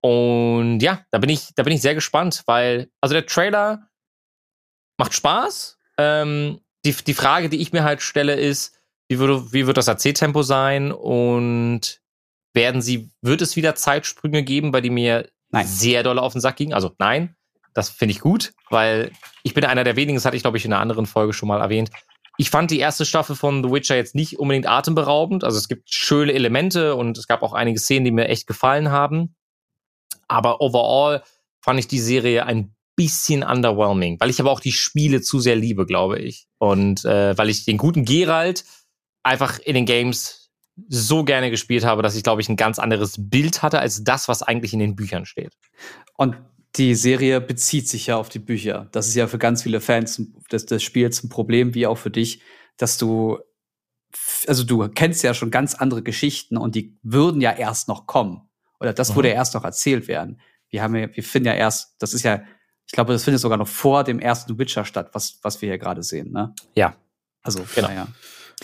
und 0.00 0.80
ja, 0.80 1.04
da 1.10 1.18
bin 1.18 1.28
ich, 1.28 1.50
da 1.54 1.64
bin 1.64 1.74
ich 1.74 1.82
sehr 1.82 1.94
gespannt, 1.94 2.42
weil, 2.46 2.88
also 3.02 3.12
der 3.12 3.26
Trailer 3.26 3.90
macht 4.96 5.12
Spaß. 5.12 5.76
Ähm, 5.98 6.60
die, 6.86 6.94
die 6.94 7.12
Frage, 7.12 7.50
die 7.50 7.60
ich 7.60 7.72
mir 7.72 7.84
halt 7.84 8.00
stelle, 8.00 8.36
ist, 8.36 8.74
wie, 9.08 9.18
würde, 9.18 9.52
wie 9.52 9.66
wird 9.66 9.76
das 9.76 9.88
Erzähltempo 9.88 10.40
sein 10.40 10.92
und 10.92 12.00
werden 12.54 12.80
sie, 12.80 13.10
wird 13.20 13.42
es 13.42 13.54
wieder 13.54 13.74
Zeitsprünge 13.74 14.44
geben, 14.44 14.70
bei 14.70 14.80
die 14.80 14.88
mir 14.88 15.28
Nein. 15.50 15.66
sehr 15.66 16.02
doll 16.02 16.18
auf 16.18 16.32
den 16.32 16.40
Sack 16.40 16.56
gingen? 16.56 16.72
Also 16.72 16.92
nein, 16.98 17.36
das 17.74 17.90
finde 17.90 18.12
ich 18.12 18.20
gut, 18.20 18.54
weil 18.70 19.10
ich 19.42 19.52
bin 19.52 19.66
einer 19.66 19.84
der 19.84 19.96
wenigen, 19.96 20.16
das 20.16 20.24
hatte 20.24 20.38
ich 20.38 20.42
glaube 20.42 20.56
ich 20.56 20.64
in 20.64 20.72
einer 20.72 20.80
anderen 20.80 21.04
Folge 21.04 21.34
schon 21.34 21.48
mal 21.48 21.60
erwähnt. 21.60 21.90
Ich 22.36 22.50
fand 22.50 22.70
die 22.70 22.80
erste 22.80 23.04
Staffel 23.04 23.36
von 23.36 23.62
The 23.62 23.70
Witcher 23.70 23.96
jetzt 23.96 24.14
nicht 24.14 24.38
unbedingt 24.38 24.68
atemberaubend. 24.68 25.44
Also 25.44 25.58
es 25.58 25.68
gibt 25.68 25.92
schöne 25.92 26.32
Elemente 26.32 26.96
und 26.96 27.16
es 27.16 27.26
gab 27.26 27.42
auch 27.42 27.52
einige 27.52 27.78
Szenen, 27.78 28.04
die 28.04 28.10
mir 28.10 28.28
echt 28.28 28.46
gefallen 28.46 28.90
haben. 28.90 29.36
Aber 30.26 30.60
overall 30.60 31.22
fand 31.60 31.78
ich 31.78 31.88
die 31.88 32.00
Serie 32.00 32.46
ein 32.46 32.74
bisschen 32.96 33.42
underwhelming, 33.42 34.18
weil 34.20 34.30
ich 34.30 34.40
aber 34.40 34.50
auch 34.50 34.60
die 34.60 34.72
Spiele 34.72 35.20
zu 35.20 35.40
sehr 35.40 35.56
liebe, 35.56 35.86
glaube 35.86 36.18
ich. 36.18 36.46
Und 36.58 37.04
äh, 37.04 37.36
weil 37.36 37.50
ich 37.50 37.64
den 37.64 37.78
guten 37.78 38.04
Geralt 38.04 38.64
einfach 39.22 39.58
in 39.58 39.74
den 39.74 39.86
Games 39.86 40.50
so 40.88 41.24
gerne 41.24 41.50
gespielt 41.50 41.84
habe, 41.84 42.02
dass 42.02 42.16
ich, 42.16 42.22
glaube 42.22 42.40
ich, 42.40 42.48
ein 42.48 42.56
ganz 42.56 42.78
anderes 42.78 43.14
Bild 43.16 43.62
hatte 43.62 43.78
als 43.78 44.02
das, 44.02 44.28
was 44.28 44.42
eigentlich 44.42 44.72
in 44.72 44.80
den 44.80 44.96
Büchern 44.96 45.24
steht. 45.24 45.54
Und 46.16 46.36
die 46.76 46.94
Serie 46.94 47.40
bezieht 47.40 47.88
sich 47.88 48.06
ja 48.08 48.16
auf 48.16 48.28
die 48.28 48.38
Bücher. 48.40 48.88
Das 48.92 49.06
ist 49.06 49.14
ja 49.14 49.26
für 49.26 49.38
ganz 49.38 49.62
viele 49.62 49.80
Fans 49.80 50.20
des, 50.50 50.66
des 50.66 50.82
Spiels 50.82 51.22
ein 51.22 51.28
Problem, 51.28 51.74
wie 51.74 51.86
auch 51.86 51.98
für 51.98 52.10
dich, 52.10 52.40
dass 52.76 52.98
du, 52.98 53.38
also 54.46 54.64
du 54.64 54.88
kennst 54.88 55.22
ja 55.22 55.34
schon 55.34 55.50
ganz 55.50 55.74
andere 55.74 56.02
Geschichten 56.02 56.56
und 56.56 56.74
die 56.74 56.98
würden 57.02 57.40
ja 57.40 57.52
erst 57.52 57.88
noch 57.88 58.06
kommen. 58.06 58.48
Oder 58.80 58.92
das 58.92 59.10
Mhm. 59.10 59.14
würde 59.16 59.28
ja 59.28 59.34
erst 59.34 59.54
noch 59.54 59.64
erzählt 59.64 60.08
werden. 60.08 60.40
Wir 60.68 60.82
haben 60.82 60.94
ja, 60.96 61.14
wir 61.14 61.22
finden 61.22 61.46
ja 61.48 61.54
erst, 61.54 61.94
das 62.00 62.12
ist 62.14 62.24
ja, 62.24 62.42
ich 62.86 62.92
glaube, 62.92 63.12
das 63.12 63.24
findet 63.24 63.40
sogar 63.40 63.56
noch 63.58 63.68
vor 63.68 64.04
dem 64.04 64.18
ersten 64.18 64.58
Witcher 64.58 64.84
statt, 64.84 65.10
was, 65.12 65.38
was 65.42 65.62
wir 65.62 65.68
hier 65.68 65.78
gerade 65.78 66.02
sehen, 66.02 66.32
ne? 66.32 66.54
Ja. 66.74 66.96
Also, 67.42 67.64
Genau. 67.74 67.88
naja. 67.88 68.08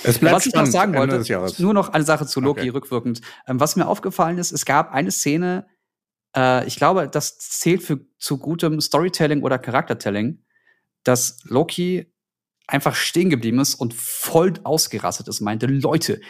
Es 0.02 0.22
Was 0.22 0.46
ich 0.46 0.54
noch 0.54 0.66
sagen 0.66 0.94
wollte, 0.94 1.52
nur 1.58 1.74
noch 1.74 1.90
eine 1.90 2.04
Sache 2.04 2.24
zu 2.26 2.40
Loki 2.40 2.60
Okay. 2.60 2.68
rückwirkend. 2.70 3.20
Ähm, 3.46 3.60
was 3.60 3.76
mir 3.76 3.86
aufgefallen 3.86 4.38
ist, 4.38 4.52
es 4.52 4.64
gab 4.64 4.92
eine 4.92 5.10
Szene, 5.10 5.66
äh, 6.36 6.66
ich 6.66 6.76
glaube, 6.76 7.08
das 7.08 7.38
zählt 7.38 7.82
für 7.82 8.00
zu 8.18 8.38
gutem 8.38 8.80
Storytelling 8.80 9.42
oder 9.42 9.58
Charaktertelling, 9.58 10.44
dass 11.04 11.38
Loki 11.44 12.12
einfach 12.66 12.94
stehen 12.94 13.30
geblieben 13.30 13.58
ist 13.58 13.74
und 13.74 13.94
voll 13.94 14.54
ausgerastet 14.64 15.28
ist, 15.28 15.40
meinte, 15.40 15.66
Leute, 15.66 16.20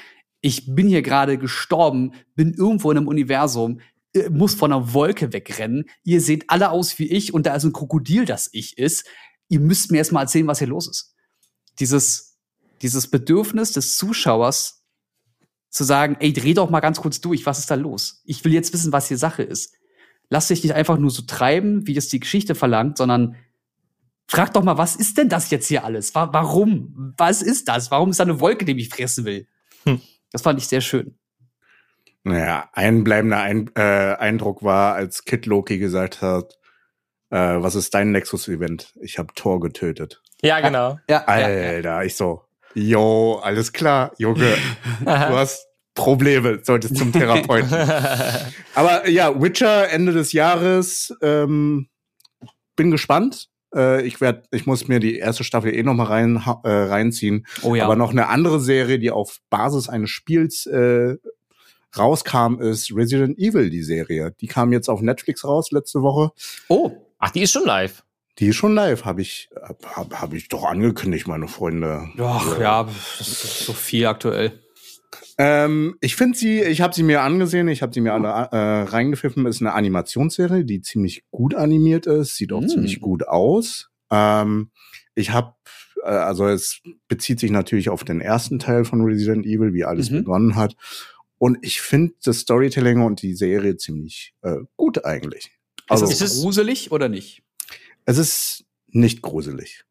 ich 0.40 0.74
bin 0.74 0.88
hier 0.88 1.02
gerade 1.02 1.38
gestorben, 1.38 2.14
bin 2.34 2.54
irgendwo 2.54 2.90
in 2.90 2.96
einem 2.96 3.08
Universum, 3.08 3.80
äh, 4.14 4.30
muss 4.30 4.54
von 4.54 4.72
einer 4.72 4.94
Wolke 4.94 5.32
wegrennen. 5.32 5.84
Ihr 6.02 6.20
seht 6.20 6.48
alle 6.48 6.70
aus 6.70 6.98
wie 6.98 7.10
ich 7.10 7.34
und 7.34 7.46
da 7.46 7.54
ist 7.54 7.64
ein 7.64 7.72
Krokodil, 7.72 8.24
das 8.24 8.48
ich 8.52 8.78
ist. 8.78 9.06
Ihr 9.48 9.60
müsst 9.60 9.90
mir 9.90 9.98
erst 9.98 10.12
mal 10.12 10.22
erzählen, 10.22 10.46
was 10.46 10.58
hier 10.58 10.68
los 10.68 10.88
ist. 10.88 11.14
Dieses, 11.78 12.38
dieses 12.82 13.10
Bedürfnis 13.10 13.72
des 13.72 13.96
Zuschauers 13.96 14.84
zu 15.68 15.84
sagen, 15.84 16.16
ey, 16.20 16.32
dreh 16.32 16.54
doch 16.54 16.70
mal 16.70 16.80
ganz 16.80 17.00
kurz 17.00 17.20
durch, 17.20 17.46
was 17.46 17.58
ist 17.58 17.70
da 17.70 17.74
los? 17.74 18.22
Ich 18.24 18.44
will 18.44 18.52
jetzt 18.52 18.72
wissen, 18.72 18.92
was 18.92 19.08
hier 19.08 19.18
Sache 19.18 19.42
ist. 19.42 19.74
Lass 20.30 20.48
dich 20.48 20.62
nicht 20.62 20.74
einfach 20.74 20.96
nur 20.96 21.10
so 21.10 21.22
treiben, 21.22 21.86
wie 21.86 21.96
es 21.96 22.08
die 22.08 22.20
Geschichte 22.20 22.54
verlangt, 22.54 22.96
sondern 22.96 23.36
frag 24.28 24.54
doch 24.54 24.62
mal, 24.62 24.78
was 24.78 24.94
ist 24.94 25.18
denn 25.18 25.28
das 25.28 25.50
jetzt 25.50 25.66
hier 25.66 25.84
alles? 25.84 26.14
Wa 26.14 26.32
warum? 26.32 27.14
Was 27.18 27.42
ist 27.42 27.68
das? 27.68 27.90
Warum 27.90 28.10
ist 28.10 28.20
da 28.20 28.24
eine 28.24 28.40
Wolke, 28.40 28.64
die 28.64 28.74
mich 28.74 28.88
fressen 28.88 29.24
will? 29.24 29.48
Hm. 29.84 30.00
Das 30.30 30.42
fand 30.42 30.60
ich 30.60 30.68
sehr 30.68 30.80
schön. 30.80 31.18
Naja, 32.22 32.68
ein 32.72 33.02
bleibender 33.02 33.40
ein 33.40 33.70
äh, 33.76 34.14
Eindruck 34.14 34.62
war, 34.62 34.94
als 34.94 35.24
Kid 35.24 35.46
Loki 35.46 35.78
gesagt 35.78 36.22
hat, 36.22 36.58
äh, 37.30 37.36
was 37.36 37.74
ist 37.74 37.94
dein 37.94 38.12
Nexus-Event? 38.12 38.94
Ich 39.00 39.18
habe 39.18 39.32
Thor 39.34 39.58
getötet. 39.58 40.22
Ja, 40.42 40.60
genau. 40.60 40.98
Ja, 41.08 41.24
ja, 41.26 41.26
Alter, 41.26 42.04
ich 42.04 42.14
so, 42.16 42.44
yo, 42.74 43.40
alles 43.42 43.72
klar, 43.72 44.12
Junge, 44.18 44.56
du 45.00 45.06
hast 45.06 45.69
Probleme, 45.94 46.60
solltest 46.62 46.96
zum 46.96 47.12
Therapeuten. 47.12 47.72
Aber 48.74 49.08
ja, 49.08 49.40
Witcher 49.40 49.90
Ende 49.90 50.12
des 50.12 50.32
Jahres, 50.32 51.14
ähm, 51.22 51.88
bin 52.76 52.90
gespannt. 52.90 53.48
Äh, 53.74 54.06
ich 54.06 54.20
werd, 54.20 54.46
ich 54.50 54.66
muss 54.66 54.88
mir 54.88 55.00
die 55.00 55.16
erste 55.16 55.44
Staffel 55.44 55.74
eh 55.74 55.82
noch 55.82 55.94
mal 55.94 56.04
rein, 56.04 56.42
äh, 56.64 56.68
reinziehen. 56.70 57.46
Oh 57.62 57.74
ja. 57.74 57.84
Aber 57.84 57.96
noch 57.96 58.10
eine 58.10 58.28
andere 58.28 58.60
Serie, 58.60 58.98
die 58.98 59.10
auf 59.10 59.38
Basis 59.50 59.88
eines 59.88 60.10
Spiels 60.10 60.66
äh, 60.66 61.16
rauskam, 61.96 62.60
ist 62.60 62.94
Resident 62.94 63.38
Evil, 63.38 63.70
die 63.70 63.82
Serie. 63.82 64.34
Die 64.40 64.46
kam 64.46 64.72
jetzt 64.72 64.88
auf 64.88 65.00
Netflix 65.02 65.44
raus 65.44 65.70
letzte 65.70 66.02
Woche. 66.02 66.30
oh, 66.68 66.92
Ach, 67.18 67.30
die 67.30 67.42
ist 67.42 67.52
schon 67.52 67.66
live. 67.66 68.02
Die 68.38 68.46
ist 68.46 68.56
schon 68.56 68.74
live, 68.74 69.04
habe 69.04 69.20
ich, 69.20 69.50
hab, 69.94 70.18
hab 70.18 70.32
ich 70.32 70.48
doch 70.48 70.64
angekündigt, 70.64 71.26
meine 71.26 71.48
Freunde. 71.48 72.08
Ach 72.18 72.58
ja, 72.58 72.84
das 73.18 73.28
ist 73.28 73.66
so 73.66 73.74
viel 73.74 74.06
aktuell. 74.06 74.58
Ähm, 75.38 75.96
ich 76.00 76.14
finde 76.16 76.38
sie, 76.38 76.60
ich 76.62 76.80
habe 76.80 76.94
sie 76.94 77.02
mir 77.02 77.22
angesehen, 77.22 77.68
ich 77.68 77.82
habe 77.82 77.92
sie 77.92 78.00
mir 78.00 78.12
alle 78.14 78.28
äh, 78.28 78.82
reingepfiffen. 78.90 79.46
Ist 79.46 79.60
eine 79.60 79.72
Animationsserie, 79.72 80.64
die 80.64 80.82
ziemlich 80.82 81.24
gut 81.30 81.54
animiert 81.54 82.06
ist, 82.06 82.36
sieht 82.36 82.52
auch 82.52 82.60
Mm. 82.60 82.68
ziemlich 82.68 83.00
gut 83.00 83.26
aus. 83.26 83.90
Ähm, 84.10 84.70
ich 85.14 85.30
habe, 85.32 85.54
äh, 86.04 86.08
also 86.08 86.46
es 86.46 86.80
bezieht 87.08 87.40
sich 87.40 87.50
natürlich 87.50 87.88
auf 87.90 88.04
den 88.04 88.20
ersten 88.20 88.58
Teil 88.58 88.84
von 88.84 89.00
Resident 89.02 89.46
Evil, 89.46 89.72
wie 89.72 89.84
alles 89.84 90.10
Mhm. 90.10 90.16
begonnen 90.18 90.56
hat. 90.56 90.76
Und 91.38 91.58
ich 91.62 91.80
finde 91.80 92.14
das 92.22 92.40
Storytelling 92.40 93.00
und 93.02 93.22
die 93.22 93.34
Serie 93.34 93.76
ziemlich 93.76 94.34
äh, 94.42 94.56
gut 94.76 95.04
eigentlich. 95.04 95.50
Also 95.88 96.04
ist 96.06 96.20
es- 96.22 96.40
gruselig 96.42 96.92
oder 96.92 97.08
nicht? 97.08 97.42
es 98.04 98.18
ist 98.18 98.64
nicht 98.88 99.22
gruselig. 99.22 99.84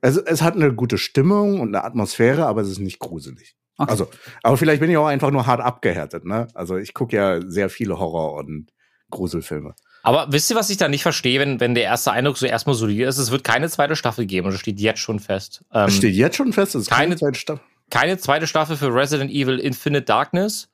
Es, 0.00 0.16
es 0.16 0.42
hat 0.42 0.54
eine 0.56 0.74
gute 0.74 0.98
Stimmung 0.98 1.60
und 1.60 1.68
eine 1.74 1.84
Atmosphäre, 1.84 2.46
aber 2.46 2.60
es 2.62 2.68
ist 2.68 2.78
nicht 2.78 2.98
gruselig. 2.98 3.56
Okay. 3.78 3.90
Also, 3.90 4.08
aber 4.42 4.56
vielleicht 4.56 4.80
bin 4.80 4.90
ich 4.90 4.96
auch 4.96 5.06
einfach 5.06 5.30
nur 5.30 5.46
hart 5.46 5.60
abgehärtet, 5.60 6.24
ne? 6.24 6.48
Also 6.54 6.76
ich 6.78 6.94
gucke 6.94 7.16
ja 7.16 7.40
sehr 7.46 7.68
viele 7.68 7.98
Horror- 7.98 8.34
und 8.34 8.72
Gruselfilme. 9.10 9.74
Aber 10.02 10.28
wisst 10.30 10.48
ihr, 10.50 10.56
was 10.56 10.70
ich 10.70 10.76
da 10.76 10.88
nicht 10.88 11.02
verstehe, 11.02 11.40
wenn, 11.40 11.58
wenn 11.60 11.74
der 11.74 11.82
erste 11.84 12.12
Eindruck 12.12 12.38
so 12.38 12.46
erstmal 12.46 12.74
solide 12.76 13.04
ist? 13.04 13.18
Es 13.18 13.30
wird 13.30 13.44
keine 13.44 13.68
zweite 13.68 13.96
Staffel 13.96 14.24
geben, 14.24 14.50
das 14.50 14.60
steht 14.60 14.80
jetzt 14.80 15.00
schon 15.00 15.18
fest. 15.20 15.64
Ähm, 15.72 15.86
Es 15.88 15.96
steht 15.96 16.14
jetzt 16.14 16.36
schon 16.36 16.52
fest, 16.52 16.74
es 16.74 16.82
ist 16.82 16.90
keine, 16.90 17.08
keine- 17.08 17.16
zweite 17.16 17.38
Staffel. 17.38 17.64
keine 17.90 18.18
zweite 18.18 18.46
Staffel 18.46 18.76
für 18.76 18.94
Resident 18.94 19.30
Evil 19.30 19.58
Infinite 19.58 20.04
Darkness. 20.04 20.68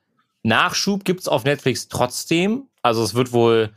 Nachschub 0.45 1.05
gibt's 1.05 1.29
auf 1.29 1.45
Netflix 1.45 1.89
trotzdem. 1.89 2.69
Also 2.83 3.03
es 3.03 3.15
wird 3.15 3.33
wohl 3.33 3.71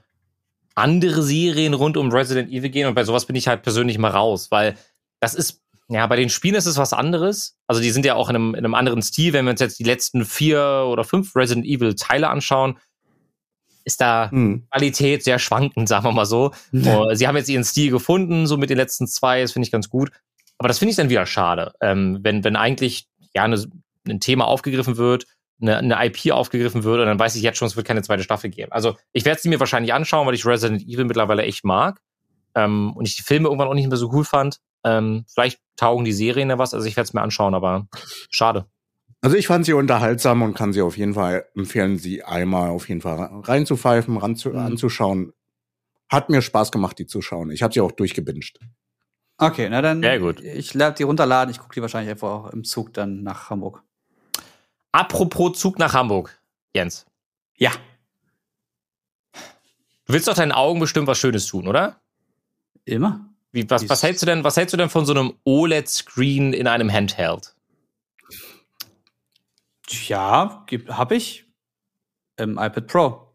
andere 0.75 1.23
Serien 1.23 1.73
rund 1.73 1.95
um 1.97 2.11
Resident 2.11 2.51
Evil 2.51 2.69
gehen 2.69 2.87
und 2.87 2.95
bei 2.95 3.03
sowas 3.05 3.25
bin 3.25 3.35
ich 3.35 3.47
halt 3.47 3.61
persönlich 3.63 3.97
mal 3.97 4.11
raus, 4.11 4.51
weil 4.51 4.75
das 5.21 5.33
ist, 5.35 5.61
ja, 5.87 6.07
bei 6.07 6.15
den 6.15 6.29
Spielen 6.29 6.55
ist 6.55 6.65
es 6.65 6.77
was 6.77 6.93
anderes. 6.93 7.57
Also 7.67 7.81
die 7.81 7.91
sind 7.91 8.05
ja 8.05 8.15
auch 8.15 8.29
in 8.29 8.35
einem, 8.35 8.55
in 8.55 8.65
einem 8.65 8.73
anderen 8.73 9.01
Stil. 9.01 9.33
Wenn 9.33 9.45
wir 9.45 9.51
uns 9.51 9.59
jetzt 9.59 9.79
die 9.79 9.83
letzten 9.83 10.25
vier 10.25 10.87
oder 10.89 11.03
fünf 11.03 11.35
Resident 11.35 11.65
Evil 11.65 11.95
Teile 11.95 12.29
anschauen, 12.29 12.79
ist 13.83 14.01
da 14.01 14.31
Hm. 14.31 14.65
Qualität 14.71 15.23
sehr 15.23 15.37
schwankend, 15.37 15.87
sagen 15.87 16.05
wir 16.05 16.11
mal 16.11 16.25
so. 16.25 16.51
Oh, 16.73 17.13
Sie 17.13 17.27
haben 17.27 17.37
jetzt 17.37 17.49
ihren 17.49 17.63
Stil 17.63 17.91
gefunden, 17.91 18.47
so 18.47 18.57
mit 18.57 18.71
den 18.71 18.77
letzten 18.77 19.07
zwei, 19.07 19.41
das 19.41 19.51
finde 19.51 19.67
ich 19.67 19.71
ganz 19.71 19.89
gut. 19.89 20.11
Aber 20.57 20.67
das 20.67 20.79
finde 20.79 20.91
ich 20.91 20.95
dann 20.95 21.09
wieder 21.09 21.25
schade, 21.25 21.73
ähm, 21.81 22.19
wenn, 22.21 22.43
wenn 22.43 22.55
eigentlich 22.55 23.07
ja 23.35 23.43
eine, 23.43 23.63
ein 24.07 24.19
Thema 24.19 24.45
aufgegriffen 24.47 24.97
wird, 24.97 25.27
eine, 25.61 25.77
eine 25.77 26.05
IP 26.05 26.31
aufgegriffen 26.31 26.83
wird 26.83 26.99
und 26.99 27.05
dann 27.05 27.19
weiß 27.19 27.35
ich 27.35 27.43
jetzt 27.43 27.57
schon, 27.57 27.67
es 27.67 27.75
wird 27.75 27.85
keine 27.85 28.01
zweite 28.01 28.23
Staffel 28.23 28.49
geben. 28.49 28.71
Also 28.71 28.95
ich 29.11 29.25
werde 29.25 29.39
sie 29.41 29.49
mir 29.49 29.59
wahrscheinlich 29.59 29.93
anschauen, 29.93 30.25
weil 30.25 30.33
ich 30.33 30.45
Resident 30.45 30.81
Evil 30.81 31.05
mittlerweile 31.05 31.43
echt 31.43 31.63
mag 31.63 32.01
ähm, 32.55 32.93
und 32.95 33.07
ich 33.07 33.17
die 33.17 33.23
Filme 33.23 33.49
irgendwann 33.49 33.67
auch 33.67 33.73
nicht 33.73 33.87
mehr 33.87 33.97
so 33.97 34.09
cool 34.11 34.25
fand. 34.25 34.59
Ähm, 34.83 35.25
vielleicht 35.27 35.59
taugen 35.75 36.05
die 36.05 36.13
Serien 36.13 36.49
ja 36.49 36.57
was, 36.57 36.73
also 36.73 36.85
ich 36.87 36.95
werde 36.95 37.05
es 37.07 37.13
mir 37.13 37.21
anschauen, 37.21 37.53
aber 37.53 37.87
schade. 38.29 38.65
Also 39.21 39.37
ich 39.37 39.47
fand 39.47 39.65
sie 39.65 39.73
unterhaltsam 39.73 40.41
und 40.43 40.53
kann 40.53 40.71
sie 40.73 40.81
auf 40.81 40.97
jeden 40.97 41.15
Fall 41.15 41.45
empfehlen, 41.55 41.97
sie 41.97 42.23
einmal 42.23 42.69
auf 42.69 42.87
jeden 42.89 43.01
Fall 43.01 43.29
reinzupfeifen, 43.43 44.17
ranzu, 44.17 44.49
Mhm. 44.49 44.57
anzuschauen. 44.59 45.33
Hat 46.09 46.29
mir 46.29 46.41
Spaß 46.43 46.71
gemacht, 46.71 46.99
die 46.99 47.07
zu 47.07 47.21
schauen. 47.23 47.49
Ich 47.49 47.63
habe 47.63 47.73
sie 47.73 47.81
auch 47.81 47.91
durchgebinged. 47.91 48.59
Okay, 49.37 49.67
na 49.69 49.81
dann. 49.81 50.01
Sehr 50.01 50.19
gut. 50.19 50.39
Ich 50.41 50.75
werde 50.75 50.95
die 50.97 51.03
runterladen. 51.03 51.51
Ich 51.51 51.59
gucke 51.59 51.73
die 51.73 51.81
wahrscheinlich 51.81 52.11
einfach 52.11 52.29
auch 52.29 52.49
im 52.51 52.63
Zug 52.63 52.93
dann 52.93 53.23
nach 53.23 53.49
Hamburg. 53.49 53.81
Apropos 54.91 55.59
Zug 55.59 55.79
nach 55.79 55.93
Hamburg, 55.93 56.39
Jens. 56.73 57.05
Ja. 57.57 57.71
Du 60.05 60.13
willst 60.13 60.27
doch 60.27 60.35
deinen 60.35 60.51
Augen 60.51 60.79
bestimmt 60.79 61.07
was 61.07 61.17
Schönes 61.17 61.47
tun, 61.47 61.67
oder? 61.67 61.99
Immer? 62.85 63.27
Wie, 63.55 63.69
was, 63.69 63.87
was 63.87 64.03
hältst 64.03 64.21
du 64.21 64.25
denn, 64.25 64.43
was 64.43 64.57
hältst 64.57 64.73
du 64.73 64.77
denn 64.77 64.89
von 64.89 65.05
so 65.05 65.13
einem 65.13 65.33
OLED-Screen 65.45 66.51
in 66.51 66.67
einem 66.67 66.91
Handheld? 66.91 67.55
Ja, 70.07 70.65
habe 70.89 71.15
ich. 71.15 71.45
Im 72.37 72.57
iPad 72.57 72.87
Pro. 72.87 73.31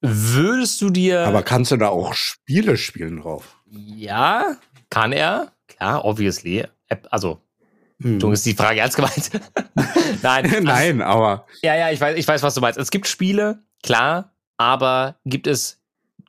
Würdest 0.00 0.80
du 0.80 0.90
dir. 0.90 1.20
Aber 1.20 1.44
kannst 1.44 1.70
du 1.70 1.76
da 1.76 1.88
auch 1.88 2.14
Spiele 2.14 2.76
spielen 2.76 3.20
drauf? 3.20 3.56
ja, 3.70 4.56
kann 4.90 5.12
er. 5.12 5.52
Klar, 5.68 6.04
obviously. 6.04 6.66
Also, 7.10 7.40
Hm. 8.02 8.18
du 8.18 8.32
ist 8.32 8.44
die 8.46 8.54
Frage 8.54 8.80
ernst 8.80 8.96
gemeint. 8.96 9.30
Nein. 10.22 10.52
Nein, 10.64 11.00
aber 11.00 11.46
Ja, 11.62 11.76
ja, 11.76 11.90
ich 11.92 12.00
weiß, 12.00 12.16
ich 12.18 12.26
weiß, 12.26 12.42
was 12.42 12.54
du 12.54 12.60
meinst. 12.60 12.76
Es 12.76 12.90
gibt 12.90 13.06
Spiele, 13.06 13.62
klar, 13.84 14.34
aber 14.56 15.20
gibt 15.24 15.46
es 15.46 15.80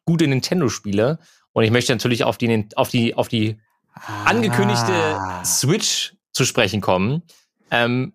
gute 0.06 0.28
Nintendo-Spiele? 0.28 1.18
Und 1.54 1.64
ich 1.64 1.72
möchte 1.72 1.92
natürlich 1.92 2.24
auf 2.24 2.38
die, 2.38 2.66
auf 2.76 2.90
die, 2.90 3.16
auf 3.16 3.28
die 3.28 3.58
angekündigte 4.26 4.94
Ah. 4.94 5.44
Switch 5.44 6.14
zu 6.32 6.46
sprechen 6.46 6.82
kommen. 6.82 7.24
Ähm, 7.72 8.14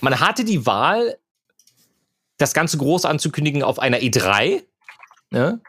man 0.00 0.20
hatte 0.20 0.44
die 0.44 0.66
Wahl, 0.66 1.18
das 2.38 2.54
Ganze 2.54 2.78
groß 2.78 3.04
anzukündigen 3.04 3.62
auf 3.62 3.78
einer 3.78 3.98
E3. 3.98 4.62
Ne? 5.30 5.60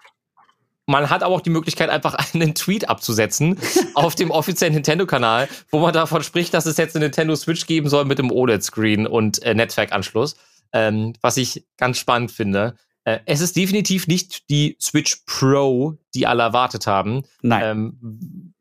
Man 0.85 1.09
hat 1.09 1.23
aber 1.23 1.35
auch 1.35 1.41
die 1.41 1.49
Möglichkeit, 1.49 1.89
einfach 1.89 2.15
einen 2.33 2.55
Tweet 2.55 2.89
abzusetzen 2.89 3.59
auf 3.93 4.15
dem 4.15 4.31
offiziellen 4.31 4.73
Nintendo-Kanal, 4.73 5.47
wo 5.69 5.79
man 5.79 5.93
davon 5.93 6.23
spricht, 6.23 6.53
dass 6.53 6.65
es 6.65 6.77
jetzt 6.77 6.95
eine 6.95 7.05
Nintendo 7.05 7.35
Switch 7.35 7.65
geben 7.65 7.89
soll 7.89 8.05
mit 8.05 8.17
dem 8.17 8.31
OLED-Screen 8.31 9.07
und 9.07 9.41
äh, 9.43 9.53
Netzwerkanschluss. 9.53 10.35
Ähm, 10.71 11.13
was 11.21 11.37
ich 11.37 11.65
ganz 11.77 11.99
spannend 11.99 12.31
finde. 12.31 12.75
Äh, 13.05 13.19
es 13.25 13.41
ist 13.41 13.55
definitiv 13.55 14.07
nicht 14.07 14.49
die 14.49 14.77
Switch 14.81 15.23
Pro, 15.25 15.97
die 16.15 16.25
alle 16.27 16.43
erwartet 16.43 16.87
haben. 16.87 17.23
Nein. 17.41 17.63
Ähm, 18.01 18.53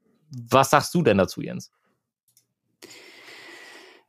was 0.50 0.70
sagst 0.70 0.94
du 0.94 1.02
denn 1.02 1.18
dazu, 1.18 1.40
Jens? 1.42 1.70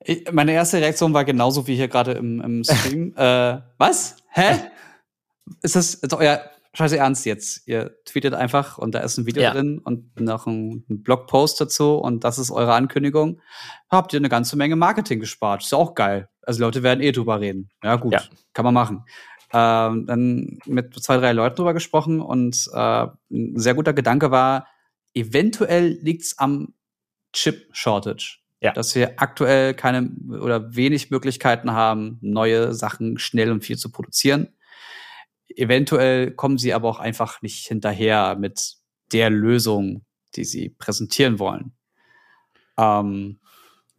Ich, 0.05 0.31
meine 0.31 0.51
erste 0.53 0.77
Reaktion 0.79 1.13
war 1.13 1.23
genauso 1.25 1.67
wie 1.67 1.75
hier 1.75 1.87
gerade 1.87 2.13
im, 2.13 2.41
im 2.41 2.63
Stream. 2.65 3.13
äh, 3.15 3.59
was? 3.77 4.17
Hä? 4.29 4.59
Ist 5.61 5.75
das 5.75 5.93
ist 5.95 6.13
euer 6.13 6.41
scheiße 6.73 6.97
Ernst 6.97 7.25
jetzt? 7.25 7.67
Ihr 7.67 7.95
tweetet 8.05 8.33
einfach 8.33 8.77
und 8.77 8.95
da 8.95 8.99
ist 8.99 9.17
ein 9.17 9.25
Video 9.25 9.43
Ja. 9.43 9.51
drin 9.53 9.79
und 9.79 10.19
noch 10.19 10.47
ein, 10.47 10.83
ein 10.89 11.03
Blogpost 11.03 11.61
dazu 11.61 11.95
und 11.97 12.23
das 12.23 12.37
ist 12.39 12.51
eure 12.51 12.73
Ankündigung. 12.73 13.39
Habt 13.89 14.13
ihr 14.13 14.19
eine 14.19 14.29
ganze 14.29 14.55
Menge 14.57 14.75
Marketing 14.75 15.19
gespart? 15.19 15.63
Ist 15.63 15.71
ja 15.71 15.77
auch 15.77 15.93
geil. 15.93 16.29
Also 16.41 16.61
Leute 16.61 16.83
werden 16.83 17.01
eh 17.01 17.11
drüber 17.11 17.39
reden. 17.39 17.69
Ja, 17.83 17.95
gut, 17.95 18.13
Ja. 18.13 18.23
kann 18.53 18.65
man 18.65 18.73
machen. 18.73 19.05
Ähm, 19.53 20.07
dann 20.07 20.59
mit 20.65 20.95
zwei, 20.95 21.17
drei 21.17 21.31
Leuten 21.31 21.57
drüber 21.57 21.73
gesprochen 21.73 22.21
und 22.21 22.69
äh, 22.73 23.07
ein 23.31 23.59
sehr 23.59 23.75
guter 23.75 23.93
Gedanke 23.93 24.31
war, 24.31 24.67
eventuell 25.13 25.99
liegt's 26.01 26.39
am 26.39 26.73
Chip-Shortage. 27.33 28.39
Ja. 28.61 28.71
Dass 28.71 28.95
wir 28.95 29.21
aktuell 29.21 29.73
keine 29.73 30.09
oder 30.29 30.75
wenig 30.75 31.11
Möglichkeiten 31.11 31.73
haben, 31.73 32.17
neue 32.21 32.73
Sachen 32.73 33.19
schnell 33.19 33.51
und 33.51 33.63
viel 33.63 33.77
zu 33.77 33.91
produzieren. 33.91 34.55
Eventuell 35.49 36.31
kommen 36.31 36.57
sie 36.57 36.73
aber 36.73 36.89
auch 36.89 36.99
einfach 36.99 37.41
nicht 37.41 37.67
hinterher 37.67 38.35
mit 38.35 38.77
der 39.11 39.29
Lösung, 39.29 40.05
die 40.35 40.45
sie 40.45 40.69
präsentieren 40.69 41.39
wollen. 41.39 41.73
Ähm, 42.77 43.39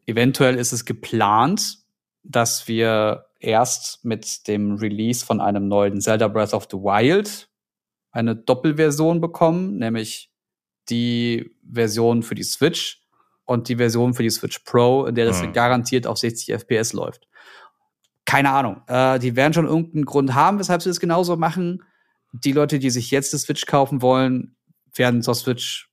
eventuell 0.06 0.56
ist 0.56 0.72
es 0.72 0.84
geplant, 0.84 1.78
dass 2.24 2.66
wir 2.66 3.26
erst 3.44 4.04
mit 4.04 4.46
dem 4.48 4.74
Release 4.76 5.24
von 5.24 5.40
einem 5.40 5.68
neuen 5.68 6.00
Zelda 6.00 6.28
Breath 6.28 6.54
of 6.54 6.66
the 6.70 6.76
Wild 6.76 7.48
eine 8.10 8.36
Doppelversion 8.36 9.20
bekommen, 9.20 9.78
nämlich 9.78 10.30
die 10.88 11.56
Version 11.70 12.22
für 12.22 12.34
die 12.34 12.42
Switch 12.44 13.02
und 13.44 13.68
die 13.68 13.76
Version 13.76 14.14
für 14.14 14.22
die 14.22 14.30
Switch 14.30 14.60
Pro, 14.60 15.06
in 15.06 15.14
der 15.14 15.26
das 15.26 15.42
Mhm. 15.42 15.52
garantiert 15.52 16.06
auf 16.06 16.18
60 16.18 16.52
FPS 16.52 16.92
läuft. 16.92 17.26
Keine 18.24 18.50
Ahnung. 18.50 18.82
Äh, 18.86 19.18
die 19.18 19.36
werden 19.36 19.52
schon 19.52 19.66
irgendeinen 19.66 20.04
Grund 20.06 20.34
haben, 20.34 20.58
weshalb 20.58 20.82
sie 20.82 20.88
das 20.90 21.00
genauso 21.00 21.36
machen. 21.36 21.82
Die 22.32 22.52
Leute, 22.52 22.78
die 22.78 22.90
sich 22.90 23.10
jetzt 23.10 23.32
die 23.32 23.38
Switch 23.38 23.66
kaufen 23.66 24.00
wollen, 24.02 24.56
werden 24.94 25.22
zur 25.22 25.34
Switch 25.34 25.90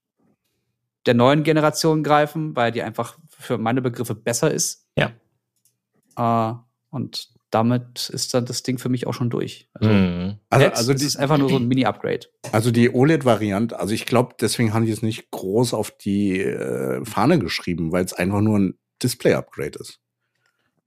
der 1.06 1.14
neuen 1.14 1.42
Generation 1.42 2.02
greifen, 2.04 2.54
weil 2.54 2.70
die 2.72 2.82
einfach 2.82 3.18
für 3.28 3.58
meine 3.58 3.82
Begriffe 3.82 4.14
besser 4.14 4.50
ist. 4.52 4.86
Ja. 4.96 5.10
Äh, 6.16 6.54
und 6.90 7.31
damit 7.52 8.08
ist 8.08 8.32
dann 8.34 8.46
das 8.46 8.62
Ding 8.62 8.78
für 8.78 8.88
mich 8.88 9.06
auch 9.06 9.14
schon 9.14 9.30
durch. 9.30 9.68
Also, 9.74 9.92
Mhm. 9.92 10.38
Also, 10.50 10.66
also 10.68 10.92
ist 10.92 11.02
die, 11.02 11.06
es 11.06 11.16
einfach 11.16 11.38
nur 11.38 11.48
so 11.50 11.56
ein 11.56 11.68
Mini-Upgrade. 11.68 12.26
Also 12.50 12.70
die 12.70 12.92
OLED-Variante, 12.92 13.78
also 13.78 13.94
ich 13.94 14.06
glaube, 14.06 14.34
deswegen 14.40 14.74
haben 14.74 14.86
die 14.86 14.92
es 14.92 15.02
nicht 15.02 15.30
groß 15.30 15.74
auf 15.74 15.90
die 15.90 16.40
äh, 16.40 17.04
Fahne 17.04 17.38
geschrieben, 17.38 17.92
weil 17.92 18.04
es 18.04 18.12
einfach 18.14 18.40
nur 18.40 18.58
ein 18.58 18.78
Display-Upgrade 19.02 19.78
ist. 19.78 20.00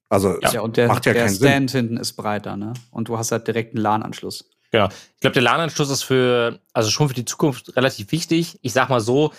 Also 0.09 0.39
Ja, 0.41 0.61
und 0.61 0.77
der, 0.77 0.87
macht 0.87 1.05
ja 1.05 1.13
der 1.13 1.25
keinen 1.25 1.35
Sinn. 1.35 1.47
Stand 1.47 1.71
hinten 1.71 1.97
ist 1.97 2.13
breiter, 2.13 2.57
ne? 2.57 2.73
Und 2.91 3.09
du 3.09 3.17
hast 3.17 3.31
halt 3.31 3.47
direkt 3.47 3.75
einen 3.75 3.83
LAN-Anschluss. 3.83 4.49
Genau. 4.71 4.87
Ich 4.87 5.21
glaube, 5.21 5.33
der 5.35 5.43
LAN-Anschluss 5.43 5.89
ist 5.89 6.03
für, 6.03 6.59
also 6.73 6.89
schon 6.89 7.07
für 7.07 7.13
die 7.15 7.25
Zukunft 7.25 7.75
relativ 7.75 8.11
wichtig. 8.11 8.59
Ich 8.61 8.73
sag 8.73 8.89
mal 8.89 9.01
so, 9.01 9.31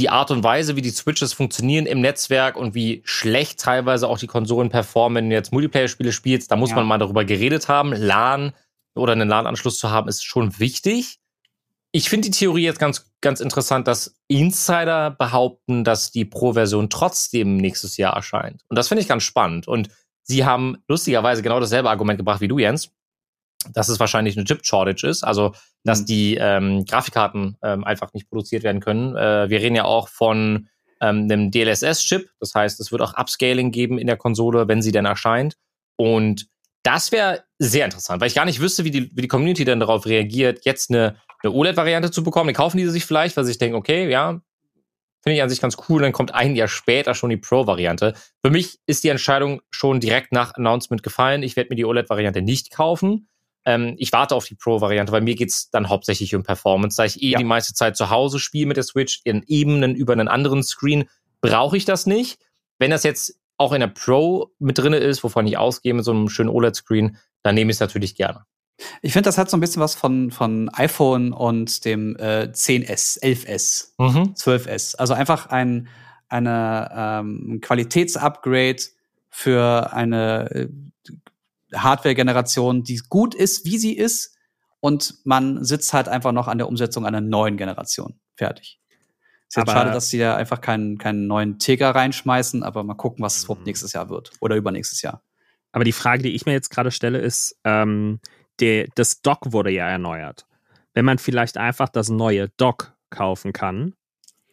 die 0.00 0.08
Art 0.10 0.30
und 0.30 0.42
Weise, 0.42 0.74
wie 0.76 0.82
die 0.82 0.90
Switches 0.90 1.32
funktionieren 1.32 1.86
im 1.86 2.00
Netzwerk 2.00 2.56
und 2.56 2.74
wie 2.74 3.02
schlecht 3.04 3.60
teilweise 3.60 4.08
auch 4.08 4.18
die 4.18 4.26
Konsolen 4.26 4.70
performen, 4.70 5.16
wenn 5.16 5.30
du 5.30 5.36
jetzt 5.36 5.52
Multiplayer-Spiele 5.52 6.10
spielst, 6.12 6.50
da 6.50 6.56
muss 6.56 6.70
Ja. 6.70 6.76
man 6.76 6.86
mal 6.86 6.98
darüber 6.98 7.24
geredet 7.24 7.68
haben. 7.68 7.92
LAN 7.92 8.52
oder 8.94 9.12
einen 9.12 9.28
LAN-Anschluss 9.28 9.78
zu 9.78 9.90
haben, 9.90 10.08
ist 10.08 10.24
schon 10.24 10.58
wichtig. 10.58 11.18
Ich 11.92 12.08
finde 12.08 12.30
die 12.30 12.36
Theorie 12.36 12.62
jetzt 12.64 12.78
ganz, 12.78 13.10
ganz 13.20 13.40
interessant, 13.40 13.86
dass 13.88 14.16
Insider 14.28 15.10
behaupten, 15.10 15.84
dass 15.84 16.10
die 16.10 16.24
Pro-Version 16.24 16.88
trotzdem 16.88 17.56
nächstes 17.56 17.96
Jahr 17.96 18.14
erscheint. 18.14 18.62
Und 18.68 18.76
das 18.76 18.88
finde 18.88 19.02
ich 19.02 19.08
ganz 19.08 19.22
spannend. 19.22 19.68
Und 19.68 19.88
sie 20.22 20.44
haben 20.44 20.78
lustigerweise 20.88 21.42
genau 21.42 21.60
dasselbe 21.60 21.90
Argument 21.90 22.16
gebracht 22.18 22.40
wie 22.40 22.48
du, 22.48 22.58
Jens, 22.58 22.90
dass 23.72 23.88
es 23.88 24.00
wahrscheinlich 24.00 24.36
eine 24.36 24.44
Chip-Shortage 24.46 25.06
ist, 25.06 25.24
also 25.24 25.52
dass 25.84 26.02
Mhm. 26.02 26.06
die 26.06 26.36
ähm, 26.36 26.84
Grafikkarten 26.84 27.56
ähm, 27.62 27.84
einfach 27.84 28.12
nicht 28.12 28.28
produziert 28.28 28.62
werden 28.62 28.80
können. 28.80 29.16
Äh, 29.16 29.48
wir 29.50 29.60
reden 29.60 29.76
ja 29.76 29.84
auch 29.84 30.08
von 30.08 30.68
ähm, 31.00 31.22
einem 31.30 31.50
DLSS-Chip, 31.50 32.30
das 32.40 32.54
heißt, 32.54 32.78
es 32.80 32.92
wird 32.92 33.00
auch 33.02 33.14
Upscaling 33.16 33.70
geben 33.70 33.98
in 33.98 34.06
der 34.06 34.16
Konsole, 34.18 34.68
wenn 34.68 34.82
sie 34.82 34.92
denn 34.92 35.06
erscheint. 35.06 35.56
Und 35.96 36.46
das 36.82 37.12
wäre 37.12 37.44
sehr 37.58 37.84
interessant, 37.84 38.20
weil 38.20 38.28
ich 38.28 38.34
gar 38.34 38.44
nicht 38.44 38.60
wüsste, 38.60 38.84
wie 38.84 38.90
die, 38.90 39.10
wie 39.14 39.22
die 39.22 39.28
Community 39.28 39.64
dann 39.64 39.80
darauf 39.80 40.06
reagiert, 40.06 40.64
jetzt 40.64 40.90
eine, 40.90 41.16
eine 41.42 41.52
OLED-Variante 41.52 42.10
zu 42.10 42.22
bekommen. 42.22 42.48
Die 42.48 42.54
kaufen 42.54 42.78
die 42.78 42.86
sich 42.88 43.04
vielleicht, 43.04 43.36
weil 43.36 43.44
sie 43.44 43.52
sich 43.52 43.58
denken, 43.58 43.76
okay, 43.76 44.10
ja, 44.10 44.40
finde 45.22 45.36
ich 45.36 45.42
an 45.42 45.50
sich 45.50 45.60
ganz 45.60 45.76
cool. 45.88 46.02
Dann 46.02 46.12
kommt 46.12 46.34
ein 46.34 46.56
Jahr 46.56 46.68
später 46.68 47.14
schon 47.14 47.30
die 47.30 47.36
Pro-Variante. 47.36 48.14
Für 48.44 48.50
mich 48.50 48.78
ist 48.86 49.04
die 49.04 49.08
Entscheidung 49.08 49.60
schon 49.70 50.00
direkt 50.00 50.32
nach 50.32 50.54
Announcement 50.54 51.02
gefallen. 51.02 51.42
Ich 51.42 51.56
werde 51.56 51.70
mir 51.70 51.76
die 51.76 51.84
OLED-Variante 51.84 52.42
nicht 52.42 52.70
kaufen. 52.70 53.28
Ähm, 53.64 53.94
ich 53.98 54.12
warte 54.12 54.34
auf 54.34 54.46
die 54.46 54.54
Pro-Variante, 54.54 55.12
weil 55.12 55.20
mir 55.20 55.34
geht's 55.34 55.70
dann 55.70 55.88
hauptsächlich 55.88 56.34
um 56.34 56.42
Performance. 56.42 56.96
Da 56.96 57.04
ich 57.04 57.22
eh 57.22 57.30
Ja. 57.30 57.38
die 57.38 57.44
meiste 57.44 57.74
Zeit 57.74 57.96
zu 57.96 58.10
Hause 58.10 58.38
spiele 58.38 58.66
mit 58.66 58.76
der 58.76 58.84
Switch 58.84 59.20
in 59.24 59.42
Ebenen 59.46 59.94
über 59.94 60.12
einen 60.14 60.28
anderen 60.28 60.62
Screen, 60.62 61.04
brauche 61.40 61.76
ich 61.76 61.84
das 61.84 62.06
nicht. 62.06 62.38
Wenn 62.78 62.90
das 62.90 63.02
jetzt 63.02 63.34
auch 63.58 63.72
in 63.74 63.80
der 63.80 63.88
Pro 63.88 64.50
mit 64.58 64.78
drinne 64.78 64.96
ist, 64.96 65.22
wovon 65.22 65.46
ich 65.46 65.58
ausgehe 65.58 65.92
mit 65.92 66.04
so 66.04 66.12
einem 66.12 66.28
schönen 66.30 66.48
OLED-Screen, 66.48 67.18
dann 67.42 67.54
nehme 67.54 67.70
ich 67.70 67.76
es 67.76 67.80
natürlich 67.80 68.14
gerne. 68.14 68.44
Ich 69.02 69.12
finde, 69.12 69.28
das 69.28 69.36
hat 69.36 69.50
so 69.50 69.58
ein 69.58 69.60
bisschen 69.60 69.82
was 69.82 69.94
von, 69.94 70.30
von 70.30 70.70
iPhone 70.70 71.34
und 71.34 71.84
dem 71.84 72.16
äh, 72.16 72.48
10S, 72.50 73.20
11S, 73.22 73.88
Mhm. 73.98 74.32
12S. 74.34 74.96
Also 74.96 75.12
einfach 75.12 75.46
ein 75.46 75.88
eine, 76.30 76.88
ähm, 76.94 77.58
Qualitätsupgrade 77.60 78.82
für 79.28 79.92
eine 79.92 80.50
äh, 80.50 80.68
Hardware-Generation, 81.74 82.82
die 82.84 83.00
gut 83.08 83.34
ist, 83.34 83.64
wie 83.64 83.78
sie 83.78 83.96
ist. 83.96 84.36
Und 84.80 85.14
man 85.24 85.62
sitzt 85.64 85.92
halt 85.92 86.08
einfach 86.08 86.32
noch 86.32 86.48
an 86.48 86.58
der 86.58 86.68
Umsetzung 86.68 87.04
einer 87.06 87.20
neuen 87.20 87.56
Generation. 87.56 88.18
Fertig. 88.36 88.80
Ist 89.48 89.56
jetzt 89.56 89.68
Aber- 89.68 89.72
schade, 89.72 89.90
dass 89.90 90.08
sie 90.08 90.18
da 90.18 90.36
einfach 90.36 90.60
keinen, 90.60 90.96
keinen 90.98 91.26
neuen 91.26 91.58
Tiger 91.58 91.90
reinschmeißen, 91.94 92.62
aber 92.62 92.82
mal 92.84 92.94
gucken, 92.94 93.22
was 93.24 93.36
es 93.38 93.44
überhaupt 93.44 93.60
Mhm. 93.60 93.66
nächstes 93.66 93.92
Jahr 93.92 94.08
wird. 94.08 94.30
Oder 94.40 94.56
übernächstes 94.56 95.02
Jahr. 95.02 95.22
Aber 95.72 95.84
die 95.84 95.92
Frage, 95.92 96.22
die 96.22 96.34
ich 96.34 96.46
mir 96.46 96.52
jetzt 96.52 96.70
gerade 96.70 96.90
stelle, 96.90 97.18
ist, 97.18 97.56
ähm, 97.64 98.20
der, 98.60 98.86
das 98.94 99.20
Dock 99.22 99.52
wurde 99.52 99.70
ja 99.70 99.88
erneuert. 99.88 100.46
Wenn 100.94 101.04
man 101.04 101.18
vielleicht 101.18 101.56
einfach 101.58 101.88
das 101.88 102.08
neue 102.08 102.48
Dock 102.56 102.94
kaufen 103.10 103.52
kann, 103.52 103.94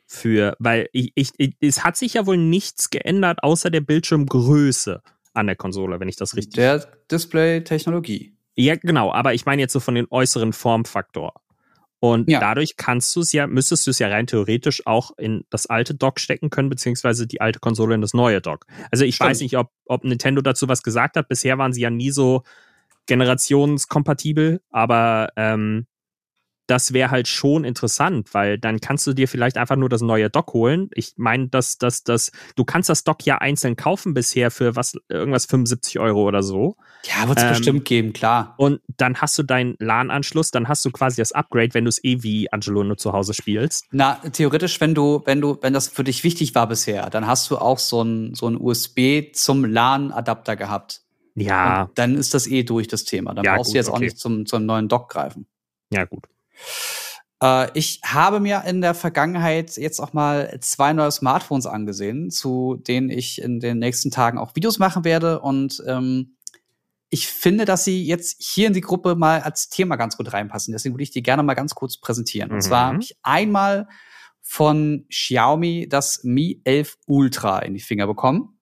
für, 0.06 0.56
weil 0.60 0.88
ich, 0.94 1.12
ich, 1.16 1.32
ich, 1.38 1.56
es 1.60 1.84
hat 1.84 1.98
sich 1.98 2.14
ja 2.14 2.26
wohl 2.26 2.38
nichts 2.38 2.90
geändert, 2.90 3.44
außer 3.44 3.70
der 3.70 3.82
Bildschirmgröße 3.82 5.02
an 5.38 5.48
der 5.48 5.56
Konsole, 5.56 6.00
wenn 6.00 6.10
ich 6.10 6.16
das 6.18 6.36
richtig. 6.36 6.56
Der 6.56 6.86
Display-Technologie. 7.12 8.34
ja, 8.56 8.76
genau, 8.76 9.12
aber 9.14 9.34
ich 9.34 9.46
meine 9.46 9.62
jetzt 9.62 9.74
so 9.74 9.80
von 9.80 9.96
den 9.96 10.08
äußeren 10.10 10.52
Formfaktor. 10.54 11.34
Und 12.00 12.30
Ja. 12.30 12.40
dadurch 12.40 12.76
kannst 12.78 13.16
du 13.16 13.22
es 13.22 13.32
ja, 13.32 13.48
müsstest 13.48 13.88
du 13.88 13.92
es 13.92 13.98
ja 14.00 14.08
rein 14.08 14.28
theoretisch 14.28 14.86
auch 14.86 15.18
in 15.18 15.46
das 15.50 15.66
alte 15.66 15.96
Dock 15.96 16.20
stecken 16.20 16.50
können, 16.52 16.70
beziehungsweise 16.70 17.26
die 17.26 17.42
alte 17.42 17.60
Konsole 17.60 17.96
in 17.96 18.02
das 18.02 18.14
neue 18.14 18.40
Dock. 18.42 18.66
Also 18.92 19.04
ich 19.04 19.16
Stimmt. 19.16 19.30
weiß 19.32 19.42
nicht, 19.42 19.58
ob, 19.58 19.72
ob 19.88 20.04
Nintendo 20.04 20.42
dazu 20.42 20.68
was 20.68 20.84
gesagt 20.84 21.16
hat. 21.18 21.28
Bisher 21.28 21.58
waren 21.58 21.74
sie 21.74 21.82
ja 21.82 21.90
nie 21.90 22.12
so 22.12 22.44
generationskompatibel, 23.08 24.62
aber 24.70 25.30
ähm, 25.36 25.88
das 26.68 26.94
wäre 26.94 27.12
halt 27.12 27.28
schon 27.28 27.64
interessant, 27.64 28.34
weil 28.34 28.58
dann 28.60 28.80
kannst 28.80 29.08
du 29.08 29.14
dir 29.14 29.28
vielleicht 29.28 29.58
einfach 29.58 29.76
nur 29.78 29.90
das 29.90 30.02
neue 30.02 30.30
Dock 30.30 30.54
holen. 30.54 30.90
Ich 30.94 31.14
meine, 31.18 31.48
dass 31.48 31.78
dass 31.78 32.04
das, 32.04 32.32
du 32.56 32.66
kannst 32.66 32.90
das 32.90 33.04
Dock 33.04 33.26
ja 33.26 33.38
einzeln 33.40 33.76
kaufen 33.76 34.14
bisher 34.14 34.52
für 34.52 34.76
was, 34.76 34.96
irgendwas 35.10 35.46
75 35.46 36.00
Euro 36.00 36.24
oder 36.28 36.44
so. 36.44 36.76
Ja, 37.04 37.28
wird 37.28 37.38
es 37.38 37.44
Ähm, 37.44 37.50
bestimmt 37.50 37.86
geben, 37.86 38.12
klar. 38.14 38.54
Und 38.58 38.82
dann 38.98 39.16
hast 39.22 39.38
du 39.38 39.44
deinen 39.44 39.76
LAN-Anschluss, 39.80 40.52
dann 40.52 40.68
hast 40.68 40.84
du 40.84 40.92
quasi 40.92 41.22
das 41.22 41.32
Upgrade, 41.32 41.74
wenn 41.74 41.86
du 41.86 41.90
es 41.90 42.04
eh 42.04 42.22
wie 42.24 42.52
Angelo 42.52 42.84
nur 42.84 42.98
zu 42.98 43.14
Hause 43.14 43.34
spielst. 43.34 43.86
Na, 43.92 44.16
theoretisch, 44.16 44.82
wenn 44.82 44.94
du, 44.94 45.22
wenn 45.26 45.40
du, 45.42 45.58
wenn 45.62 45.74
das 45.74 45.88
für 45.88 46.04
dich 46.04 46.24
wichtig 46.24 46.54
war 46.56 46.68
bisher, 46.68 47.10
dann 47.10 47.28
hast 47.28 47.50
du 47.50 47.58
auch 47.58 47.80
so 47.80 48.02
ein, 48.04 48.36
so 48.36 48.48
ein 48.50 48.58
USB 48.60 49.32
zum 49.34 49.64
LAN-Adapter 49.66 50.56
gehabt. 50.56 51.02
Ja, 51.36 51.84
Und 51.84 51.98
dann 51.98 52.16
ist 52.16 52.34
das 52.34 52.48
eh 52.48 52.64
durch 52.64 52.88
das 52.88 53.04
Thema. 53.06 53.34
Dann 53.34 53.46
Ja, 53.46 53.56
brauchst 53.56 53.70
gut, 53.70 53.76
du 53.76 53.78
jetzt 53.78 53.90
auch 53.90 53.94
okay. 53.94 54.06
nicht 54.06 54.18
zum, 54.18 54.46
zum 54.46 54.66
neuen 54.66 54.88
Dock 54.90 55.10
greifen. 55.10 55.46
ja 55.94 56.04
gut. 56.06 56.26
Äh, 57.42 57.70
ich 57.78 58.02
habe 58.04 58.40
mir 58.40 58.64
in 58.66 58.82
der 58.82 58.94
Vergangenheit 58.94 59.78
jetzt 59.78 60.00
auch 60.00 60.14
mal 60.14 60.58
zwei 60.62 60.94
neue 60.94 61.12
Smartphones 61.12 61.66
angesehen, 61.66 62.32
zu 62.32 62.76
denen 62.76 63.10
ich 63.10 63.42
in 63.42 63.60
den 63.60 63.80
nächsten 63.80 64.12
Tagen 64.12 64.38
auch 64.38 64.56
Videos 64.56 64.80
machen 64.80 65.04
werde. 65.06 65.40
Und 65.42 65.84
ähm, 65.88 66.38
ich 67.10 67.28
finde, 67.28 67.66
dass 67.66 67.86
sie 67.86 68.06
jetzt 68.06 68.36
hier 68.44 68.68
in 68.68 68.74
die 68.74 68.82
Gruppe 68.82 69.16
mal 69.16 69.42
als 69.42 69.70
Thema 69.70 69.96
ganz 69.96 70.18
gut 70.18 70.34
reinpassen. 70.34 70.74
Deswegen 70.74 70.94
würde 70.96 71.04
ich 71.04 71.12
die 71.12 71.24
gerne 71.24 71.44
mal 71.44 71.54
ganz 71.54 71.74
kurz 71.76 71.98
präsentieren. 72.00 72.50
Und 72.52 72.58
Mhm. 72.58 72.62
zwar 72.62 72.88
habe 72.88 73.00
ich 73.02 73.18
einmal 73.24 73.88
von 74.42 75.06
Xiaomi 75.10 75.88
das 75.90 76.22
Mi 76.24 76.62
11 76.64 76.98
Ultra 77.06 77.60
in 77.60 77.74
die 77.74 77.80
Finger 77.82 78.08
bekommen. 78.08 78.60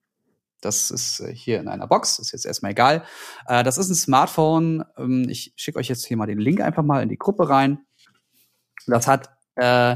Das 0.62 0.90
ist 0.90 1.20
äh, 1.20 1.34
hier 1.34 1.60
in 1.60 1.68
einer 1.68 1.86
Box, 1.88 2.18
ist 2.18 2.32
jetzt 2.32 2.46
erstmal 2.46 2.72
egal. 2.72 3.04
Äh, 3.48 3.64
das 3.64 3.78
ist 3.78 3.90
ein 3.90 3.96
Smartphone. 3.96 4.84
Ähm, 4.98 5.28
ich 5.30 5.54
schicke 5.56 5.78
euch 5.78 5.88
jetzt 5.88 6.06
hier 6.06 6.18
mal 6.18 6.26
den 6.26 6.40
Link 6.40 6.60
einfach 6.62 6.84
mal 6.84 7.04
in 7.04 7.10
die 7.10 7.18
Gruppe 7.18 7.50
rein. 7.50 7.85
Das 8.88 9.08
hat, 9.08 9.30
äh, 9.56 9.96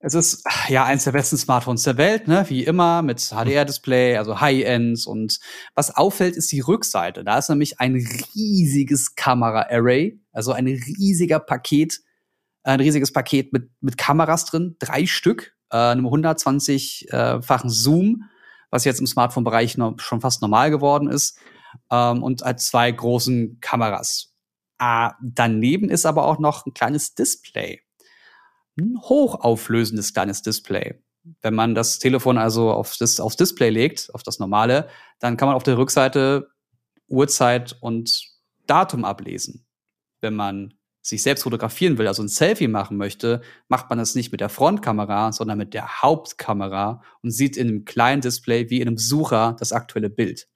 es 0.00 0.14
ist 0.14 0.44
ja 0.68 0.84
eins 0.84 1.04
der 1.04 1.12
besten 1.12 1.36
Smartphones 1.36 1.82
der 1.82 1.96
Welt, 1.96 2.28
ne? 2.28 2.44
Wie 2.48 2.64
immer 2.64 3.02
mit 3.02 3.20
HDR-Display, 3.20 4.16
also 4.16 4.40
High-Ends. 4.40 5.06
Und 5.06 5.38
was 5.74 5.96
auffällt, 5.96 6.36
ist 6.36 6.52
die 6.52 6.60
Rückseite. 6.60 7.24
Da 7.24 7.38
ist 7.38 7.48
nämlich 7.48 7.80
ein 7.80 7.94
riesiges 8.34 9.14
Kamera-Array, 9.14 10.20
also 10.32 10.52
ein 10.52 10.66
riesiger 10.66 11.40
Paket, 11.40 12.00
ein 12.62 12.80
riesiges 12.80 13.12
Paket 13.12 13.52
mit, 13.52 13.70
mit 13.80 13.96
Kameras 13.96 14.44
drin, 14.44 14.76
drei 14.78 15.06
Stück, 15.06 15.54
äh, 15.70 15.76
einem 15.76 16.06
120-fachen 16.06 17.70
Zoom, 17.70 18.24
was 18.70 18.84
jetzt 18.84 19.00
im 19.00 19.06
Smartphone-Bereich 19.06 19.76
schon 19.96 20.20
fast 20.20 20.42
normal 20.42 20.70
geworden 20.70 21.08
ist, 21.08 21.38
ähm, 21.90 22.22
und 22.22 22.42
halt 22.42 22.60
zwei 22.60 22.90
großen 22.90 23.58
Kameras. 23.60 24.34
Ah, 24.78 25.14
daneben 25.22 25.88
ist 25.88 26.04
aber 26.06 26.26
auch 26.26 26.38
noch 26.38 26.66
ein 26.66 26.74
kleines 26.74 27.14
Display. 27.14 27.85
Ein 28.78 28.98
hochauflösendes 29.00 30.12
kleines 30.12 30.42
Display. 30.42 31.02
Wenn 31.42 31.54
man 31.54 31.74
das 31.74 31.98
Telefon 31.98 32.38
also 32.38 32.70
auf 32.70 32.96
das, 32.98 33.18
aufs 33.20 33.36
Display 33.36 33.70
legt, 33.70 34.14
auf 34.14 34.22
das 34.22 34.38
normale, 34.38 34.88
dann 35.18 35.36
kann 35.36 35.48
man 35.48 35.56
auf 35.56 35.62
der 35.62 35.78
Rückseite 35.78 36.48
Uhrzeit 37.08 37.76
und 37.80 38.22
Datum 38.66 39.04
ablesen. 39.04 39.66
Wenn 40.20 40.34
man 40.34 40.74
sich 41.02 41.22
selbst 41.22 41.44
fotografieren 41.44 41.98
will, 41.98 42.08
also 42.08 42.22
ein 42.22 42.28
Selfie 42.28 42.68
machen 42.68 42.96
möchte, 42.96 43.40
macht 43.68 43.88
man 43.88 43.98
das 43.98 44.14
nicht 44.14 44.32
mit 44.32 44.40
der 44.40 44.48
Frontkamera, 44.48 45.32
sondern 45.32 45.58
mit 45.58 45.72
der 45.72 46.02
Hauptkamera 46.02 47.02
und 47.22 47.30
sieht 47.30 47.56
in 47.56 47.68
einem 47.68 47.84
kleinen 47.84 48.20
Display 48.20 48.70
wie 48.70 48.80
in 48.80 48.88
einem 48.88 48.98
Sucher 48.98 49.56
das 49.58 49.72
aktuelle 49.72 50.10
Bild. 50.10 50.48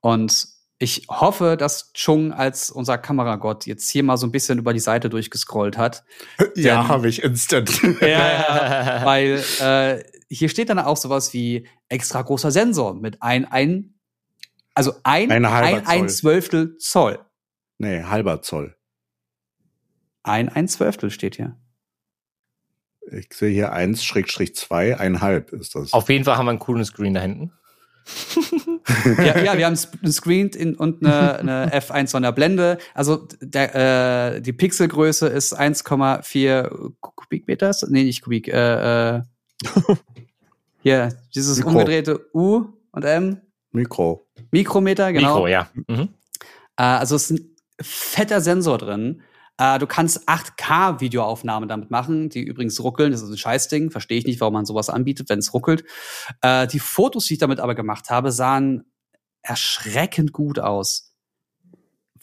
Und 0.00 0.55
ich 0.78 1.06
hoffe, 1.08 1.56
dass 1.56 1.92
Chung 1.94 2.32
als 2.32 2.70
unser 2.70 2.98
Kameragott 2.98 3.66
jetzt 3.66 3.88
hier 3.88 4.02
mal 4.02 4.18
so 4.18 4.26
ein 4.26 4.32
bisschen 4.32 4.58
über 4.58 4.74
die 4.74 4.80
Seite 4.80 5.08
durchgescrollt 5.08 5.78
hat. 5.78 6.04
Ja, 6.54 6.88
habe 6.88 7.08
ich 7.08 7.22
instant. 7.22 7.80
Ja, 8.00 9.00
weil 9.04 9.42
äh, 9.60 10.04
hier 10.28 10.48
steht 10.48 10.68
dann 10.68 10.78
auch 10.78 10.96
sowas 10.96 11.32
wie 11.32 11.66
extra 11.88 12.22
großer 12.22 12.50
Sensor 12.50 12.94
mit 12.94 13.22
ein, 13.22 13.44
ein 13.44 13.94
also 14.74 14.92
ein, 15.04 15.32
Ein 15.32 15.46
ein, 15.46 15.86
ein. 15.86 16.08
Zwölftel 16.10 16.76
Zoll. 16.76 17.18
nee, 17.78 18.02
halber 18.02 18.42
Zoll. 18.42 18.76
Ein, 20.22 20.50
ein 20.50 20.68
Zwölftel 20.68 21.10
steht 21.10 21.36
hier. 21.36 21.56
Ich 23.10 23.32
sehe 23.32 23.50
hier 23.50 23.72
1-2, 23.74 24.94
einhalb 24.94 25.52
ist 25.52 25.74
das. 25.76 25.92
Auf 25.94 26.10
jeden 26.10 26.24
Fall 26.24 26.36
haben 26.36 26.46
wir 26.46 26.50
einen 26.50 26.58
coolen 26.58 26.84
Screen 26.84 27.14
da 27.14 27.20
hinten. 27.20 27.52
ja, 29.18 29.38
ja, 29.38 29.58
wir 29.58 29.66
haben 29.66 29.76
einen 30.02 30.12
Screen 30.12 30.48
in, 30.48 30.76
und 30.76 31.04
eine, 31.04 31.38
eine 31.38 31.72
F1 31.74 32.10
von 32.10 32.22
der 32.22 32.32
Blende. 32.32 32.78
Also 32.94 33.26
der, 33.40 34.34
äh, 34.36 34.40
die 34.40 34.52
Pixelgröße 34.52 35.26
ist 35.26 35.58
1,4 35.58 36.92
Kubikmeter. 37.00 37.72
Nee, 37.88 38.04
nicht 38.04 38.22
Kubik. 38.22 38.48
Äh, 38.48 39.16
äh, 39.16 39.22
hier, 40.82 41.16
dieses 41.34 41.58
Mikro. 41.58 41.70
umgedrehte 41.70 42.28
U 42.32 42.66
und 42.92 43.04
M. 43.04 43.40
Mikro. 43.72 44.26
Mikrometer, 44.50 45.12
genau. 45.12 45.34
Mikro, 45.34 45.48
ja. 45.48 45.68
Mhm. 45.88 46.08
Äh, 46.76 46.82
also 46.82 47.16
es 47.16 47.30
ist 47.30 47.38
ein 47.38 47.56
fetter 47.80 48.40
Sensor 48.40 48.78
drin. 48.78 49.22
Äh, 49.58 49.78
du 49.78 49.86
kannst 49.86 50.28
8K-Videoaufnahmen 50.28 51.68
damit 51.68 51.90
machen, 51.90 52.28
die 52.28 52.42
übrigens 52.42 52.80
ruckeln. 52.80 53.12
Das 53.12 53.22
ist 53.22 53.30
ein 53.30 53.38
Scheißding. 53.38 53.90
Verstehe 53.90 54.18
ich 54.18 54.26
nicht, 54.26 54.40
warum 54.40 54.54
man 54.54 54.66
sowas 54.66 54.90
anbietet, 54.90 55.28
wenn 55.28 55.38
es 55.38 55.54
ruckelt. 55.54 55.84
Äh, 56.42 56.66
die 56.66 56.78
Fotos, 56.78 57.26
die 57.26 57.34
ich 57.34 57.40
damit 57.40 57.60
aber 57.60 57.74
gemacht 57.74 58.10
habe, 58.10 58.32
sahen 58.32 58.84
erschreckend 59.42 60.32
gut 60.32 60.58
aus. 60.58 61.14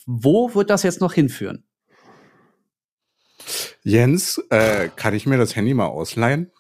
Wo 0.06 0.54
wird 0.54 0.70
das 0.70 0.84
jetzt 0.84 1.02
noch 1.02 1.14
hinführen? 1.14 1.64
Jens, 3.84 4.38
äh, 4.50 4.90
kann 4.96 5.14
ich 5.14 5.26
mir 5.26 5.38
das 5.38 5.56
Handy 5.56 5.74
mal 5.74 5.88
ausleihen? 5.88 6.52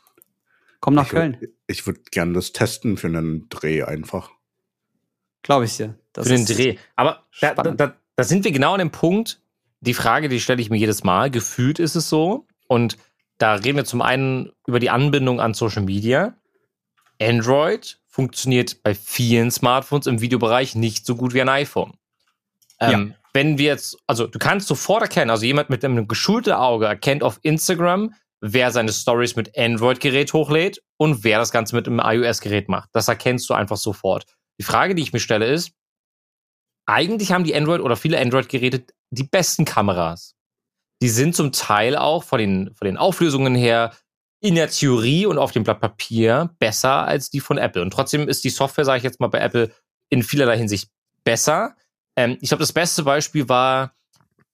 Komm 0.79 0.95
nach 0.95 1.05
ich 1.05 1.11
Köln, 1.11 1.37
Würd, 1.39 1.53
ich 1.67 1.87
würde 1.87 2.01
gerne 2.11 2.33
das 2.33 2.51
testen 2.51 2.97
für 2.97 3.07
einen 3.07 3.47
Dreh 3.49 3.83
einfach. 3.83 4.31
glaube 5.41 5.65
ich 5.65 5.77
dir. 5.77 5.97
Das 6.11 6.27
Für 6.27 6.33
den 6.35 6.45
Dreh. 6.45 6.77
Aber 6.95 7.23
da, 7.39 7.53
da, 7.53 7.95
da 8.15 8.23
sind 8.23 8.43
wir 8.43 8.51
genau 8.51 8.73
an 8.73 8.79
dem 8.79 8.91
Punkt. 8.91 9.41
Die 9.83 9.93
Frage, 9.93 10.29
die 10.29 10.39
stelle 10.39 10.61
ich 10.61 10.69
mir 10.69 10.77
jedes 10.77 11.03
Mal. 11.03 11.29
Gefühlt 11.29 11.77
ist 11.77 11.95
es 11.95 12.07
so. 12.07 12.47
Und 12.67 12.97
da 13.37 13.55
reden 13.55 13.75
wir 13.75 13.85
zum 13.85 14.01
einen 14.01 14.51
über 14.65 14.79
die 14.79 14.89
Anbindung 14.89 15.41
an 15.41 15.53
Social 15.53 15.83
Media. 15.83 16.35
Android 17.21 17.99
funktioniert 18.07 18.81
bei 18.81 18.95
vielen 18.95 19.51
Smartphones 19.51 20.07
im 20.07 20.21
Videobereich 20.21 20.75
nicht 20.75 21.05
so 21.05 21.17
gut 21.17 21.33
wie 21.33 21.41
ein 21.41 21.49
iPhone. 21.49 21.93
Ähm, 22.79 23.15
Wenn 23.33 23.57
wir 23.57 23.65
jetzt, 23.65 23.97
also 24.07 24.25
du 24.25 24.39
kannst 24.39 24.67
sofort 24.67 25.01
erkennen, 25.01 25.31
also 25.31 25.45
jemand 25.45 25.69
mit 25.69 25.83
einem 25.83 26.07
geschulten 26.07 26.53
Auge 26.53 26.85
erkennt 26.85 27.21
auf 27.21 27.39
Instagram, 27.41 28.13
wer 28.39 28.71
seine 28.71 28.93
Stories 28.93 29.35
mit 29.35 29.57
Android-Gerät 29.57 30.31
hochlädt 30.31 30.81
und 30.95 31.25
wer 31.25 31.39
das 31.39 31.51
Ganze 31.51 31.75
mit 31.75 31.87
einem 31.87 31.99
iOS-Gerät 31.99 32.69
macht. 32.69 32.89
Das 32.93 33.09
erkennst 33.09 33.49
du 33.49 33.53
einfach 33.53 33.77
sofort. 33.77 34.25
Die 34.59 34.63
Frage, 34.63 34.95
die 34.95 35.01
ich 35.01 35.11
mir 35.11 35.19
stelle, 35.19 35.47
ist, 35.47 35.71
eigentlich 36.85 37.31
haben 37.31 37.43
die 37.43 37.55
Android 37.55 37.81
oder 37.81 37.95
viele 37.95 38.19
Android-Geräte 38.19 38.85
die 39.11 39.23
besten 39.23 39.65
Kameras. 39.65 40.35
Die 41.01 41.09
sind 41.09 41.35
zum 41.35 41.51
Teil 41.51 41.95
auch 41.95 42.23
von 42.23 42.39
den, 42.39 42.73
von 42.73 42.85
den 42.85 42.97
Auflösungen 42.97 43.55
her 43.55 43.93
in 44.41 44.55
der 44.55 44.69
Theorie 44.69 45.25
und 45.25 45.37
auf 45.37 45.51
dem 45.51 45.63
Blatt 45.63 45.79
Papier 45.79 46.53
besser 46.59 47.05
als 47.05 47.29
die 47.29 47.39
von 47.39 47.57
Apple. 47.57 47.81
Und 47.81 47.91
trotzdem 47.91 48.27
ist 48.27 48.43
die 48.43 48.49
Software, 48.49 48.85
sage 48.85 48.97
ich 48.97 49.03
jetzt 49.03 49.19
mal, 49.19 49.27
bei 49.27 49.39
Apple 49.39 49.71
in 50.09 50.23
vielerlei 50.23 50.57
Hinsicht 50.57 50.89
besser. 51.23 51.75
Ähm, 52.15 52.37
ich 52.41 52.49
glaube, 52.49 52.61
das 52.61 52.73
beste 52.73 53.03
Beispiel 53.03 53.47
war 53.47 53.95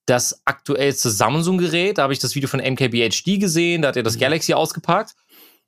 das 0.06 0.42
aktuellste 0.46 1.10
Samsung-Gerät. 1.10 1.98
Da 1.98 2.04
habe 2.04 2.14
ich 2.14 2.20
das 2.20 2.36
Video 2.36 2.50
von 2.50 2.60
MKBHD 2.60 3.40
gesehen. 3.40 3.82
Da 3.82 3.90
hat 3.90 3.98
er 3.98 4.04
das 4.04 4.18
Galaxy 4.18 4.54
ausgepackt. 4.54 5.16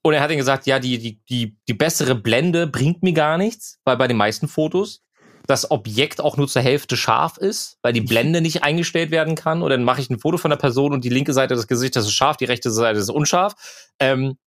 Und 0.03 0.14
er 0.14 0.22
hat 0.22 0.30
dann 0.30 0.38
gesagt, 0.38 0.66
ja, 0.66 0.80
die, 0.80 0.97
die, 0.97 1.20
die, 1.30 1.57
die 1.68 1.74
bessere 1.74 2.16
Blende 2.16 2.68
bringt 2.68 3.03
mir 3.03 3.14
gar 3.14 3.38
nichts, 3.38 3.80
weil 3.84 3.97
bei 3.97 4.07
den 4.07 4.18
meisten 4.18 4.47
Fotos 4.47 5.03
das 5.47 5.69
Objekt 5.71 6.21
auch 6.21 6.37
nur 6.37 6.47
zur 6.47 6.61
Hälfte 6.61 6.97
scharf 6.97 7.37
ist, 7.37 7.77
weil 7.81 7.93
die 7.93 8.01
Blende 8.01 8.41
nicht 8.41 8.63
eingestellt 8.63 9.11
werden 9.11 9.35
kann. 9.35 9.61
Und 9.61 9.69
dann 9.69 9.83
mache 9.83 10.01
ich 10.01 10.09
ein 10.09 10.19
Foto 10.19 10.37
von 10.37 10.51
der 10.51 10.57
Person 10.57 10.93
und 10.93 11.03
die 11.03 11.09
linke 11.09 11.33
Seite 11.33 11.55
des 11.55 11.67
Gesichtes 11.67 12.05
ist 12.05 12.13
scharf, 12.13 12.37
die 12.37 12.45
rechte 12.45 12.71
Seite 12.71 12.99
ist 12.99 13.09
unscharf. 13.09 13.53
Ähm, 13.99 14.37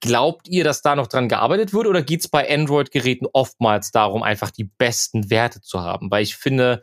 glaubt 0.00 0.48
ihr, 0.48 0.64
dass 0.64 0.82
da 0.82 0.96
noch 0.96 1.06
dran 1.06 1.28
gearbeitet 1.28 1.72
wird 1.72 1.86
oder 1.86 2.02
geht 2.02 2.20
es 2.20 2.28
bei 2.28 2.48
Android-Geräten 2.48 3.26
oftmals 3.32 3.90
darum, 3.90 4.22
einfach 4.22 4.50
die 4.50 4.64
besten 4.64 5.30
Werte 5.30 5.60
zu 5.60 5.80
haben? 5.80 6.10
Weil 6.10 6.22
ich 6.22 6.36
finde, 6.36 6.82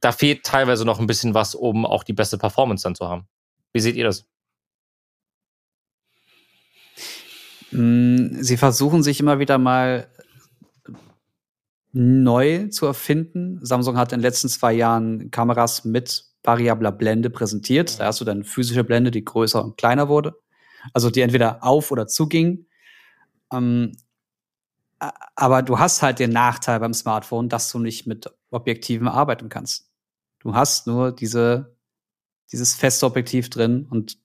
da 0.00 0.12
fehlt 0.12 0.44
teilweise 0.44 0.84
noch 0.84 1.00
ein 1.00 1.06
bisschen 1.06 1.34
was, 1.34 1.54
um 1.54 1.84
auch 1.84 2.04
die 2.04 2.12
beste 2.12 2.38
Performance 2.38 2.84
dann 2.84 2.94
zu 2.94 3.08
haben. 3.08 3.26
Wie 3.72 3.80
seht 3.80 3.96
ihr 3.96 4.04
das? 4.04 4.24
Mm, 7.70 8.40
Sie 8.40 8.56
versuchen 8.56 9.02
sich 9.02 9.20
immer 9.20 9.38
wieder 9.38 9.58
mal 9.58 10.08
neu 12.00 12.68
zu 12.68 12.86
erfinden. 12.86 13.58
Samsung 13.60 13.96
hat 13.96 14.12
in 14.12 14.20
den 14.20 14.22
letzten 14.22 14.48
zwei 14.48 14.72
Jahren 14.72 15.32
Kameras 15.32 15.84
mit 15.84 16.26
variabler 16.44 16.92
Blende 16.92 17.28
präsentiert. 17.28 17.98
Da 17.98 18.06
hast 18.06 18.20
du 18.20 18.24
dann 18.24 18.44
physische 18.44 18.84
Blende, 18.84 19.10
die 19.10 19.24
größer 19.24 19.64
und 19.64 19.76
kleiner 19.76 20.08
wurde. 20.08 20.36
Also 20.94 21.10
die 21.10 21.22
entweder 21.22 21.64
auf 21.64 21.90
oder 21.90 22.06
zuging. 22.06 22.66
Ähm, 23.52 23.96
aber 25.34 25.62
du 25.62 25.80
hast 25.80 26.00
halt 26.00 26.20
den 26.20 26.30
Nachteil 26.30 26.78
beim 26.78 26.94
Smartphone, 26.94 27.48
dass 27.48 27.68
du 27.72 27.80
nicht 27.80 28.06
mit 28.06 28.32
Objektiven 28.52 29.08
arbeiten 29.08 29.48
kannst. 29.48 29.90
Du 30.38 30.54
hast 30.54 30.86
nur 30.86 31.10
diese, 31.10 31.76
dieses 32.52 32.74
feste 32.74 33.06
Objektiv 33.06 33.50
drin 33.50 33.88
und 33.90 34.18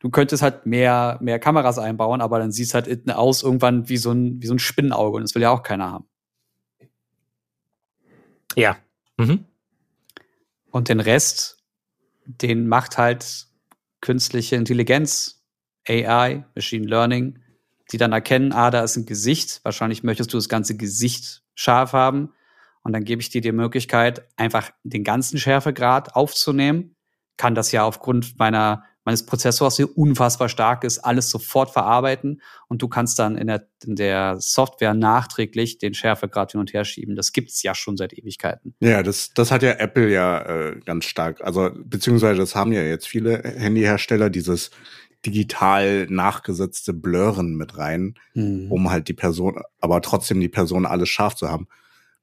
du 0.00 0.10
könntest 0.10 0.42
halt 0.42 0.66
mehr, 0.66 1.18
mehr 1.22 1.38
Kameras 1.38 1.78
einbauen, 1.78 2.20
aber 2.20 2.38
dann 2.40 2.52
siehst 2.52 2.74
halt 2.74 2.88
hinten 2.88 3.10
aus 3.10 3.42
irgendwann 3.42 3.88
wie 3.88 3.96
so 3.96 4.12
ein, 4.12 4.42
wie 4.42 4.46
so 4.46 4.54
ein 4.54 4.58
Spinnenauge 4.58 5.16
und 5.16 5.22
das 5.22 5.34
will 5.34 5.42
ja 5.42 5.50
auch 5.50 5.62
keiner 5.62 5.90
haben. 5.90 6.06
Ja. 8.56 8.76
Mhm. 9.16 9.44
Und 10.70 10.88
den 10.88 11.00
Rest, 11.00 11.58
den 12.26 12.66
macht 12.66 12.98
halt 12.98 13.46
künstliche 14.00 14.56
Intelligenz, 14.56 15.44
AI, 15.88 16.44
Machine 16.54 16.86
Learning, 16.86 17.38
die 17.92 17.98
dann 17.98 18.12
erkennen, 18.12 18.52
ah, 18.52 18.70
da 18.70 18.82
ist 18.82 18.96
ein 18.96 19.06
Gesicht. 19.06 19.60
Wahrscheinlich 19.62 20.02
möchtest 20.02 20.32
du 20.32 20.36
das 20.36 20.48
ganze 20.48 20.76
Gesicht 20.76 21.42
scharf 21.54 21.92
haben. 21.92 22.32
Und 22.82 22.92
dann 22.92 23.04
gebe 23.04 23.20
ich 23.20 23.30
dir 23.30 23.40
die 23.40 23.52
Möglichkeit, 23.52 24.28
einfach 24.36 24.70
den 24.82 25.04
ganzen 25.04 25.38
Schärfegrad 25.38 26.14
aufzunehmen. 26.14 26.96
Kann 27.36 27.54
das 27.54 27.72
ja 27.72 27.84
aufgrund 27.84 28.38
meiner, 28.38 28.84
meines 29.06 29.24
Prozessors, 29.24 29.76
der 29.76 29.96
unfassbar 29.96 30.50
stark 30.50 30.84
ist, 30.84 30.98
alles 30.98 31.30
sofort 31.30 31.70
verarbeiten. 31.70 32.42
Und 32.68 32.82
du 32.82 32.88
kannst 32.88 33.18
dann 33.18 33.38
in 33.38 33.46
der, 33.46 33.66
in 33.86 33.96
der 33.96 34.36
Software 34.40 34.92
nachträglich 34.92 35.78
den 35.78 35.94
Schärfegrad 35.94 36.52
hin 36.52 36.60
und 36.60 36.74
her 36.74 36.84
schieben. 36.84 37.16
Das 37.16 37.32
gibt's 37.32 37.62
ja 37.62 37.74
schon 37.74 37.96
seit 37.96 38.12
Ewigkeiten. 38.12 38.74
Ja, 38.80 39.02
das, 39.02 39.30
das 39.32 39.50
hat 39.50 39.62
ja 39.62 39.70
Apple 39.78 40.10
ja 40.12 40.42
äh, 40.42 40.80
ganz 40.84 41.06
stark. 41.06 41.40
Also, 41.42 41.70
beziehungsweise 41.84 42.40
das 42.40 42.54
haben 42.54 42.72
ja 42.72 42.82
jetzt 42.82 43.06
viele 43.08 43.42
Handyhersteller, 43.42 44.28
dieses 44.28 44.70
digital 45.24 46.06
nachgesetzte 46.08 46.92
Blurren 46.92 47.54
mit 47.56 47.78
rein, 47.78 48.14
Mhm. 48.34 48.70
um 48.70 48.90
halt 48.90 49.08
die 49.08 49.14
Person, 49.14 49.60
aber 49.80 50.00
trotzdem 50.02 50.40
die 50.40 50.48
Person 50.48 50.86
alles 50.86 51.08
scharf 51.08 51.34
zu 51.34 51.48
haben. 51.48 51.66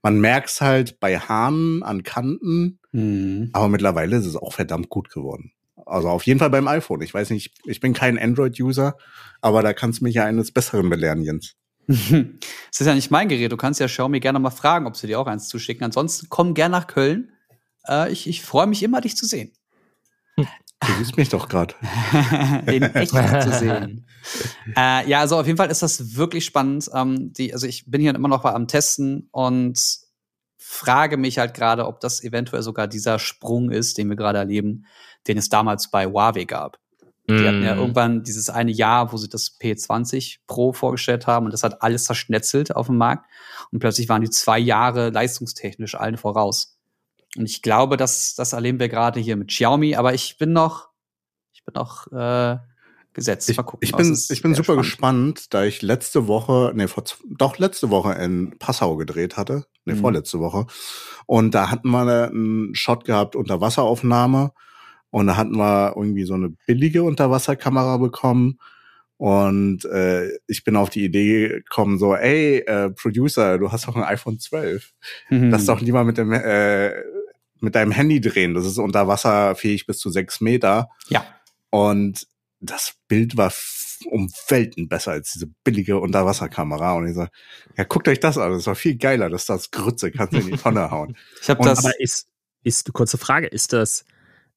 Man 0.02 0.20
merkt's 0.20 0.62
halt 0.62 1.00
bei 1.00 1.18
Haaren 1.18 1.82
an 1.84 2.04
Kanten, 2.04 2.80
Mhm. 2.92 3.50
aber 3.54 3.70
mittlerweile 3.70 4.18
ist 4.18 4.26
es 4.26 4.36
auch 4.36 4.54
verdammt 4.54 4.90
gut 4.90 5.10
geworden. 5.10 5.52
Also 5.94 6.10
auf 6.10 6.26
jeden 6.26 6.40
Fall 6.40 6.50
beim 6.50 6.68
iPhone. 6.68 7.02
Ich 7.02 7.14
weiß 7.14 7.30
nicht, 7.30 7.54
ich 7.66 7.80
bin 7.80 7.94
kein 7.94 8.18
Android-User, 8.18 8.98
aber 9.42 9.62
da 9.62 9.74
kannst 9.74 10.00
du 10.00 10.06
mich 10.06 10.16
ja 10.16 10.26
eines 10.26 10.52
Besseren 10.52 10.90
belehren, 10.90 11.24
Jens. 11.24 11.56
Es 11.88 12.80
ist 12.80 12.88
ja 12.88 12.96
nicht 12.96 13.12
mein 13.12 13.30
Gerät. 13.30 13.52
Du 13.52 13.58
kannst 13.58 13.80
ja 13.80 13.88
Xiaomi 13.88 14.20
gerne 14.20 14.40
mal 14.40 14.50
fragen, 14.50 14.88
ob 14.88 14.96
sie 14.96 15.06
dir 15.06 15.20
auch 15.20 15.28
eins 15.28 15.48
zuschicken. 15.48 15.84
Ansonsten 15.84 16.28
komm 16.30 16.56
gern 16.56 16.72
nach 16.72 16.88
Köln. 16.88 17.32
Äh, 17.88 18.12
ich 18.12 18.28
ich 18.28 18.42
freue 18.42 18.66
mich 18.66 18.82
immer, 18.82 19.02
dich 19.02 19.16
zu 19.16 19.28
sehen. 19.28 19.52
Du 20.36 20.46
siehst 20.98 21.16
mich 21.16 21.30
doch 21.30 21.48
gerade. 21.48 21.76
In 22.66 22.84
echt 22.84 23.12
zu 23.12 23.52
sehen. 23.52 24.08
Äh, 24.78 25.06
ja, 25.10 25.20
also 25.20 25.38
auf 25.38 25.46
jeden 25.46 25.58
Fall 25.58 25.70
ist 25.70 25.84
das 25.84 26.16
wirklich 26.16 26.46
spannend. 26.46 26.90
Ähm, 26.94 27.34
die, 27.34 27.54
also 27.54 27.68
ich 27.68 27.84
bin 27.92 28.00
hier 28.00 28.16
immer 28.16 28.30
noch 28.30 28.46
mal 28.46 28.54
am 28.54 28.70
Testen 28.70 29.28
und 29.32 29.78
frage 30.58 31.18
mich 31.18 31.40
halt 31.40 31.54
gerade, 31.54 31.86
ob 31.86 32.00
das 32.00 32.24
eventuell 32.24 32.64
sogar 32.64 32.88
dieser 32.88 33.20
Sprung 33.20 33.70
ist, 33.70 33.98
den 33.98 34.08
wir 34.08 34.16
gerade 34.16 34.38
erleben, 34.40 34.86
den 35.28 35.38
es 35.38 35.50
damals 35.50 35.90
bei 35.90 36.06
Huawei 36.08 36.46
gab. 36.46 36.78
Die 37.30 37.48
hatten 37.48 37.64
ja 37.64 37.76
Mm. 37.76 37.80
irgendwann 37.80 38.24
dieses 38.24 38.50
eine 38.50 38.72
Jahr, 38.72 39.14
wo 39.14 39.18
sie 39.18 39.30
das 39.30 39.58
P20 39.60 40.40
Pro 40.46 40.74
vorgestellt 40.74 41.26
haben 41.26 41.46
und 41.46 41.54
das 41.54 41.64
hat 41.64 41.82
alles 41.82 42.04
zerschnetzelt 42.04 42.76
auf 42.76 42.88
dem 42.88 42.98
Markt. 42.98 43.26
Und 43.72 43.80
plötzlich 43.80 44.10
waren 44.10 44.22
die 44.22 44.30
zwei 44.30 44.60
Jahre 44.60 45.10
leistungstechnisch 45.10 45.96
allen 45.96 46.18
voraus. 46.18 46.78
Und 47.38 47.46
ich 47.46 47.62
glaube, 47.62 47.96
das, 47.96 48.36
das 48.36 48.52
erleben 48.52 48.80
wir 48.80 48.90
gerade 48.90 49.22
hier 49.22 49.38
mit 49.38 49.48
Xiaomi, 49.48 49.96
aber 49.96 50.14
ich 50.14 50.38
bin 50.38 50.52
noch, 50.52 50.90
ich 51.54 51.64
bin 51.64 51.74
noch 51.76 52.08
äh, 52.12 52.58
gesetzt. 53.14 53.50
Ich, 53.50 53.56
gucken. 53.58 53.80
ich 53.82 53.94
bin, 53.96 54.12
ich 54.30 54.42
bin 54.42 54.54
super 54.54 54.84
spannend. 54.84 55.36
gespannt, 55.38 55.54
da 55.54 55.64
ich 55.64 55.82
letzte 55.82 56.28
Woche, 56.28 56.74
nee, 56.76 56.88
vor, 56.90 57.06
doch 57.38 57.58
letzte 57.58 57.90
Woche 57.90 58.14
in 58.16 58.58
Passau 58.60 58.98
gedreht 58.98 59.38
hatte, 59.38 59.66
nee, 59.86 59.94
Mhm. 59.94 60.00
vorletzte 60.00 60.40
Woche. 60.40 60.66
Und 61.26 61.56
da 61.56 61.72
hatten 61.72 61.90
wir 61.90 62.02
einen 62.28 62.76
Shot 62.76 63.06
gehabt, 63.06 63.38
Unterwasseraufnahme. 63.38 64.52
Und 65.14 65.28
da 65.28 65.38
hatten 65.38 65.58
wir 65.58 65.94
irgendwie 65.96 66.24
so 66.24 66.34
eine 66.34 66.50
billige 66.66 67.04
Unterwasserkamera 67.04 67.98
bekommen. 67.98 68.58
Und 69.18 69.86
äh, 69.86 70.30
ich 70.48 70.64
bin 70.64 70.76
auf 70.76 70.90
die 70.90 71.06
Idee 71.06 71.50
gekommen, 71.50 72.00
so, 72.00 72.16
ey, 72.16 72.64
äh, 72.66 72.90
Producer, 72.90 73.60
du 73.60 73.72
hast 73.72 73.88
doch 73.88 73.96
ein 73.96 74.02
iPhone 74.02 74.40
12. 74.40 74.92
Mhm. 75.30 75.52
Lass 75.52 75.68
doch 75.68 75.82
lieber 75.82 76.04
mit 76.04 76.18
dem 76.18 76.34
äh, 76.34 76.94
mit 77.60 77.76
deinem 77.76 77.92
Handy 77.92 78.22
drehen. 78.22 78.56
Das 78.56 78.66
ist 78.66 78.80
unter 78.80 79.08
Wasser 79.08 79.54
fähig 79.54 79.86
bis 79.86 80.00
zu 80.00 80.10
sechs 80.10 80.42
Meter. 80.42 80.90
Ja. 81.10 81.24
Und 81.70 82.26
das 82.60 82.96
Bild 83.08 83.38
war 83.38 83.54
um 84.10 84.34
Welten 84.48 84.90
besser 84.90 85.12
als 85.12 85.34
diese 85.34 85.46
billige 85.64 86.00
Unterwasserkamera. 86.00 86.94
Und 86.94 87.08
ich 87.08 87.14
so, 87.14 87.28
ja, 87.78 87.84
guckt 87.84 88.08
euch 88.08 88.20
das 88.20 88.40
an, 88.40 88.52
das 88.52 88.66
war 88.66 88.74
viel 88.74 88.98
geiler, 88.98 89.30
das 89.30 89.44
ist 89.44 89.50
das 89.50 89.70
Grütze, 89.70 90.10
kannst 90.10 90.34
du 90.34 90.40
in 90.40 90.48
die 90.48 90.58
Tonne 90.58 90.90
hauen. 90.90 91.16
Ich 91.40 91.52
habe 91.52 91.64
das. 91.64 91.86
Aber 91.86 91.94
ist, 92.00 92.28
ist, 92.64 92.92
kurze 92.94 93.20
Frage, 93.20 93.46
ist 93.46 93.74
das, 93.74 94.06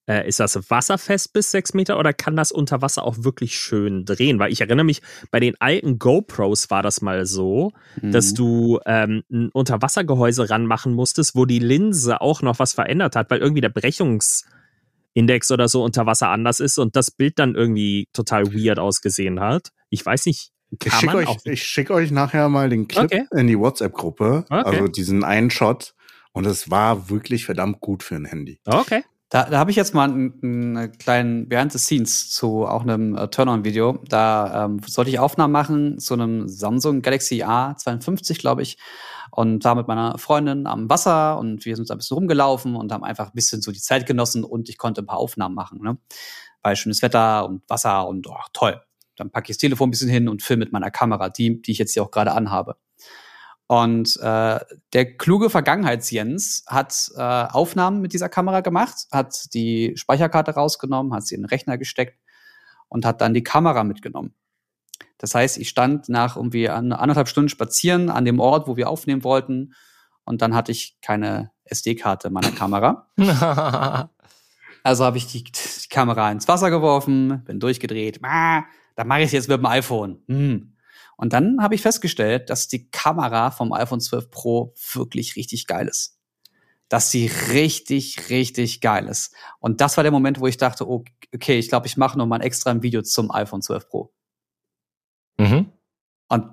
äh, 0.08 0.26
ist 0.28 0.38
das 0.40 0.70
wasserfest 0.70 1.32
bis 1.32 1.50
sechs 1.50 1.74
Meter 1.74 1.98
oder 1.98 2.12
kann 2.12 2.36
das 2.36 2.52
unter 2.52 2.80
Wasser 2.82 3.02
auch 3.04 3.16
wirklich 3.24 3.58
schön 3.58 4.04
drehen? 4.04 4.38
Weil 4.38 4.52
ich 4.52 4.60
erinnere 4.60 4.84
mich, 4.84 5.02
bei 5.30 5.40
den 5.40 5.54
alten 5.60 5.98
GoPros 5.98 6.70
war 6.70 6.82
das 6.82 7.00
mal 7.02 7.26
so, 7.26 7.72
dass 8.02 8.32
Mhm. 8.32 8.34
du 8.36 8.80
ähm, 8.86 9.22
ein 9.30 9.48
Unterwassergehäuse 9.50 10.48
ranmachen 10.50 10.94
musstest, 10.94 11.34
wo 11.34 11.44
die 11.44 11.58
Linse 11.58 12.20
auch 12.20 12.42
noch 12.42 12.58
was 12.58 12.72
verändert 12.72 13.16
hat, 13.16 13.30
weil 13.30 13.40
irgendwie 13.40 13.62
der 13.62 13.70
Brechungsindex 13.70 15.50
oder 15.50 15.68
so 15.68 15.82
unter 15.82 16.06
Wasser 16.06 16.28
anders 16.28 16.60
ist 16.60 16.78
und 16.78 16.96
das 16.96 17.10
Bild 17.10 17.38
dann 17.38 17.54
irgendwie 17.54 18.08
total 18.12 18.52
weird 18.54 18.78
ausgesehen 18.78 19.40
hat. 19.40 19.70
Ich 19.90 20.04
weiß 20.04 20.26
nicht, 20.26 20.50
Ich 20.70 20.78
kann 20.80 21.00
schicke 21.00 21.16
man 21.16 21.26
euch, 21.26 21.36
ich 21.44 21.62
schick 21.62 21.90
euch 21.90 22.10
nachher 22.10 22.48
mal 22.48 22.68
den 22.68 22.88
Clip 22.88 23.04
Okay. 23.04 23.24
in 23.36 23.46
die 23.46 23.58
WhatsApp-Gruppe, 23.58 24.44
Okay. 24.48 24.62
also 24.64 24.88
diesen 24.88 25.24
einen 25.24 25.50
Shot. 25.50 25.94
Und 26.32 26.44
es 26.46 26.70
war 26.70 27.08
wirklich 27.08 27.46
verdammt 27.46 27.80
gut 27.80 28.02
für 28.02 28.14
ein 28.16 28.26
Handy. 28.26 28.60
Okay. 28.66 29.02
Da, 29.28 29.50
da 29.50 29.58
habe 29.58 29.72
ich 29.72 29.76
jetzt 29.76 29.92
mal 29.92 30.08
einen, 30.08 30.38
einen 30.42 30.92
kleinen 30.98 31.48
Behind 31.48 31.72
the 31.72 31.78
Scenes 31.78 32.30
zu 32.30 32.64
auch 32.64 32.82
einem 32.82 33.16
äh, 33.16 33.26
Turn-on-Video. 33.28 33.98
Da 34.08 34.66
ähm, 34.66 34.80
sollte 34.86 35.10
ich 35.10 35.18
Aufnahmen 35.18 35.52
machen 35.52 35.98
zu 35.98 36.14
einem 36.14 36.48
Samsung 36.48 37.02
Galaxy 37.02 37.42
A52, 37.42 38.38
glaube 38.38 38.62
ich. 38.62 38.78
Und 39.32 39.64
war 39.64 39.74
mit 39.74 39.88
meiner 39.88 40.16
Freundin 40.18 40.68
am 40.68 40.88
Wasser 40.88 41.38
und 41.38 41.64
wir 41.64 41.74
sind 41.74 41.90
ein 41.90 41.98
bisschen 41.98 42.16
rumgelaufen 42.16 42.76
und 42.76 42.92
haben 42.92 43.02
einfach 43.02 43.26
ein 43.26 43.34
bisschen 43.34 43.60
so 43.62 43.72
die 43.72 43.80
Zeit 43.80 44.06
genossen 44.06 44.44
und 44.44 44.68
ich 44.68 44.78
konnte 44.78 45.02
ein 45.02 45.06
paar 45.06 45.18
Aufnahmen 45.18 45.56
machen. 45.56 45.82
Ne? 45.82 45.98
Weil 46.62 46.76
schönes 46.76 47.02
Wetter 47.02 47.46
und 47.46 47.68
Wasser 47.68 48.06
und 48.06 48.28
oh, 48.28 48.36
toll. 48.52 48.80
Dann 49.16 49.30
packe 49.30 49.50
ich 49.50 49.56
das 49.56 49.60
Telefon 49.60 49.88
ein 49.88 49.90
bisschen 49.90 50.08
hin 50.08 50.28
und 50.28 50.42
filme 50.42 50.64
mit 50.64 50.72
meiner 50.72 50.92
Kamera, 50.92 51.30
die, 51.30 51.60
die 51.60 51.72
ich 51.72 51.78
jetzt 51.78 51.94
hier 51.94 52.04
auch 52.04 52.10
gerade 52.10 52.32
anhabe. 52.32 52.76
Und 53.68 54.16
äh, 54.20 54.60
der 54.92 55.16
kluge 55.18 55.50
Vergangenheits-Jens 55.50 56.64
hat 56.68 57.10
äh, 57.16 57.20
Aufnahmen 57.20 58.00
mit 58.00 58.12
dieser 58.12 58.28
Kamera 58.28 58.60
gemacht, 58.60 59.06
hat 59.10 59.52
die 59.54 59.92
Speicherkarte 59.96 60.52
rausgenommen, 60.52 61.12
hat 61.12 61.26
sie 61.26 61.34
in 61.34 61.42
den 61.42 61.48
Rechner 61.48 61.76
gesteckt 61.76 62.18
und 62.88 63.04
hat 63.04 63.20
dann 63.20 63.34
die 63.34 63.42
Kamera 63.42 63.82
mitgenommen. 63.82 64.34
Das 65.18 65.34
heißt, 65.34 65.58
ich 65.58 65.68
stand 65.68 66.08
nach 66.08 66.36
irgendwie 66.36 66.68
an- 66.68 66.92
anderthalb 66.92 67.26
Stunden 67.28 67.48
spazieren 67.48 68.08
an 68.10 68.24
dem 68.24 68.38
Ort, 68.38 68.68
wo 68.68 68.76
wir 68.76 68.88
aufnehmen 68.88 69.24
wollten. 69.24 69.74
Und 70.24 70.42
dann 70.42 70.54
hatte 70.54 70.70
ich 70.72 70.98
keine 71.00 71.50
SD-Karte 71.64 72.30
meiner 72.30 72.52
Kamera. 72.52 73.08
Also 74.82 75.04
habe 75.04 75.18
ich 75.18 75.26
die, 75.26 75.42
die 75.42 75.88
Kamera 75.90 76.30
ins 76.30 76.46
Wasser 76.46 76.70
geworfen, 76.70 77.42
bin 77.44 77.58
durchgedreht. 77.58 78.20
Ah, 78.22 78.62
dann 78.94 79.08
mache 79.08 79.22
ich 79.22 79.26
es 79.26 79.32
jetzt 79.32 79.48
mit 79.48 79.58
dem 79.58 79.66
iPhone. 79.66 80.22
Hm. 80.28 80.75
Und 81.16 81.32
dann 81.32 81.62
habe 81.62 81.74
ich 81.74 81.82
festgestellt, 81.82 82.50
dass 82.50 82.68
die 82.68 82.90
Kamera 82.90 83.50
vom 83.50 83.72
iPhone 83.72 84.00
12 84.00 84.30
Pro 84.30 84.74
wirklich 84.92 85.36
richtig 85.36 85.66
geil 85.66 85.88
ist. 85.88 86.18
Dass 86.88 87.10
sie 87.10 87.30
richtig, 87.50 88.30
richtig 88.30 88.80
geil 88.80 89.08
ist. 89.08 89.34
Und 89.58 89.80
das 89.80 89.96
war 89.96 90.04
der 90.04 90.12
Moment, 90.12 90.40
wo 90.40 90.46
ich 90.46 90.56
dachte, 90.56 90.88
oh, 90.88 91.04
okay, 91.34 91.58
ich 91.58 91.68
glaube, 91.68 91.86
ich 91.86 91.96
mache 91.96 92.18
noch 92.18 92.26
mal 92.26 92.36
ein 92.36 92.42
extra 92.42 92.70
ein 92.70 92.82
Video 92.82 93.02
zum 93.02 93.30
iPhone 93.30 93.62
12 93.62 93.88
Pro. 93.88 94.12
mhm. 95.38 95.72
Und 96.28 96.50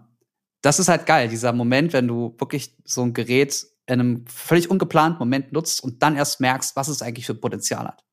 das 0.62 0.80
ist 0.80 0.88
halt 0.88 1.06
geil, 1.06 1.28
dieser 1.28 1.52
Moment, 1.52 1.94
wenn 1.94 2.08
du 2.08 2.36
wirklich 2.38 2.78
so 2.86 3.02
ein 3.02 3.14
Gerät 3.14 3.66
in 3.86 4.00
einem 4.00 4.28
völlig 4.28 4.70
ungeplanten 4.70 5.20
Moment 5.20 5.52
nutzt 5.52 5.84
und 5.84 6.02
dann 6.02 6.16
erst 6.16 6.40
merkst, 6.40 6.76
was 6.76 6.88
es 6.88 7.02
eigentlich 7.02 7.26
für 7.26 7.36
Potenzial 7.36 7.86
hat. 7.86 8.04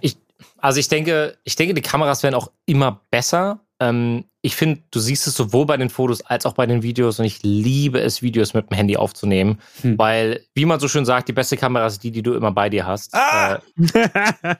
Ich, 0.00 0.16
also 0.58 0.80
ich 0.80 0.88
denke, 0.88 1.38
ich 1.44 1.56
denke, 1.56 1.74
die 1.74 1.82
Kameras 1.82 2.22
werden 2.22 2.34
auch 2.34 2.50
immer 2.66 3.02
besser. 3.10 3.60
Ähm, 3.82 4.24
ich 4.42 4.54
finde, 4.54 4.82
du 4.90 5.00
siehst 5.00 5.26
es 5.26 5.34
sowohl 5.34 5.66
bei 5.66 5.76
den 5.76 5.90
Fotos 5.90 6.22
als 6.22 6.46
auch 6.46 6.54
bei 6.54 6.66
den 6.66 6.82
Videos 6.82 7.18
und 7.18 7.24
ich 7.24 7.42
liebe 7.42 8.00
es, 8.00 8.22
Videos 8.22 8.54
mit 8.54 8.70
dem 8.70 8.76
Handy 8.76 8.96
aufzunehmen, 8.96 9.60
Hm. 9.80 9.98
weil, 9.98 10.44
wie 10.54 10.64
man 10.64 10.78
so 10.78 10.88
schön 10.88 11.04
sagt, 11.04 11.28
die 11.28 11.32
beste 11.32 11.56
Kamera 11.56 11.86
ist 11.86 12.02
die, 12.02 12.12
die 12.12 12.22
du 12.22 12.34
immer 12.34 12.52
bei 12.52 12.68
dir 12.68 12.86
hast. 12.86 13.12
Ah! 13.14 13.60
Äh, 13.94 14.56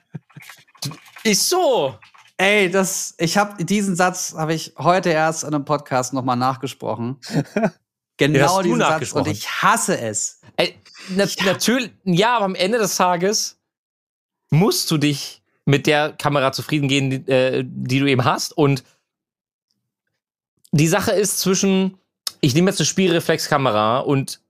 ist 1.23 1.47
so. 1.49 1.95
Ey, 2.37 2.69
das, 2.69 3.15
ich 3.17 3.37
habe 3.37 3.63
diesen 3.63 3.95
Satz 3.95 4.35
habe 4.37 4.53
ich 4.53 4.73
heute 4.77 5.09
erst 5.09 5.43
in 5.43 5.53
einem 5.53 5.65
Podcast 5.65 6.13
nochmal 6.13 6.37
nachgesprochen. 6.37 7.17
Genau 8.17 8.61
diesen 8.61 8.77
Satz 8.77 8.89
nachgesprochen? 8.91 9.25
und 9.25 9.31
ich 9.31 9.49
hasse 9.49 9.99
es. 9.99 10.39
Ey, 10.55 10.75
na, 11.09 11.25
Natürlich, 11.45 11.89
ja, 12.03 12.35
aber 12.35 12.45
am 12.45 12.53
Ende 12.53 12.77
des 12.77 12.95
Tages 12.95 13.59
musst 14.51 14.91
du 14.91 14.99
dich 14.99 15.41
mit 15.65 15.87
der 15.87 16.13
Kamera 16.13 16.51
zufrieden 16.51 16.87
gehen, 16.87 17.09
die, 17.09 17.31
äh, 17.31 17.63
die 17.65 17.99
du 17.99 18.05
eben 18.05 18.23
hast. 18.23 18.55
Und 18.55 18.83
die 20.73 20.87
Sache 20.87 21.11
ist 21.11 21.39
zwischen, 21.39 21.97
ich 22.41 22.55
nehme 22.55 22.69
jetzt 22.69 22.79
eine 22.79 22.87
Spielreflexkamera 22.87 23.99
und 23.99 24.41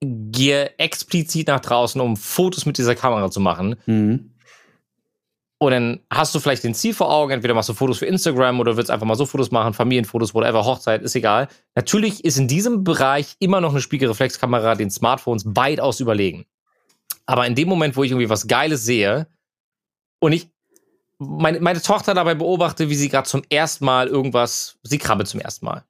gehe 0.00 0.78
explizit 0.78 1.48
nach 1.48 1.60
draußen, 1.60 2.00
um 2.00 2.16
Fotos 2.16 2.64
mit 2.66 2.78
dieser 2.78 2.94
Kamera 2.94 3.30
zu 3.30 3.40
machen. 3.40 3.76
Mhm. 3.86 4.32
Und 5.60 5.72
dann 5.72 6.00
hast 6.10 6.34
du 6.34 6.40
vielleicht 6.40 6.64
den 6.64 6.74
Ziel 6.74 6.94
vor 6.94 7.12
Augen, 7.12 7.32
entweder 7.32 7.52
machst 7.52 7.68
du 7.68 7.74
Fotos 7.74 7.98
für 7.98 8.06
Instagram 8.06 8.60
oder 8.60 8.76
willst 8.76 8.90
einfach 8.90 9.06
mal 9.06 9.16
so 9.16 9.26
Fotos 9.26 9.50
machen, 9.50 9.74
Familienfotos, 9.74 10.32
whatever, 10.32 10.64
Hochzeit, 10.64 11.02
ist 11.02 11.16
egal. 11.16 11.48
Natürlich 11.74 12.24
ist 12.24 12.38
in 12.38 12.48
diesem 12.48 12.84
Bereich 12.84 13.34
immer 13.40 13.60
noch 13.60 13.72
eine 13.72 13.80
Spiegelreflexkamera 13.80 14.76
den 14.76 14.90
Smartphones 14.90 15.44
weitaus 15.44 16.00
überlegen. 16.00 16.46
Aber 17.26 17.46
in 17.46 17.56
dem 17.56 17.68
Moment, 17.68 17.96
wo 17.96 18.04
ich 18.04 18.12
irgendwie 18.12 18.30
was 18.30 18.46
Geiles 18.46 18.84
sehe 18.84 19.26
und 20.20 20.32
ich 20.32 20.48
meine, 21.18 21.60
meine 21.60 21.80
Tochter 21.82 22.14
dabei 22.14 22.34
beobachte, 22.34 22.88
wie 22.88 22.94
sie 22.94 23.08
gerade 23.08 23.28
zum 23.28 23.42
ersten 23.50 23.84
Mal 23.84 24.06
irgendwas, 24.08 24.76
sie 24.82 24.98
krabbelt 24.98 25.28
zum 25.28 25.40
ersten 25.40 25.66
Mal. 25.66 25.84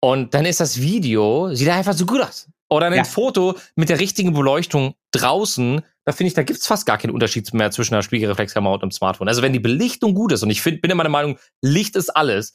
Und 0.00 0.34
dann 0.34 0.44
ist 0.44 0.60
das 0.60 0.80
Video, 0.80 1.54
sieht 1.54 1.68
einfach 1.68 1.94
so 1.94 2.04
gut 2.06 2.20
aus. 2.20 2.48
Oder 2.68 2.86
ein 2.86 2.94
Ja. 2.94 3.04
Foto 3.04 3.54
mit 3.76 3.88
der 3.88 4.00
richtigen 4.00 4.32
Beleuchtung 4.34 4.94
draußen, 5.12 5.82
da 6.04 6.12
finde 6.12 6.28
ich, 6.28 6.34
da 6.34 6.42
gibt's 6.42 6.66
fast 6.66 6.86
gar 6.86 6.98
keinen 6.98 7.12
Unterschied 7.12 7.52
mehr 7.54 7.70
zwischen 7.70 7.94
einer 7.94 8.02
Spiegelreflexkamera 8.02 8.74
und 8.74 8.82
einem 8.82 8.90
Smartphone. 8.90 9.28
Also 9.28 9.42
wenn 9.42 9.52
die 9.52 9.60
Belichtung 9.60 10.14
gut 10.14 10.32
ist, 10.32 10.42
und 10.42 10.50
ich 10.50 10.60
find, 10.60 10.82
bin 10.82 10.90
immer 10.90 11.04
der 11.04 11.10
Meinung, 11.10 11.38
Licht 11.62 11.96
ist 11.96 12.10
alles. 12.10 12.52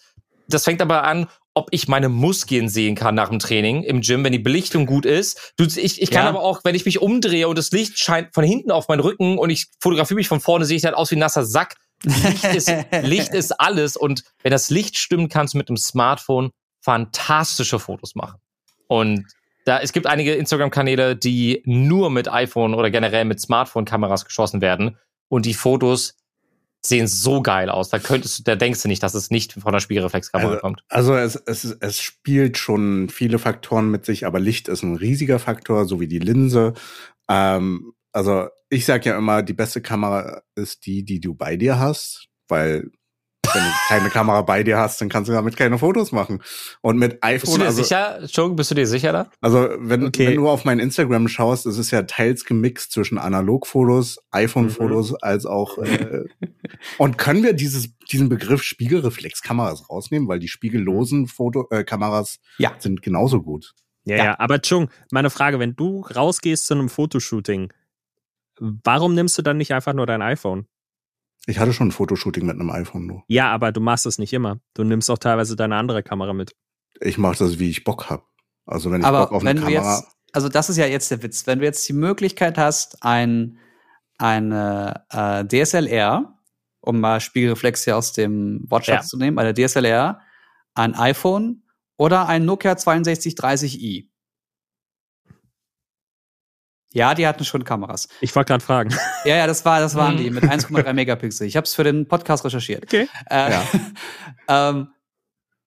Das 0.48 0.64
fängt 0.66 0.82
aber 0.82 1.04
an, 1.04 1.28
ob 1.54 1.68
ich 1.72 1.88
meine 1.88 2.10
Muskeln 2.10 2.70
sehen 2.70 2.96
kann 2.96 3.16
nach 3.16 3.30
dem 3.30 3.40
Training 3.40 3.84
im 3.84 4.02
Gym, 4.02 4.24
wenn 4.24 4.32
die 4.32 4.40
Belichtung 4.40 4.86
gut 4.86 5.06
ist. 5.06 5.54
Du, 5.58 5.64
ich, 5.66 6.02
ich 6.02 6.12
kann 6.12 6.24
Ja. 6.24 6.30
aber 6.30 6.42
auch, 6.42 6.62
wenn 6.64 6.76
ich 6.76 6.86
mich 6.86 7.02
umdrehe 7.02 7.48
und 7.48 7.58
das 7.58 7.72
Licht 7.72 7.98
scheint 8.00 8.34
von 8.34 8.44
hinten 8.44 8.72
auf 8.72 8.88
meinen 8.88 9.00
Rücken 9.02 9.38
und 9.38 9.50
ich 9.50 9.68
fotografiere 9.80 10.16
mich 10.16 10.28
von 10.28 10.40
vorne, 10.40 10.66
sehe 10.66 10.78
ich 10.78 10.86
halt 10.86 10.96
aus 10.96 11.12
wie 11.12 11.16
ein 11.16 11.20
nasser 11.20 11.46
Sack. 11.46 11.76
Licht 12.04 12.46
ist, 12.46 12.72
Licht 13.02 13.34
ist 13.34 13.60
alles 13.60 13.98
und 13.98 14.24
wenn 14.44 14.52
das 14.52 14.70
Licht 14.70 14.98
stimmt, 14.98 15.32
kannst 15.32 15.54
du 15.54 15.58
mit 15.58 15.70
dem 15.70 15.78
Smartphone 15.78 16.52
fantastische 16.82 17.80
Fotos 17.80 18.16
machen. 18.16 18.40
Und 18.88 19.26
da, 19.66 19.80
es 19.80 19.92
gibt 19.92 20.08
einige 20.08 20.34
Instagram-Kanäle, 20.34 21.16
die 21.16 21.62
nur 21.66 22.10
mit 22.10 22.32
iPhone 22.32 22.74
oder 22.74 22.90
generell 22.90 23.26
mit 23.26 23.40
Smartphone-Kameras 23.40 24.26
geschossen 24.26 24.62
werden 24.62 24.98
und 25.28 25.46
die 25.46 25.54
Fotos 25.54 26.16
sehen 26.82 27.08
so 27.08 27.42
geil 27.42 27.70
aus. 27.70 27.90
Da 27.90 28.00
könntest 28.00 28.40
du, 28.40 28.44
da 28.44 28.56
denkst 28.56 28.82
du 28.82 28.88
nicht, 28.88 29.04
dass 29.04 29.14
es 29.14 29.30
nicht 29.32 29.54
von 29.54 29.74
der 29.74 29.82
Spiegelreflexkamera 29.82 30.52
Also, 30.52 30.62
kommt. 30.62 30.84
also 30.88 31.16
es, 31.16 31.36
es, 31.36 31.66
es 31.66 32.00
spielt 32.02 32.58
schon 32.58 33.10
viele 33.10 33.38
Faktoren 33.38 33.92
mit 33.92 34.06
sich, 34.06 34.26
aber 34.26 34.40
Licht 34.40 34.70
ist 34.70 34.84
ein 34.84 34.96
riesiger 34.96 35.40
Faktor, 35.40 35.86
so 35.86 36.00
wie 36.00 36.08
die 36.08 36.20
Linse. 36.20 36.74
Ähm, 37.28 37.94
also 38.12 38.48
ich 38.70 38.86
sag 38.86 39.06
ja 39.06 39.18
immer, 39.18 39.42
die 39.44 39.54
beste 39.54 39.82
Kamera 39.82 40.42
ist 40.56 40.86
die, 40.86 41.04
die 41.04 41.20
du 41.20 41.34
bei 41.36 41.56
dir 41.58 41.80
hast, 41.80 42.28
weil 42.48 42.90
wenn 43.52 43.64
du 43.64 43.70
keine 43.88 44.10
Kamera 44.10 44.44
bei 44.44 44.62
dir 44.62 44.78
hast, 44.78 45.02
dann 45.02 45.10
kannst 45.10 45.28
du 45.28 45.34
damit 45.34 45.58
keine 45.58 45.80
Fotos 45.80 46.12
machen. 46.12 46.44
Und 46.82 47.00
mit 47.00 47.14
Bist 47.14 47.24
du 47.24 47.28
iPhone, 47.28 47.60
dir 47.62 47.66
also, 47.66 47.82
sicher, 47.82 48.20
Entschuldigung, 48.20 48.56
bist 48.58 48.70
du 48.70 48.76
dir 48.76 48.86
sicher 48.86 49.12
da? 49.12 49.32
also 49.42 49.70
wenn, 49.80 50.04
Okay. 50.06 50.28
wenn 50.28 50.36
du 50.36 50.48
auf 50.48 50.66
mein 50.66 50.78
Instagram 50.78 51.28
schaust, 51.28 51.66
es 51.66 51.80
ist 51.80 51.90
ja 51.90 52.04
teils 52.04 52.46
gemixt 52.46 52.92
zwischen 52.92 53.18
Analogfotos, 53.18 54.20
iPhone-Fotos, 54.30 55.16
als 55.24 55.48
auch 55.48 55.80
äh, 55.80 56.26
und 57.00 57.18
können 57.18 57.42
wir 57.42 57.54
dieses, 57.54 57.98
diesen 58.12 58.30
Begriff 58.30 58.62
Spiegelreflexkameras 58.62 59.90
rausnehmen, 59.90 60.28
weil 60.28 60.38
die 60.38 60.48
spiegellosen 60.48 61.26
Foto, 61.28 61.68
äh, 61.72 61.84
Kameras 61.84 62.38
Ja. 62.60 62.76
sind 62.78 63.02
genauso 63.02 63.42
gut. 63.42 63.74
Ja, 64.06 64.16
Ja. 64.18 64.24
ja, 64.26 64.40
aber 64.40 64.62
Chung, 64.62 64.90
meine 65.12 65.32
Frage, 65.32 65.58
wenn 65.60 65.76
du 65.76 66.02
rausgehst 66.02 66.68
zu 66.68 66.76
einem 66.76 66.90
Fotoshooting, 66.90 67.74
warum 68.60 69.14
nimmst 69.16 69.38
du 69.38 69.42
dann 69.42 69.58
nicht 69.58 69.74
einfach 69.74 69.94
nur 69.94 70.06
dein 70.06 70.22
iPhone? 70.22 70.68
Ich 71.46 71.58
hatte 71.60 71.74
schon 71.74 71.88
ein 71.88 71.92
Fotoshooting 71.92 72.46
mit 72.46 72.56
einem 72.56 72.70
iPhone 72.70 73.08
nur. 73.08 73.24
Ja, 73.28 73.52
aber 73.52 73.72
du 73.72 73.80
machst 73.82 74.06
es 74.06 74.20
nicht 74.20 74.34
immer. 74.34 74.60
Du 74.74 74.84
nimmst 74.84 75.10
auch 75.10 75.18
teilweise 75.18 75.56
deine 75.56 75.78
andere 75.78 76.04
Kamera 76.04 76.34
mit. 76.34 76.56
Ich 77.02 77.18
mache 77.18 77.38
das, 77.38 77.60
wie 77.60 77.70
ich 77.70 77.84
Bock 77.84 78.10
hab. 78.10 78.28
Also 78.66 78.92
wenn 78.92 79.02
ich 79.02 79.08
Aber 79.08 79.22
Bock 79.22 79.32
auf 79.32 79.44
wenn 79.44 79.58
eine 79.58 79.62
du 79.62 79.66
Kamera. 79.66 79.96
jetzt, 79.98 80.08
also 80.34 80.50
das 80.50 80.70
ist 80.70 80.78
ja 80.78 80.86
jetzt 80.86 81.10
der 81.10 81.24
Witz, 81.24 81.48
wenn 81.48 81.60
du 81.60 81.66
jetzt 81.66 81.88
die 81.88 81.94
Möglichkeit 81.94 82.58
hast, 82.58 83.02
ein, 83.04 83.58
eine 84.18 85.06
äh, 85.10 85.46
DSLR, 85.46 86.38
um 86.82 87.00
mal 87.00 87.20
Spiegelreflex 87.22 87.86
hier 87.86 87.98
aus 87.98 88.12
dem 88.14 88.66
Wortschatz 88.70 89.06
Ja. 89.06 89.08
zu 89.08 89.18
nehmen, 89.18 89.40
eine 89.40 89.54
DSLR, 89.54 90.20
ein 90.76 90.94
iPhone 90.96 91.64
oder 91.98 92.28
ein 92.28 92.46
Nokia 92.46 92.74
6230i. 92.74 94.09
Ja, 96.92 97.14
die 97.14 97.28
hatten 97.28 97.46
schon 97.46 97.64
Kameras. 97.64 98.08
Ich 98.20 98.36
wollte 98.36 98.50
gerade 98.50 98.64
fragen. 98.64 98.90
Ja, 99.24 99.36
ja, 99.36 99.46
das 99.48 99.64
war, 99.64 99.80
das 99.80 99.94
waren 99.96 100.18
die 100.18 100.32
mit 100.32 100.44
1,3 100.44 100.92
Megapixel. 100.94 101.46
Ich 101.46 101.56
habe 101.56 101.66
es 101.66 101.76
für 101.76 101.84
den 101.84 102.08
Podcast 102.08 102.44
recherchiert. 102.46 102.86
Okay. 102.86 103.08
Äh, 103.30 103.52
Ja. 103.52 103.64
ähm, 104.70 104.88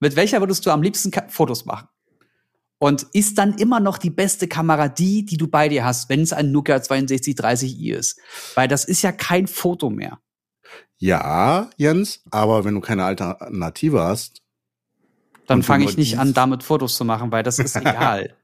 mit 0.00 0.16
welcher 0.16 0.40
würdest 0.40 0.66
du 0.66 0.70
am 0.70 0.82
liebsten 0.82 1.12
Ka 1.12 1.24
Fotos 1.28 1.64
machen? 1.64 1.86
Und 2.78 3.06
ist 3.12 3.38
dann 3.38 3.54
immer 3.58 3.78
noch 3.78 3.98
die 3.98 4.10
beste 4.10 4.48
Kamera 4.48 4.88
die, 4.88 5.24
die 5.24 5.36
du 5.36 5.46
bei 5.46 5.68
dir 5.68 5.84
hast, 5.84 6.08
wenn 6.08 6.22
es 6.22 6.32
ein 6.32 6.50
Nokia 6.50 6.78
6230i 6.78 7.94
ist? 7.94 8.18
Weil 8.56 8.66
das 8.66 8.84
ist 8.84 9.02
ja 9.02 9.12
kein 9.12 9.46
Foto 9.46 9.88
mehr. 9.90 10.18
Ja, 10.98 11.70
Jens, 11.76 12.22
aber 12.32 12.64
wenn 12.64 12.74
du 12.74 12.80
keine 12.80 13.04
Alternative 13.04 14.02
hast, 14.02 14.42
Dann 15.46 15.62
fange 15.62 15.84
ich 15.84 15.96
nicht 15.96 16.18
an, 16.18 16.34
damit 16.34 16.64
Fotos 16.64 16.96
zu 16.96 17.04
machen, 17.04 17.30
weil 17.30 17.44
das 17.44 17.60
ist 17.60 17.76
egal. 17.76 18.34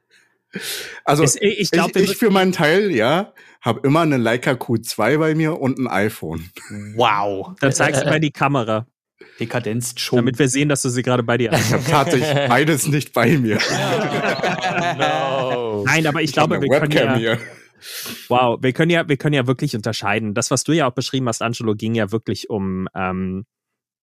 Also 1.04 1.22
Es- 1.24 1.36
ich 1.40 1.58
ich, 1.60 1.70
glaube, 1.70 1.98
ich, 2.00 2.16
für 2.16 2.30
meinen 2.30 2.52
Teil, 2.52 2.90
ja, 2.90 3.32
habe 3.60 3.80
immer 3.86 4.00
eine 4.02 4.16
Leica 4.16 4.52
Q2 4.52 5.18
bei 5.18 5.34
mir 5.34 5.60
und 5.60 5.78
ein 5.78 5.86
iPhone. 5.88 6.50
wow. 6.96 7.54
dann 7.60 7.72
zeigst 7.72 8.02
du 8.02 8.06
mal 8.06 8.20
die 8.20 8.30
Kamera, 8.30 8.86
Dekadenz 9.40 9.94
schon. 9.98 10.16
damit 10.18 10.38
wir 10.38 10.48
sehen, 10.48 10.68
dass 10.68 10.82
du 10.82 10.88
sie 10.90 11.02
gerade 11.02 11.22
bei 11.24 11.36
dir 11.38 11.50
hast. 11.50 11.66
Ich 11.66 11.72
habe 11.72 11.84
tatsächlich 11.84 12.48
beides 12.48 12.86
nicht 12.86 13.12
bei 13.12 13.36
mir. 13.36 13.58
no. 14.98 15.84
Nein, 15.86 16.06
aber 16.06 16.20
ich, 16.22 16.30
Ich 16.30 16.32
glaube, 16.34 16.60
wir 16.60 16.68
können 16.80 16.92
ja, 16.92 17.16
hier. 17.16 17.38
wow, 18.28 18.58
wir 18.60 18.72
können 18.72 18.90
ja, 18.90 19.08
wir 19.08 19.16
können 19.16 19.34
ja 19.34 19.46
wirklich 19.46 19.74
unterscheiden. 19.76 20.34
Das, 20.34 20.50
was 20.50 20.64
du 20.64 20.72
ja 20.72 20.86
auch 20.88 20.94
beschrieben 20.94 21.28
hast, 21.28 21.42
Angelo, 21.42 21.74
ging 21.74 21.94
ja 21.94 22.10
wirklich 22.12 22.50
um 22.50 22.88
ähm, 22.94 23.44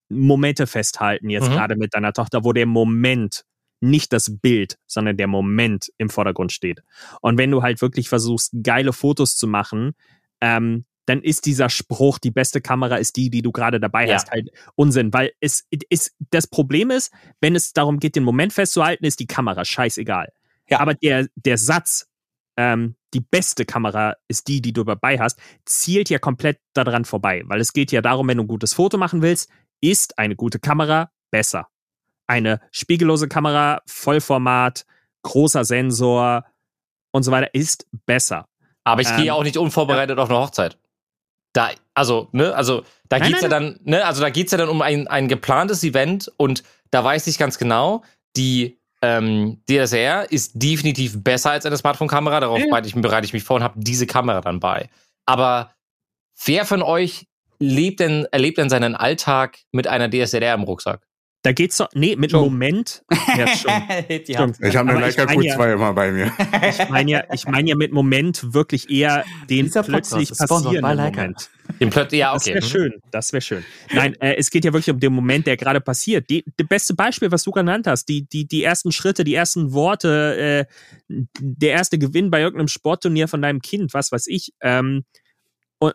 Momente 0.10 0.68
festhalten, 0.68 1.30
jetzt 1.30 1.50
Mhm. 1.50 1.54
gerade 1.54 1.76
mit 1.76 1.93
deiner 1.93 2.14
Tochter, 2.14 2.43
wo 2.43 2.54
der 2.54 2.66
Moment 2.66 3.43
nicht 3.86 4.13
das 4.13 4.38
Bild, 4.39 4.77
sondern 4.88 5.17
der 5.17 5.27
Moment 5.27 5.91
im 5.97 6.09
Vordergrund 6.09 6.51
steht. 6.51 6.83
Und 7.21 7.38
wenn 7.38 7.51
du 7.51 7.61
halt 7.63 7.81
wirklich 7.81 8.09
versuchst, 8.09 8.53
geile 8.63 8.93
Fotos 8.93 9.38
zu 9.38 9.47
machen, 9.47 9.93
ähm, 10.41 10.86
dann 11.05 11.21
ist 11.21 11.45
dieser 11.45 11.69
Spruch, 11.69 12.17
die 12.17 12.31
beste 12.31 12.61
Kamera 12.61 12.95
ist 12.97 13.15
die, 13.15 13.29
die 13.29 13.41
du 13.43 13.51
gerade 13.51 13.79
dabei 13.79 14.07
Ja. 14.07 14.15
hast, 14.15 14.31
halt 14.31 14.49
Unsinn, 14.75 15.13
weil 15.13 15.33
es 15.39 15.67
ist, 15.89 16.15
das 16.31 16.47
Problem 16.47 16.89
ist, 16.89 17.13
wenn 17.41 17.55
es 17.55 17.73
darum 17.73 17.99
geht, 17.99 18.15
den 18.15 18.23
Moment 18.23 18.53
festzuhalten, 18.53 19.05
ist 19.05 19.19
die 19.19 19.27
Kamera 19.27 19.63
scheißegal. 19.65 20.31
Ja. 20.67 20.79
Aber 20.79 20.95
der, 20.95 21.27
der 21.36 21.57
Satz, 21.59 22.07
ähm, 22.57 22.95
die 23.13 23.19
beste 23.21 23.65
Kamera 23.65 24.15
ist 24.27 24.47
die, 24.47 24.61
die 24.61 24.73
du 24.73 24.83
dabei 24.83 25.19
hast, 25.19 25.39
zielt 25.65 26.09
ja 26.09 26.17
komplett 26.17 26.59
daran 26.73 27.05
vorbei, 27.05 27.43
weil 27.45 27.61
es 27.61 27.71
geht 27.73 27.91
ja 27.91 28.01
darum, 28.01 28.27
wenn 28.27 28.38
du 28.38 28.43
ein 28.43 28.47
gutes 28.47 28.73
Foto 28.73 28.97
machen 28.97 29.21
willst, 29.21 29.49
ist 29.81 30.17
eine 30.17 30.36
gute 30.36 30.57
Kamera 30.59 31.11
besser. 31.31 31.67
Eine 32.28 32.59
spiegellose 32.71 33.28
Kamera, 33.28 33.82
Vollformat, 33.86 34.86
großer 35.23 35.65
Sensor 35.65 36.45
und 37.11 37.23
so 37.23 37.32
weiter 37.32 37.53
ist 37.53 37.88
besser. 38.05 38.47
Aber 38.84 39.01
ich 39.01 39.09
Ähm, 39.09 39.17
gehe 39.17 39.34
auch 39.34 39.43
nicht 39.43 39.57
unvorbereitet 39.57 40.19
auf 40.19 40.30
eine 40.30 40.39
Hochzeit. 40.39 40.78
Da, 41.53 41.69
also, 41.93 42.28
ne, 42.34 42.53
also 42.53 42.84
da 43.09 43.19
Nein, 43.19 43.30
geht's 43.30 43.41
ja 43.41 43.47
dann, 43.47 43.80
ne, 43.84 44.05
also 44.05 44.21
da 44.21 44.30
geht's 44.30 44.51
ja 44.51 44.57
dann 44.57 44.69
um 44.69 44.82
ein, 44.82 45.07
ein 45.07 45.28
geplantes 45.28 45.84
Event 45.84 46.32
und 46.38 46.63
da 46.91 47.03
weiß 47.03 47.28
ich 47.28 47.38
ganz 47.38 47.57
genau, 47.57 48.03
die 48.36 48.78
ähm, 49.01 49.61
DSLR 49.69 50.32
ist 50.32 50.51
definitiv 50.55 51.23
besser 51.23 51.51
als 51.51 51.65
eine 51.65 51.78
Smartphone-Kamera. 51.78 52.39
Darauf 52.39 52.59
Ja. 52.59 52.65
bereite, 52.67 52.88
ich, 52.88 52.95
bereite 52.95 53.26
ich 53.26 53.34
mich 53.34 53.43
vor 53.43 53.57
und 53.57 53.63
habe 53.63 53.80
diese 53.80 54.05
Kamera 54.07 54.41
dann 54.41 54.59
bei. 54.59 54.89
Aber 55.26 55.71
wer 56.43 56.65
von 56.65 56.82
euch 56.82 57.28
lebt 57.59 57.99
denn, 58.01 58.26
erlebt 58.32 58.57
denn 58.57 58.69
seinen 58.69 58.95
Alltag 58.95 59.59
mit 59.71 59.88
einer 59.88 60.09
DSLR 60.09 60.53
im 60.53 60.63
Rucksack? 60.63 61.07
Da 61.46 61.52
geht's 61.52 61.78
doch, 61.78 61.89
nee, 61.93 62.16
mit 62.16 62.32
Schon. 62.32 62.41
Moment. 62.46 63.04
Ja, 63.38 63.46
schon. 63.56 63.72
Ich 64.10 64.36
habe 64.76 64.89
eine 64.89 65.00
Leica 65.00 65.26
mein 65.26 65.41
ja- 65.43 65.56
Q2 65.56 65.74
immer 65.74 65.93
bei 65.93 66.12
mir. 66.12 66.34
Ich 66.68 66.89
meine 66.89 67.12
ja, 67.12 67.24
ich 67.32 67.46
meine 67.46 67.70
ja 67.70 67.76
mit 67.76 67.91
Moment 67.93 68.52
wirklich 68.56 68.89
eher 68.89 69.24
den 69.48 69.66
Dieser 69.66 69.84
plötzlich 69.84 70.30
passierenden. 70.36 70.82
Moment. 70.82 71.50
Den 71.80 71.91
Plöt 71.91 72.12
ja, 72.14 72.34
Das 72.34 72.41
okay. 72.48 72.56
wäre 72.56 72.66
Mhm. 72.66 72.70
schön, 72.70 72.93
das 73.12 73.32
wäre 73.32 73.41
schön. 73.41 73.64
Nein, 73.93 74.16
äh, 74.22 74.36
es 74.38 74.50
geht 74.50 74.66
ja 74.66 74.74
wirklich 74.74 74.89
um 74.91 75.00
den 75.00 75.14
Moment, 75.14 75.46
der 75.46 75.56
gerade 75.56 75.82
passiert. 75.82 76.32
Die, 76.32 76.43
das 76.58 76.68
beste 76.68 76.96
Beispiel, 76.96 77.32
was 77.32 77.43
du 77.43 77.52
genannt 77.52 77.86
hast, 77.86 78.06
die, 78.10 78.28
die, 78.28 78.48
die 78.48 78.64
ersten 78.64 78.91
Schritte, 78.91 79.24
die 79.24 79.36
ersten 79.36 79.72
Worte, 79.72 80.68
äh, 80.68 81.26
der 81.39 81.72
erste 81.74 82.00
Gewinn 82.00 82.32
bei 82.32 82.41
irgendeinem 82.41 82.70
Sportturnier 82.70 83.28
von 83.28 83.43
deinem 83.43 83.62
Kind, 83.62 83.93
was 83.93 84.12
weiß 84.12 84.26
ich. 84.28 84.52
Ähm, 84.62 85.06
und 85.78 85.93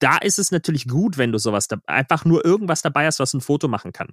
da 0.00 0.18
ist 0.18 0.38
es 0.38 0.50
natürlich 0.50 0.86
gut, 0.88 1.18
wenn 1.18 1.32
du 1.32 1.38
sowas 1.38 1.68
da, 1.68 1.76
einfach 1.86 2.24
nur 2.24 2.44
irgendwas 2.44 2.82
dabei 2.82 3.06
hast, 3.06 3.20
was 3.20 3.32
ein 3.34 3.40
Foto 3.40 3.68
machen 3.68 3.92
kann. 3.92 4.08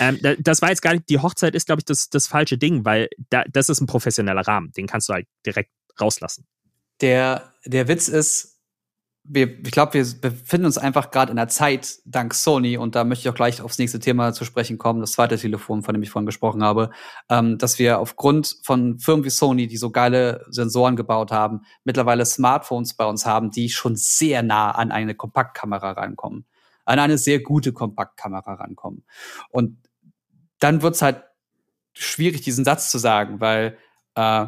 Ähm, 0.00 0.18
da- 0.22 0.34
das 0.38 0.62
war 0.62 0.70
jetzt 0.70 0.82
gar 0.82 0.94
nicht, 0.94 1.08
die 1.08 1.18
Hochzeit 1.18 1.54
ist, 1.54 1.66
glaube 1.66 1.80
ich, 1.80 1.84
das, 1.84 2.08
das 2.10 2.26
falsche 2.26 2.58
Ding, 2.58 2.84
weil 2.84 3.08
da, 3.30 3.44
das 3.50 3.68
ist 3.68 3.80
ein 3.80 3.86
professioneller 3.86 4.42
Rahmen. 4.46 4.72
Den 4.72 4.86
kannst 4.86 5.08
du 5.08 5.12
halt 5.12 5.26
direkt 5.46 5.70
rauslassen. 6.00 6.46
Der, 7.00 7.52
der 7.64 7.88
Witz 7.88 8.08
ist, 8.08 8.57
wir, 9.30 9.58
ich 9.60 9.70
glaube, 9.70 9.92
wir 9.94 10.04
befinden 10.20 10.66
uns 10.66 10.78
einfach 10.78 11.10
gerade 11.10 11.30
in 11.30 11.38
einer 11.38 11.48
Zeit 11.48 11.98
dank 12.06 12.32
Sony 12.32 12.78
und 12.78 12.94
da 12.94 13.04
möchte 13.04 13.28
ich 13.28 13.28
auch 13.28 13.36
gleich 13.36 13.60
aufs 13.60 13.78
nächste 13.78 13.98
Thema 13.98 14.32
zu 14.32 14.44
sprechen 14.44 14.78
kommen, 14.78 15.00
das 15.00 15.12
zweite 15.12 15.36
Telefon, 15.36 15.82
von 15.82 15.94
dem 15.94 16.02
ich 16.02 16.10
vorhin 16.10 16.26
gesprochen 16.26 16.64
habe, 16.64 16.90
ähm, 17.28 17.58
dass 17.58 17.78
wir 17.78 17.98
aufgrund 17.98 18.56
von 18.62 18.98
Firmen 18.98 19.24
wie 19.24 19.30
Sony, 19.30 19.66
die 19.66 19.76
so 19.76 19.90
geile 19.90 20.46
Sensoren 20.48 20.96
gebaut 20.96 21.30
haben, 21.30 21.60
mittlerweile 21.84 22.24
Smartphones 22.24 22.94
bei 22.94 23.04
uns 23.04 23.26
haben, 23.26 23.50
die 23.50 23.68
schon 23.68 23.96
sehr 23.96 24.42
nah 24.42 24.70
an 24.70 24.90
eine 24.90 25.14
Kompaktkamera 25.14 25.92
rankommen, 25.92 26.46
an 26.86 26.98
eine 26.98 27.18
sehr 27.18 27.40
gute 27.40 27.72
Kompaktkamera 27.72 28.54
rankommen. 28.54 29.04
Und 29.50 29.76
dann 30.58 30.80
wird's 30.80 31.02
halt 31.02 31.22
schwierig, 31.92 32.40
diesen 32.40 32.64
Satz 32.64 32.90
zu 32.90 32.98
sagen, 32.98 33.40
weil 33.40 33.76
äh, 34.14 34.46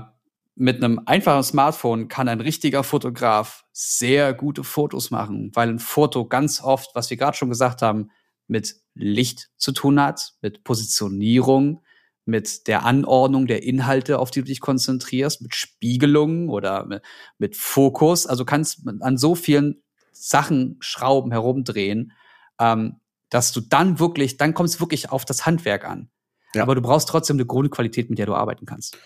mit 0.61 0.77
einem 0.77 1.01
einfachen 1.07 1.43
Smartphone 1.43 2.09
kann 2.09 2.29
ein 2.29 2.43
richtiger 2.43 2.85
Fotograf 2.85 3.65
sehr 3.73 4.35
gute 4.35 4.63
Fotos 4.63 5.11
machen, 5.11 5.51
weil 5.55 5.71
ein 5.71 5.79
Foto 5.79 6.27
ganz 6.27 6.61
oft, 6.61 6.91
was 6.95 7.09
wir 7.09 7.17
gerade 7.17 7.35
schon 7.35 7.49
gesagt 7.49 7.81
haben, 7.81 8.11
mit 8.47 8.77
Licht 8.95 9.49
zu 9.57 9.73
tun 9.73 9.99
hat, 9.99 10.35
mit 10.43 10.63
Positionierung, 10.63 11.83
mit 12.27 12.67
der 12.67 12.85
Anordnung 12.85 13.47
der 13.47 13.63
Inhalte, 13.63 14.19
auf 14.19 14.31
die 14.31 14.41
du 14.41 14.47
dich 14.47 14.61
konzentrierst, 14.61 15.41
mit 15.41 15.55
Spiegelung 15.55 16.51
oder 16.51 16.85
mit, 16.85 17.03
mit 17.39 17.57
Fokus. 17.57 18.27
Also 18.27 18.45
kannst 18.45 18.83
an 19.01 19.17
so 19.17 19.35
vielen 19.35 19.83
Sachen 20.13 20.77
schrauben, 20.81 21.33
herumdrehen, 21.33 22.13
ähm, 22.59 23.01
dass 23.31 23.53
du 23.53 23.63
dann 23.63 23.99
wirklich, 23.99 24.37
dann 24.37 24.53
kommst 24.53 24.75
du 24.75 24.81
wirklich 24.81 25.11
auf 25.11 25.25
das 25.25 25.47
Handwerk 25.47 25.89
an. 25.89 26.11
Ja. 26.55 26.65
Aber 26.65 26.75
du 26.75 26.83
brauchst 26.83 27.09
trotzdem 27.09 27.37
eine 27.37 27.47
Grundqualität, 27.47 28.11
mit 28.11 28.19
der 28.19 28.27
du 28.27 28.35
arbeiten 28.35 28.67
kannst. 28.67 28.99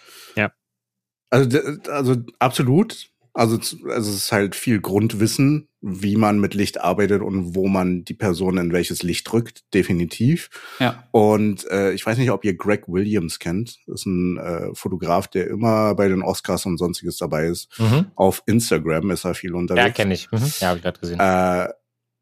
Also, 1.30 1.58
also 1.90 2.16
absolut. 2.38 3.08
Also, 3.36 3.56
also 3.56 4.10
es 4.10 4.16
ist 4.16 4.30
halt 4.30 4.54
viel 4.54 4.80
Grundwissen, 4.80 5.66
wie 5.80 6.14
man 6.14 6.38
mit 6.38 6.54
Licht 6.54 6.80
arbeitet 6.80 7.20
und 7.20 7.56
wo 7.56 7.66
man 7.66 8.04
die 8.04 8.14
Person 8.14 8.58
in 8.58 8.72
welches 8.72 9.02
Licht 9.02 9.30
drückt, 9.30 9.64
definitiv. 9.74 10.50
Ja. 10.78 11.08
Und 11.10 11.68
äh, 11.68 11.92
ich 11.92 12.06
weiß 12.06 12.16
nicht, 12.18 12.30
ob 12.30 12.44
ihr 12.44 12.56
Greg 12.56 12.84
Williams 12.86 13.40
kennt. 13.40 13.80
Das 13.86 14.02
ist 14.02 14.06
ein 14.06 14.38
äh, 14.38 14.72
Fotograf, 14.74 15.26
der 15.26 15.48
immer 15.48 15.96
bei 15.96 16.06
den 16.06 16.22
Oscars 16.22 16.64
und 16.64 16.78
sonstiges 16.78 17.18
dabei 17.18 17.46
ist. 17.46 17.76
Mhm. 17.80 18.06
Auf 18.14 18.44
Instagram 18.46 19.10
ist 19.10 19.24
er 19.24 19.34
viel 19.34 19.54
unterwegs. 19.54 19.84
Ja, 19.84 19.92
kenne 19.92 20.14
ich. 20.14 20.30
Mhm. 20.30 20.52
Ja, 20.60 20.68
habe 20.68 20.78
ich 20.78 20.84
gerade 20.84 21.00
gesehen. 21.00 21.18
Äh, 21.18 21.68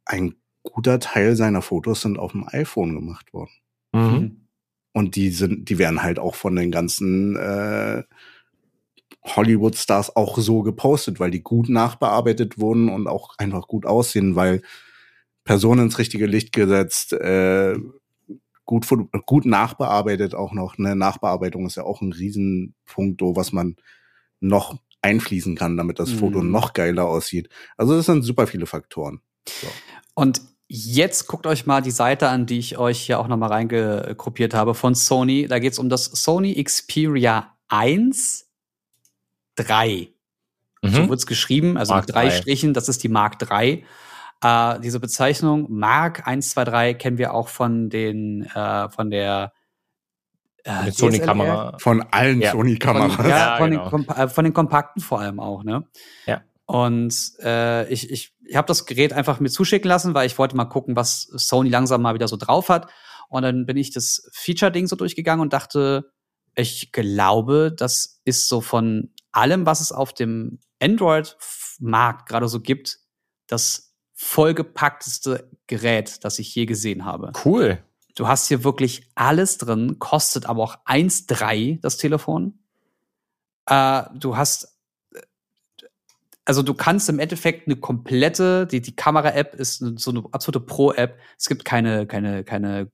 ein 0.07 0.35
guter 0.63 0.99
Teil 0.99 1.37
seiner 1.37 1.61
Fotos 1.61 2.01
sind 2.01 2.19
auf 2.19 2.33
dem 2.33 2.47
iPhone 2.49 2.95
gemacht 2.95 3.35
worden. 3.35 3.53
Mhm. 3.93 4.49
Und 4.93 5.17
die 5.17 5.31
sind, 5.31 5.69
die 5.69 5.79
werden 5.79 6.03
halt 6.03 6.19
auch 6.19 6.35
von 6.35 6.57
den 6.57 6.71
ganzen 6.71 7.37
äh, 7.37 8.03
Hollywood-Stars 9.25 10.17
auch 10.17 10.37
so 10.39 10.63
gepostet, 10.63 11.21
weil 11.21 11.31
die 11.31 11.43
gut 11.43 11.69
nachbearbeitet 11.69 12.59
wurden 12.59 12.89
und 12.89 13.07
auch 13.07 13.35
einfach 13.39 13.69
gut 13.69 13.87
aussehen, 13.87 14.37
weil 14.37 14.63
Personen 15.45 15.87
ins 15.87 15.99
richtige 15.99 16.27
Licht 16.27 16.53
gesetzt, 16.53 17.13
äh, 17.13 17.77
gut, 18.65 18.87
gut 19.27 19.47
nachbearbeitet 19.47 20.35
auch 20.35 20.53
noch. 20.53 20.79
Ne? 20.79 20.97
Nachbearbeitung 20.97 21.67
ist 21.67 21.77
ja 21.77 21.85
auch 21.85 22.01
ein 22.01 22.13
Riesenpunkt, 22.13 23.23
was 23.23 23.53
man 23.53 23.77
noch 24.41 24.77
einfließen 25.03 25.57
kann, 25.57 25.77
damit 25.77 25.99
das 25.99 26.13
Foto 26.13 26.43
Mhm. 26.43 26.51
noch 26.51 26.73
geiler 26.73 27.07
aussieht. 27.07 27.49
Also 27.77 27.97
das 27.97 28.07
sind 28.07 28.23
super 28.23 28.47
viele 28.47 28.67
Faktoren. 28.67 29.21
So. 29.49 29.67
Und 30.15 30.41
jetzt 30.69 31.27
guckt 31.27 31.47
euch 31.47 31.67
mal 31.67 31.81
die 31.81 31.91
Seite 31.91 32.29
an, 32.29 32.47
die 32.47 32.59
ich 32.59 32.79
euch 32.79 33.01
hier 33.01 33.19
auch 33.19 33.27
noch 33.29 33.37
mal 33.37 33.49
reingegruppiert 33.49 34.55
habe 34.55 34.75
von 34.75 34.95
Sony. 34.95 35.47
Da 35.49 35.59
geht 35.59 35.73
es 35.73 35.79
um 35.79 35.89
das 35.89 36.05
Sony 36.05 36.63
Xperia 36.63 37.57
1 37.69 38.49
3. 39.57 40.09
So 40.85 41.03
Mhm. 41.03 41.09
wird's 41.11 41.27
geschrieben, 41.27 41.77
also 41.79 41.93
Mark 41.95 42.07
mit 42.07 42.15
drei 42.15 42.25
III. 42.27 42.33
Strichen, 42.33 42.75
das 42.75 42.89
ist 42.89 43.03
die 43.05 43.09
Mark 43.09 43.39
3. 43.39 43.85
Äh, 44.43 44.81
diese 44.81 44.99
Bezeichnung 44.99 45.67
Mark 45.71 46.27
123 46.27 46.99
kennen 46.99 47.19
wir 47.19 47.35
auch 47.35 47.49
von 47.49 47.89
den 47.89 48.43
äh, 48.55 48.89
von 48.89 49.11
der 49.11 49.53
äh. 50.65 50.91
Sony-Kamera. 50.91 51.79
Von 51.79 52.03
allen 52.11 52.41
Ja. 52.41 52.53
Sony-Kameras. 52.53 53.15
Von, 53.15 53.29
ja, 53.29 53.39
Ja, 53.39 53.57
von, 53.59 53.71
genau. 53.71 53.89
den 53.91 54.09
äh, 54.09 54.29
von 54.29 54.45
den 54.45 54.53
Kompakten 54.55 55.01
vor 55.03 55.21
allem 55.21 55.39
auch, 55.39 55.63
ne? 55.63 55.87
Ja. 56.27 56.43
Und 56.67 57.15
äh, 57.43 57.89
ich, 57.93 58.11
ich, 58.11 58.35
ich 58.45 58.57
habe 58.57 58.67
das 58.67 58.87
Gerät 58.87 59.13
einfach 59.13 59.39
mir 59.41 59.51
zuschicken 59.51 59.89
lassen, 59.89 60.15
weil 60.15 60.27
ich 60.27 60.39
wollte 60.39 60.57
mal 60.57 60.65
gucken, 60.65 60.97
was 60.97 61.23
Sony 61.35 61.69
langsam 61.69 62.03
mal 62.03 62.15
wieder 62.15 62.29
so 62.29 62.37
drauf 62.37 62.69
hat. 62.69 62.89
Und 63.29 63.43
dann 63.43 63.67
bin 63.67 63.77
ich 63.77 63.93
das 63.93 64.29
Feature-Ding 64.33 64.87
so 64.87 64.97
durchgegangen 64.97 65.43
und 65.43 65.53
dachte, 65.53 66.11
ich 66.55 66.93
glaube, 66.93 67.73
das 67.77 68.21
ist 68.25 68.49
so 68.49 68.61
von 68.61 69.11
allem, 69.33 69.67
was 69.67 69.81
es 69.81 69.93
auf 69.93 70.13
dem 70.13 70.59
Markt 71.79 72.29
gerade 72.29 72.49
so 72.49 72.61
gibt, 72.61 72.99
das 73.47 73.95
vollgepackteste 74.15 75.51
Gerät, 75.67 76.25
das 76.25 76.39
ich 76.39 76.55
je 76.55 76.67
gesehen 76.67 77.05
habe. 77.05 77.33
Cool. 77.45 77.83
Du 78.15 78.29
hast 78.29 78.49
hier 78.49 78.63
wirklich 78.63 79.11
alles 79.15 79.59
drin, 79.59 79.99
kostet 79.99 80.47
aber 80.47 80.63
auch 80.63 80.77
1,3 80.87 81.81
das 81.81 81.97
Telefon. 81.97 82.59
Äh, 83.67 84.03
du 84.15 84.37
hast, 84.37 84.79
äh, 85.15 85.21
also 86.45 86.63
du 86.63 86.75
kannst 86.75 87.09
im 87.09 87.19
Endeffekt 87.19 87.67
eine 87.67 87.77
komplette, 87.77 88.67
die, 88.67 88.81
die 88.83 88.95
Kamera-App 88.95 89.55
ist 89.55 89.79
so 89.97 90.11
eine 90.11 90.25
absolute 90.31 90.61
Pro-App. 90.61 91.19
Es 91.39 91.49
gibt 91.49 91.65
keine, 91.65 92.07
keine, 92.07 92.45
keine 92.45 92.91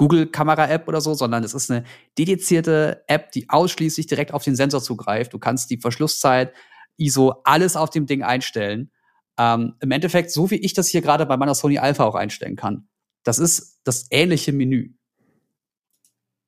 Google-Kamera-App 0.00 0.88
oder 0.88 1.02
so, 1.02 1.12
sondern 1.12 1.44
es 1.44 1.52
ist 1.52 1.70
eine 1.70 1.84
dedizierte 2.16 3.04
App, 3.06 3.32
die 3.32 3.50
ausschließlich 3.50 4.06
direkt 4.06 4.32
auf 4.32 4.42
den 4.42 4.56
Sensor 4.56 4.82
zugreift. 4.82 5.34
Du 5.34 5.38
kannst 5.38 5.68
die 5.68 5.76
Verschlusszeit, 5.76 6.54
ISO, 6.96 7.34
alles 7.44 7.76
auf 7.76 7.90
dem 7.90 8.06
Ding 8.06 8.22
einstellen. 8.22 8.90
Ähm, 9.38 9.74
Im 9.80 9.90
Endeffekt, 9.90 10.30
so 10.30 10.50
wie 10.50 10.54
ich 10.56 10.72
das 10.72 10.88
hier 10.88 11.02
gerade 11.02 11.26
bei 11.26 11.36
meiner 11.36 11.54
Sony 11.54 11.76
Alpha 11.76 12.04
auch 12.04 12.14
einstellen 12.14 12.56
kann. 12.56 12.88
Das 13.24 13.38
ist 13.38 13.78
das 13.84 14.06
ähnliche 14.10 14.52
Menü. 14.52 14.94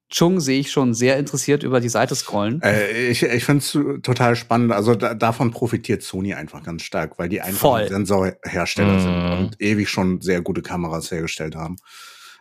Chung 0.08 0.40
sehe 0.40 0.60
ich 0.60 0.70
schon 0.70 0.94
sehr 0.94 1.18
interessiert 1.18 1.62
über 1.62 1.80
die 1.80 1.90
Seite 1.90 2.14
scrollen. 2.14 2.62
Äh, 2.62 3.08
ich 3.10 3.22
ich 3.22 3.44
finde 3.44 3.64
es 3.64 4.02
total 4.02 4.34
spannend. 4.34 4.72
Also 4.72 4.94
da, 4.94 5.12
davon 5.12 5.50
profitiert 5.50 6.02
Sony 6.02 6.32
einfach 6.32 6.62
ganz 6.62 6.82
stark, 6.84 7.18
weil 7.18 7.28
die 7.28 7.42
einfach 7.42 7.60
Voll. 7.60 7.88
Sensorhersteller 7.88 8.94
Mhm. 8.94 9.00
sind 9.00 9.32
und 9.38 9.60
ewig 9.60 9.90
schon 9.90 10.22
sehr 10.22 10.40
gute 10.40 10.62
Kameras 10.62 11.10
hergestellt 11.10 11.54
haben. 11.54 11.76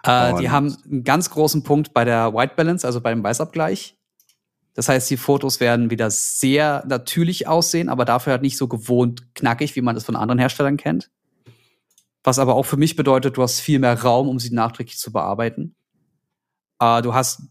Äh, 0.04 0.36
die 0.36 0.50
haben 0.50 0.76
einen 0.86 1.04
ganz 1.04 1.30
großen 1.30 1.64
Punkt 1.64 1.94
bei 1.94 2.06
der 2.06 2.34
White 2.34 2.54
Balance, 2.56 2.86
also 2.86 3.02
beim 3.02 3.24
Weißabgleich. 3.24 3.98
Das 4.74 4.88
heißt, 4.88 5.10
die 5.10 5.18
Fotos 5.18 5.60
werden 5.60 5.90
wieder 5.90 6.10
sehr 6.10 6.84
natürlich 6.88 7.48
aussehen, 7.48 7.90
aber 7.90 8.06
dafür 8.06 8.32
halt 8.32 8.42
nicht 8.42 8.58
so 8.58 8.68
gewohnt 8.68 9.36
knackig, 9.36 9.76
wie 9.76 9.82
man 9.82 9.96
es 9.96 10.06
von 10.06 10.16
anderen 10.16 10.40
Herstellern 10.40 10.78
kennt. 10.78 11.12
Was 12.24 12.40
aber 12.40 12.56
auch 12.56 12.64
für 12.64 12.78
mich 12.78 12.96
bedeutet, 12.96 13.38
du 13.38 13.42
hast 13.42 13.60
viel 13.60 13.80
mehr 13.80 14.02
Raum, 14.02 14.30
um 14.30 14.40
sie 14.40 14.54
nachträglich 14.54 14.98
zu 14.98 15.12
bearbeiten. 15.12 15.76
Äh, 16.80 17.02
du 17.02 17.14
hast 17.14 17.44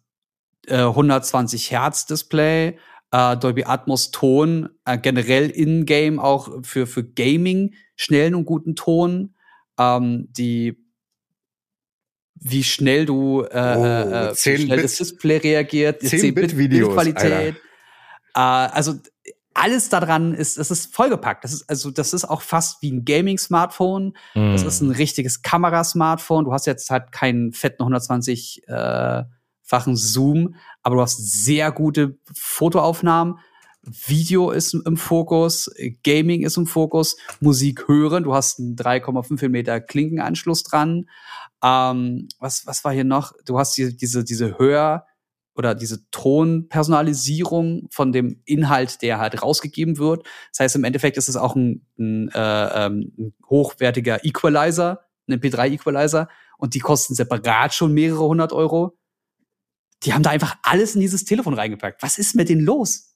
äh, 0.66 0.76
120 0.76 1.70
Hertz 1.70 2.06
Display, 2.06 2.78
äh, 3.10 3.36
Dolby 3.36 3.64
Atmos 3.64 4.10
Ton, 4.12 4.70
äh, 4.84 4.96
generell 4.96 5.50
in-game 5.50 6.18
auch 6.18 6.50
für, 6.62 6.86
für 6.86 7.04
Gaming 7.04 7.74
schnellen 7.96 8.34
und 8.34 8.44
guten 8.44 8.76
Ton. 8.76 9.34
Ähm, 9.78 10.28
die 10.30 10.78
wie 12.40 12.64
schnell 12.64 13.06
du 13.06 13.42
äh, 13.42 13.46
Oh, 13.52 13.84
äh, 13.84 14.30
wie 14.30 14.34
10 14.34 14.58
schnell 14.62 14.76
Bit- 14.76 14.84
das 14.84 14.94
Display 14.96 15.36
reagiert, 15.36 16.00
10 16.02 16.34
Bit 16.34 16.56
Videos, 16.56 16.88
Bildqualität. 16.96 17.54
Äh, 18.34 18.40
also 18.40 18.94
alles 19.52 19.88
daran 19.88 20.32
ist, 20.32 20.58
das 20.58 20.70
ist 20.70 20.94
vollgepackt. 20.94 21.44
Das 21.44 21.52
ist 21.52 21.68
also 21.68 21.90
das 21.90 22.14
ist 22.14 22.24
auch 22.24 22.40
fast 22.40 22.80
wie 22.82 22.92
ein 22.92 23.04
Gaming-Smartphone. 23.04 24.14
Das 24.34 24.62
Mhm. 24.62 24.68
ist 24.68 24.80
ein 24.80 24.90
richtiges 24.92 25.42
Kamerasmartphone. 25.42 26.44
Du 26.44 26.52
hast 26.52 26.66
jetzt 26.66 26.88
halt 26.90 27.12
keinen 27.12 27.52
fetten 27.52 27.82
120 27.82 28.62
äh, 28.68 29.22
Zoom, 29.94 30.54
aber 30.82 30.96
du 30.96 31.02
hast 31.02 31.44
sehr 31.44 31.70
gute 31.72 32.18
Fotoaufnahmen. 32.34 33.36
Video 33.82 34.50
ist 34.50 34.74
im 34.74 34.96
Fokus, 34.96 35.70
Gaming 36.04 36.42
ist 36.42 36.56
im 36.58 36.66
Fokus, 36.66 37.16
Musik 37.40 37.88
hören. 37.88 38.24
Du 38.24 38.34
hast 38.34 38.58
einen 38.58 38.76
3,5 38.76 39.48
mm 39.48 39.86
Klinkenanschluss 39.86 40.64
dran. 40.64 41.08
Ähm, 41.62 42.28
was, 42.38 42.66
was 42.66 42.84
war 42.84 42.92
hier 42.92 43.04
noch? 43.04 43.32
Du 43.44 43.58
hast 43.58 43.74
hier 43.74 43.92
diese, 43.94 44.24
diese 44.24 44.58
Hör- 44.58 45.06
oder 45.54 45.74
diese 45.74 46.08
Tonpersonalisierung 46.10 47.88
von 47.90 48.12
dem 48.12 48.40
Inhalt, 48.44 49.02
der 49.02 49.18
halt 49.18 49.42
rausgegeben 49.42 49.98
wird. 49.98 50.26
Das 50.52 50.60
heißt, 50.60 50.76
im 50.76 50.84
Endeffekt 50.84 51.16
ist 51.16 51.28
es 51.28 51.36
auch 51.36 51.54
ein, 51.56 51.86
ein, 51.98 52.28
äh, 52.30 52.86
ähm, 52.86 53.12
ein 53.18 53.34
hochwertiger 53.48 54.24
Equalizer, 54.24 55.00
ein 55.28 55.40
MP3-Equalizer, 55.40 56.28
und 56.56 56.74
die 56.74 56.78
kosten 56.80 57.14
separat 57.14 57.74
schon 57.74 57.92
mehrere 57.92 58.24
hundert 58.26 58.52
Euro. 58.52 58.96
Die 60.02 60.14
haben 60.14 60.22
da 60.22 60.30
einfach 60.30 60.56
alles 60.62 60.94
in 60.94 61.00
dieses 61.00 61.24
Telefon 61.24 61.54
reingepackt. 61.54 62.02
Was 62.02 62.18
ist 62.18 62.34
mit 62.34 62.48
denen 62.48 62.62
los? 62.64 63.14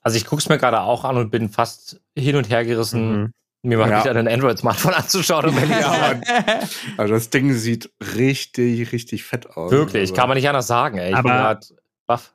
Also 0.00 0.16
ich 0.16 0.26
gucke 0.26 0.40
es 0.40 0.48
mir 0.48 0.58
gerade 0.58 0.80
auch 0.80 1.04
an 1.04 1.16
und 1.16 1.30
bin 1.30 1.48
fast 1.48 2.00
hin 2.16 2.36
und 2.36 2.48
her 2.50 2.64
gerissen, 2.64 3.22
Mhm. 3.22 3.32
Mir 3.64 3.78
mal 3.78 3.90
Ja. 3.90 4.04
wieder 4.04 4.16
ein 4.16 4.28
Android-Smartphone 4.28 4.94
anzuschauen. 4.94 5.46
Um 5.48 5.56
sein. 5.56 6.22
Also 6.96 7.14
das 7.14 7.30
Ding 7.30 7.52
sieht 7.54 7.90
richtig, 8.16 8.92
richtig 8.92 9.24
fett 9.24 9.46
aus. 9.56 9.70
Wirklich, 9.70 10.02
also, 10.02 10.14
kann 10.14 10.28
man 10.28 10.36
nicht 10.36 10.48
anders 10.48 10.66
sagen. 10.66 10.98
Ey. 10.98 11.10
Ich 11.10 11.16
Aber- 11.16 11.22
bin 11.30 11.32
grad 11.38 11.74
baff. 12.06 12.34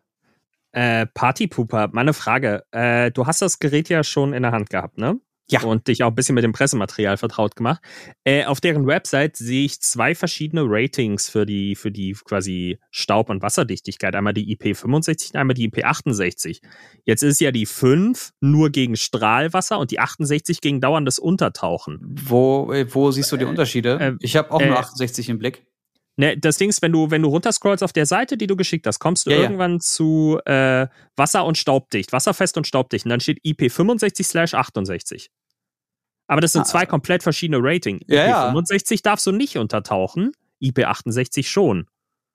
Äh, 0.71 1.07
Partypooper, 1.07 1.89
meine 1.93 2.13
Frage. 2.13 2.63
Äh, 2.71 3.09
du 3.11 3.25
hast 3.25 3.41
das 3.41 3.57
Gerät 3.59 3.89
ja 3.89 4.03
schon 4.03 4.33
in 4.33 4.43
der 4.43 4.51
Hand 4.51 4.69
gehabt, 4.69 4.97
ne? 4.99 5.19
Ja. 5.51 5.63
Und 5.63 5.87
dich 5.87 6.03
auch 6.03 6.09
ein 6.09 6.15
bisschen 6.15 6.35
mit 6.35 6.43
dem 6.43 6.51
Pressematerial 6.51 7.17
vertraut 7.17 7.55
gemacht. 7.55 7.81
Äh, 8.23 8.45
auf 8.45 8.61
deren 8.61 8.85
Website 8.87 9.35
sehe 9.37 9.65
ich 9.65 9.81
zwei 9.81 10.13
verschiedene 10.15 10.63
Ratings 10.65 11.29
für 11.29 11.45
die, 11.45 11.75
für 11.75 11.91
die 11.91 12.13
quasi 12.23 12.77
Staub- 12.91 13.29
und 13.29 13.41
Wasserdichtigkeit. 13.41 14.15
Einmal 14.15 14.33
die 14.33 14.55
IP65 14.55 15.33
und 15.33 15.35
einmal 15.39 15.55
die 15.55 15.69
IP68. 15.69 16.61
Jetzt 17.05 17.23
ist 17.23 17.39
ja 17.41 17.51
die 17.51 17.65
5 17.65 18.31
nur 18.41 18.69
gegen 18.69 18.95
Strahlwasser 18.95 19.79
und 19.79 19.91
die 19.91 19.99
68 19.99 20.61
gegen 20.61 20.81
dauerndes 20.81 21.19
Untertauchen. 21.19 21.99
Wo, 22.03 22.71
äh, 22.71 22.85
wo 22.93 23.11
siehst 23.11 23.31
du 23.31 23.37
die 23.37 23.45
Unterschiede? 23.45 23.99
äh, 23.99 24.15
ich 24.19 24.35
habe 24.35 24.51
auch 24.51 24.61
äh, 24.61 24.67
nur 24.67 24.77
68 24.77 25.29
im 25.29 25.39
Blick. 25.39 25.65
Ne, 26.17 26.37
das 26.37 26.57
Ding 26.57 26.67
ist, 26.67 26.81
wenn 26.81 26.91
du, 26.91 27.11
wenn 27.11 27.21
du 27.21 27.29
runterscrollst 27.29 27.81
auf 27.81 27.93
der 27.93 28.05
Seite, 28.05 28.35
die 28.35 28.45
du 28.45 28.57
geschickt 28.57 28.85
hast, 28.85 28.99
kommst 28.99 29.25
du 29.25 29.29
Ja, 29.29 29.37
ja. 29.37 29.43
irgendwann 29.43 29.79
zu 29.79 30.37
äh, 30.45 30.87
Wasser- 31.15 31.45
und 31.45 31.57
Staubdicht, 31.57 32.11
wasserfest 32.11 32.57
und 32.57 32.67
staubdicht. 32.67 33.05
Und 33.05 33.11
dann 33.11 33.21
steht 33.21 33.39
IP65 33.45 34.53
68. 34.53 35.31
Aber 36.29 36.41
das 36.41 36.53
sind 36.53 36.61
Ah. 36.61 36.65
zwei 36.65 36.85
komplett 36.85 37.23
verschiedene 37.23 37.57
Rating. 37.61 37.99
Ja, 38.07 38.25
ja. 38.27 38.49
IP65 38.53 39.01
darfst 39.03 39.25
du 39.25 39.31
nicht 39.31 39.57
untertauchen, 39.57 40.31
IP68 40.61 41.47
schon. 41.47 41.87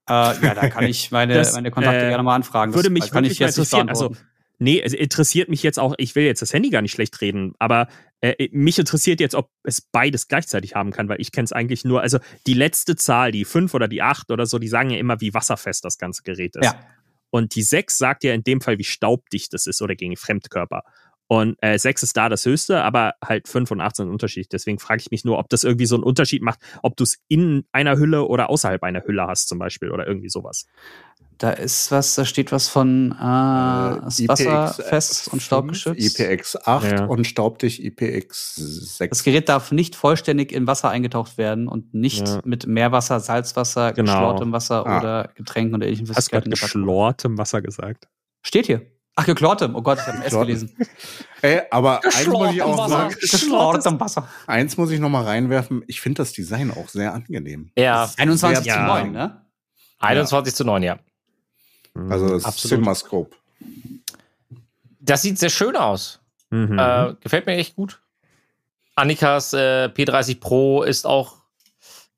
Äh, 0.09 0.12
ja, 0.12 0.55
da 0.55 0.68
kann 0.68 0.84
ich 0.84 1.11
meine, 1.11 1.34
Das, 1.34 1.55
meine 1.55 1.70
Kontakte 1.70 2.05
äh, 2.05 2.09
gerne 2.09 2.22
mal 2.22 2.34
anfragen. 2.34 2.74
würde 2.74 2.90
mich 2.90 3.11
kann 3.11 3.24
ich 3.24 3.38
jetzt 3.38 3.57
nicht 3.57 3.72
interessieren. 3.72 3.88
Also. 3.88 4.14
Nee, 4.59 4.80
es 4.80 4.92
interessiert 4.92 5.49
mich 5.49 5.62
jetzt 5.62 5.78
auch, 5.78 5.95
ich 5.99 6.14
will 6.14 6.24
jetzt 6.24 6.40
das 6.42 6.53
Handy 6.53 6.70
gar 6.70 6.80
nicht 6.82 6.92
schlecht 6.92 7.20
reden, 7.20 7.55
aber 7.59 7.88
äh, 8.20 8.49
mich 8.53 8.78
interessiert 8.78 9.18
jetzt, 9.20 9.34
ob 9.34 9.51
es 9.64 9.80
beides 9.80 10.28
gleichzeitig 10.28 10.74
haben 10.76 10.92
kann, 10.92 11.09
weil 11.09 11.20
ich 11.20 11.32
kenne 11.32 11.45
es 11.45 11.53
eigentlich 11.53 11.84
nur, 11.84 12.03
also 12.03 12.18
die 12.47 12.55
letzte 12.55 12.95
Zahl, 12.97 13.32
die 13.32 13.45
5 13.45 13.74
oder 13.74 13.88
die 13.88 14.01
8 14.03 14.30
oder 14.30 14.47
so, 14.47 14.59
die 14.61 14.68
sagen 14.68 14.90
ja 14.90 14.99
immer, 14.99 15.20
wie 15.20 15.34
wasserfest 15.34 15.84
das 15.84 15.99
ganze 15.99 16.22
Gerät 16.22 16.55
ist. 16.57 16.64
Ja. 16.66 16.80
Und 17.30 17.57
die 17.57 17.62
6 17.62 17.99
sagt 17.99 18.22
ja 18.22 18.32
in 18.32 18.45
dem 18.45 18.61
Fall, 18.61 18.78
wie 18.78 18.84
staubdicht 18.84 19.55
es 19.55 19.66
ist 19.66 19.82
oder 19.82 19.97
gegen 19.97 20.16
Fremdkörper. 20.16 20.84
Und 21.27 21.57
äh, 21.62 21.79
6 21.79 22.03
ist 22.03 22.16
da 22.16 22.29
das 22.29 22.45
höchste, 22.45 22.83
aber 22.83 23.14
halt 23.25 23.49
5 23.49 23.70
und 23.70 23.81
8 23.81 23.97
sind 23.97 24.11
unterschiedlich. 24.11 24.49
Deswegen 24.51 24.79
frage 24.79 25.01
ich 25.01 25.11
mich 25.11 25.25
nur, 25.25 25.39
ob 25.39 25.49
das 25.49 25.64
irgendwie 25.64 25.87
so 25.87 25.95
einen 25.95 26.05
Unterschied 26.05 26.43
macht, 26.43 26.61
ob 26.83 26.97
du 26.97 27.05
es 27.05 27.16
in 27.29 27.64
einer 27.72 27.97
Hülle 27.97 28.25
oder 28.27 28.51
außerhalb 28.51 28.83
einer 28.83 29.05
Hülle 29.05 29.27
hast, 29.27 29.49
zum 29.49 29.59
Beispiel, 29.59 29.91
oder 29.91 30.07
irgendwie 30.07 30.29
sowas. 30.29 30.66
Da 31.39 31.51
ist 31.51 31.91
was, 31.91 32.14
da 32.14 32.25
steht 32.25 32.53
was 32.53 32.68
von 32.68 33.11
äh, 33.12 34.07
ist 34.07 34.29
wasserfest 34.29 35.33
und 35.33 35.43
staubgeschützt. 35.43 36.20
IPX8 36.20 36.91
Ja. 36.93 37.05
und 37.07 37.27
staubdicht 37.27 37.81
IPX6. 37.81 39.09
Das 39.09 39.25
Gerät 39.25 39.49
darf 39.49 39.72
nicht 39.72 39.97
vollständig 39.97 40.53
in 40.53 40.66
Wasser 40.66 40.91
eingetaucht 40.91 41.37
werden 41.39 41.66
und 41.68 41.93
nicht 41.95 42.29
Ja. 42.29 42.41
mit 42.45 42.66
Meerwasser, 42.66 43.18
Salzwasser, 43.20 43.93
Genau. 43.93 44.12
geschlortem 44.12 44.53
Wasser 44.53 44.87
Ah. 44.87 44.99
oder 44.99 45.31
Getränken 45.35 45.75
oder 45.75 45.87
ähnlichen 45.87 46.09
Hast 46.14 46.29
du 46.29 46.37
gerade 46.37 46.51
geschlortem 46.51 47.37
Wasser 47.39 47.62
gesagt? 47.62 48.09
Steht 48.43 48.66
hier. 48.66 48.83
Ach, 49.16 49.24
geklortem. 49.26 49.76
Oh 49.76 49.82
Gott, 49.82 49.98
ich 50.00 50.06
habe 50.06 50.18
ein 50.18 50.22
S 50.24 50.32
gelesen. 50.32 50.74
Ey, 51.40 51.62
aber 51.70 52.02
eins 52.04 52.26
muss 52.26 52.52
ich 52.52 52.62
auch 52.62 52.76
Wasser. 52.78 52.88
sagen, 52.88 53.14
Geschlortem 53.20 54.00
Wasser. 54.00 54.28
eins 54.46 54.76
muss 54.76 54.90
ich 54.90 54.98
noch 54.98 55.08
mal 55.08 55.22
reinwerfen. 55.24 55.84
Ich 55.86 56.00
finde 56.00 56.18
das 56.22 56.32
Design 56.32 56.70
auch 56.72 56.88
sehr 56.88 57.14
angenehm. 57.14 57.70
Ja, 57.76 58.10
21 58.16 58.66
Ja. 58.66 58.74
zu 58.74 58.80
9, 58.82 59.12
ne? 59.12 59.40
21 60.00 60.54
zu 60.54 60.64
9, 60.64 60.82
ja. 60.82 60.98
Also 62.10 62.28
das 62.28 62.44
Absolut. 62.44 62.78
CinemaScope. 62.78 63.36
Das 65.00 65.22
sieht 65.22 65.38
sehr 65.38 65.50
schön 65.50 65.76
aus. 65.76 66.20
Mhm. 66.50 66.76
Äh, 66.78 67.14
gefällt 67.20 67.46
mir 67.46 67.54
echt 67.56 67.76
gut. 67.76 68.00
Annikas 68.96 69.52
äh, 69.52 69.86
P30 69.94 70.40
Pro 70.40 70.82
ist 70.82 71.06
auch 71.06 71.36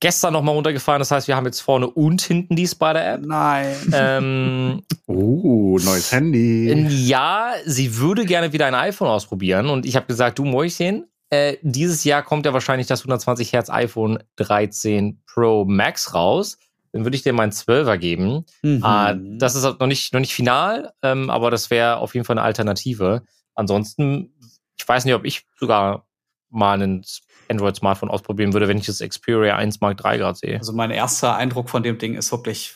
gestern 0.01 0.33
nochmal 0.33 0.55
runtergefahren. 0.55 1.01
Das 1.01 1.11
heißt, 1.11 1.29
wir 1.29 1.37
haben 1.37 1.47
jetzt 1.47 1.61
vorne 1.61 1.89
und 1.89 2.21
hinten 2.23 2.57
die 2.57 2.67
Spider-App. 2.67 3.25
Nein. 3.25 3.75
ähm, 3.93 4.83
Oh, 5.07 5.79
neues 5.83 6.13
Handy. 6.13 6.73
ja, 7.07 7.53
sie 7.65 7.97
würde 7.97 8.25
gerne 8.25 8.53
wieder 8.53 8.67
ein 8.67 8.75
iPhone 8.75 9.09
ausprobieren. 9.09 9.69
Und 9.69 9.87
ich 9.87 9.97
habe 9.97 10.07
gesagt, 10.07 10.39
du 10.39 10.45
Mäuschen, 10.45 11.07
äh, 11.31 11.57
dieses 11.63 12.05
Jahr 12.05 12.23
kommt 12.23 12.47
ja 12.47 12.53
wahrscheinlich 12.53 12.87
das 12.87 13.01
120 13.01 13.53
Hertz 13.53 13.71
iPhone 13.71 14.19
13 14.37 15.23
Pro 15.27 15.65
Max 15.65 16.15
raus. 16.15 16.59
Dann 16.93 17.05
würde 17.05 17.17
ich 17.17 17.23
dir 17.23 17.33
meinen 17.33 17.53
12er 17.53 17.99
geben. 17.99 18.45
Mhm. 18.63 18.83
Ah, 18.83 19.15
das 19.15 19.55
ist 19.55 19.65
halt 19.65 19.81
noch 19.81 19.87
nicht, 19.87 20.13
noch 20.13 20.21
nicht 20.21 20.33
final, 20.35 20.93
ähm, 21.03 21.31
aber 21.31 21.51
das 21.51 21.71
wäre 21.71 21.99
auf 21.99 22.15
jeden 22.15 22.25
Fall 22.25 22.39
eine 22.39 22.45
Alternative. 22.47 23.23
Ansonsten, 23.55 24.35
ich 24.79 24.87
weiß 24.89 25.05
nicht, 25.05 25.15
ob 25.15 25.25
ich 25.25 25.45
sogar 25.59 26.07
mal 26.49 26.81
ein 26.81 27.03
Android-Smartphone 27.51 28.11
ausprobieren 28.11 28.53
würde, 28.53 28.69
wenn 28.69 28.79
ich 28.79 28.87
das 28.87 28.99
Xperia 29.01 29.57
1 29.57 29.81
Mark 29.81 30.03
III 30.05 30.19
gerade 30.19 30.39
sehe. 30.39 30.59
Also 30.59 30.73
mein 30.73 30.91
erster 30.91 31.37
Eindruck 31.37 31.69
von 31.71 31.83
dem 31.83 31.99
Ding 31.99 32.15
ist 32.15 32.31
wirklich 32.33 32.75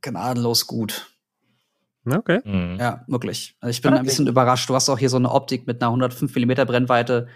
gnadenlos 0.00 0.66
gut. 0.66 1.08
Okay. 2.04 2.40
Mhm. 2.44 2.78
Ja, 2.80 3.04
wirklich. 3.06 3.56
Also 3.60 3.70
ich 3.70 3.80
bin 3.82 3.92
Okay. 3.92 4.00
ein 4.00 4.04
bisschen 4.04 4.26
überrascht. 4.26 4.68
Du 4.68 4.74
hast 4.74 4.88
auch 4.88 4.98
hier 4.98 5.08
so 5.10 5.16
eine 5.18 5.30
Optik 5.30 5.66
mit 5.66 5.80
einer 5.80 5.90
105 5.90 6.34
mm 6.34 6.52
Brennweite. 6.66 7.28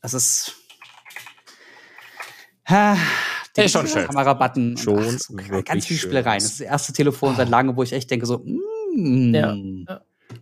Das 0.00 0.14
ist. 0.14 0.54
Ha, 2.68 2.96
die 3.56 3.62
Ist 3.62 3.72
schon 3.72 3.86
schön. 3.86 4.06
Kamerabutton. 4.06 4.76
Schon 4.76 4.98
ach, 4.98 5.18
so 5.18 5.34
wirklich 5.36 5.64
ganz 5.64 5.86
viel. 5.86 5.96
Spielereien. 5.96 6.38
Das 6.38 6.44
ist 6.52 6.60
das 6.60 6.66
erste 6.66 6.92
Telefon 6.92 7.34
seit 7.36 7.48
langem, 7.48 7.76
wo 7.76 7.82
ich 7.82 7.92
echt 7.92 8.10
denke 8.10 8.26
so, 8.26 8.38
mm, 8.94 9.34
Ja. 9.34 9.56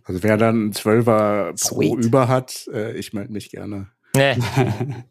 Also 0.03 0.21
wer 0.23 0.35
dann 0.37 0.67
ein 0.67 0.73
12er 0.73 1.51
Pro 1.51 1.81
Sweet. 1.81 2.05
über 2.05 2.27
hat, 2.27 2.67
äh, 2.73 2.93
ich 2.97 3.13
melde 3.13 3.31
mich 3.31 3.49
gerne. 3.49 3.87
Nee. 4.17 4.35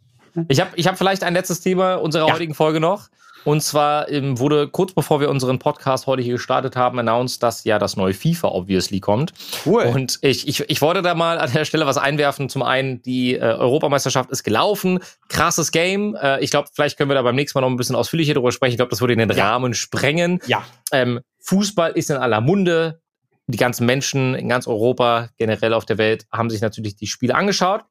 Ich 0.49 0.61
habe 0.61 0.69
ich 0.75 0.87
hab 0.87 0.99
vielleicht 0.99 1.25
ein 1.25 1.33
letztes 1.33 1.63
Thema 1.63 1.95
unserer 1.95 2.27
Ja. 2.29 2.35
heutigen 2.35 2.53
Folge 2.53 2.79
noch. 2.79 3.09
Und 3.45 3.63
zwar 3.63 4.11
ähm, 4.11 4.39
wurde 4.39 4.69
kurz 4.69 4.93
bevor 4.93 5.19
wir 5.19 5.31
unseren 5.31 5.59
Podcast 5.59 6.07
heute 6.07 6.21
hier 6.21 6.35
gestartet 6.35 6.77
haben, 6.77 6.99
announced, 6.99 7.43
dass 7.43 7.65
ja 7.65 7.79
das 7.79 7.97
neue 7.97 8.13
FIFA 8.13 8.49
obviously 8.49 9.01
kommt. 9.01 9.33
Cool. 9.65 9.85
Und 9.85 10.19
ich, 10.21 10.47
ich, 10.47 10.61
ich 10.69 10.83
wollte 10.83 11.01
da 11.01 11.15
mal 11.15 11.39
an 11.39 11.51
der 11.55 11.65
Stelle 11.65 11.87
was 11.87 11.97
einwerfen. 11.97 12.51
Zum 12.51 12.63
einen, 12.63 13.01
die 13.01 13.35
äh, 13.37 13.39
Europameisterschaft 13.41 14.31
ist 14.31 14.43
gelaufen. 14.43 14.99
Krasses 15.31 15.73
Game. 15.73 16.15
Äh, 16.21 16.41
ich 16.45 16.51
glaube, 16.51 16.69
vielleicht 16.75 16.99
können 16.99 17.09
wir 17.09 17.15
da 17.15 17.23
beim 17.23 17.35
nächsten 17.37 17.57
Mal 17.59 17.63
noch 17.63 17.71
ein 17.73 17.77
bisschen 17.79 17.97
ausführlicher 17.97 18.35
drüber 18.35 18.53
sprechen. 18.53 18.73
Ich 18.73 18.79
glaube, 18.79 18.91
das 18.91 19.01
würde 19.01 19.15
in 19.15 19.21
den 19.21 19.31
Ja. 19.31 19.49
Rahmen 19.53 19.73
sprengen. 19.73 20.41
ja. 20.47 20.65
Ähm, 20.93 21.21
Fußball 21.41 21.93
ist 21.93 22.11
in 22.11 22.17
aller 22.17 22.43
Munde. 22.43 23.01
Die 23.47 23.57
ganzen 23.57 23.87
Menschen 23.87 24.35
in 24.35 24.51
ganz 24.51 24.67
Europa, 24.67 25.29
generell 25.39 25.73
auf 25.73 25.87
der 25.87 25.97
Welt, 25.97 26.27
haben 26.31 26.51
sich 26.51 26.61
natürlich 26.61 26.97
die 26.97 27.07
Spiele 27.07 27.35
angeschaut. 27.35 27.85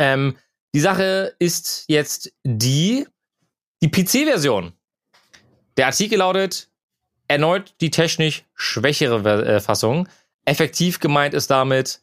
Ähm, 0.00 0.36
die 0.74 0.80
Sache 0.80 1.34
ist 1.38 1.84
jetzt 1.86 2.32
die, 2.42 3.06
die 3.82 3.90
PC-Version. 3.90 4.72
Der 5.76 5.86
Artikel 5.86 6.18
lautet, 6.18 6.68
erneut 7.28 7.74
die 7.80 7.90
technisch 7.90 8.44
schwächere 8.54 9.44
äh, 9.44 9.60
Fassung. 9.60 10.08
Effektiv 10.46 11.00
gemeint 11.00 11.34
ist 11.34 11.50
damit, 11.50 12.00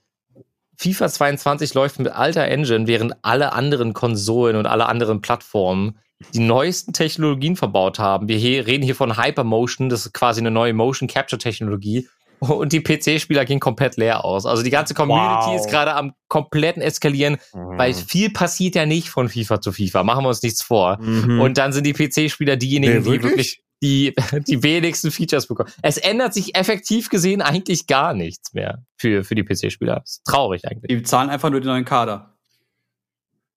FIFA 0.78 1.10
22 1.10 1.74
läuft 1.74 1.98
mit 1.98 2.10
alter 2.10 2.46
Engine, 2.46 2.86
während 2.86 3.16
alle 3.24 3.54
anderen 3.54 3.94
Konsolen 3.94 4.56
und 4.56 4.68
alle 4.68 4.86
anderen 4.86 5.22
Plattformen 5.22 5.98
die 6.34 6.40
neuesten 6.40 6.94
Technologien 6.94 7.56
verbaut 7.56 7.98
haben. 8.00 8.28
Wir 8.28 8.38
hier, 8.38 8.68
reden 8.68 8.84
hier 8.84 8.96
von 8.96 9.18
Hypermotion, 9.18 9.90
das 9.90 10.06
ist 10.06 10.14
quasi 10.14 10.40
eine 10.40 10.52
neue 10.52 10.74
Motion 10.74 11.08
Capture 11.08 11.40
Technologie. 11.40 12.08
Und 12.40 12.72
die 12.72 12.82
PC-Spieler 12.82 13.46
gehen 13.46 13.60
komplett 13.60 13.98
leer 13.98 14.24
aus. 14.24 14.46
Also 14.46 14.62
die 14.62 14.70
ganze 14.70 14.94
Community 14.94 15.48
Wow. 15.48 15.56
ist 15.56 15.70
gerade 15.70 15.96
am 15.96 16.14
kompletten 16.28 16.82
Eskalieren, 16.84 17.38
weil 17.54 17.92
Mhm. 17.94 17.96
viel 17.96 18.30
passiert 18.32 18.76
ja 18.76 18.86
nicht 18.86 19.10
von 19.10 19.28
FIFA 19.28 19.60
zu 19.62 19.72
FIFA. 19.72 20.04
Machen 20.04 20.24
wir 20.24 20.30
uns 20.30 20.44
nichts 20.44 20.62
vor. 20.62 21.02
Mhm. 21.02 21.40
Und 21.42 21.58
dann 21.58 21.74
sind 21.74 21.86
die 21.88 21.94
PC-Spieler 21.94 22.56
diejenigen, 22.56 23.02
Nee, 23.04 23.18
die 23.18 23.24
wirklich 23.24 23.64
die, 23.82 24.14
die 24.48 24.62
wenigsten 24.64 25.10
Features 25.12 25.48
bekommen. 25.48 25.72
Es 25.82 25.98
ändert 25.98 26.34
sich 26.34 26.56
effektiv 26.56 27.10
gesehen 27.10 27.42
eigentlich 27.42 27.88
gar 27.88 28.14
nichts 28.14 28.54
mehr 28.54 28.84
für, 28.98 29.24
für 29.24 29.34
die 29.36 29.44
PC-Spieler. 29.44 30.02
Ist 30.04 30.24
traurig 30.26 30.66
eigentlich. 30.66 30.90
Die 30.96 31.04
zahlen 31.04 31.30
einfach 31.30 31.50
nur 31.50 31.60
den 31.62 31.68
neuen 31.70 31.86
Kader. 31.86 32.36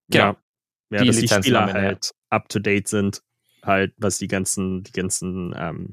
Genau. 0.09 0.25
Ja, 0.25 0.37
ja 0.91 1.01
Die 1.03 1.07
dass 1.09 1.17
die 1.17 1.29
Spieler 1.29 1.73
halt 1.73 2.13
up 2.31 2.49
to 2.49 2.59
date 2.59 2.89
sind, 2.89 3.23
halt, 3.63 3.93
was 3.99 4.19
die 4.19 4.27
ganzen, 4.29 4.83
die 4.85 4.93
ganzen 4.93 5.55
ähm, 5.59 5.93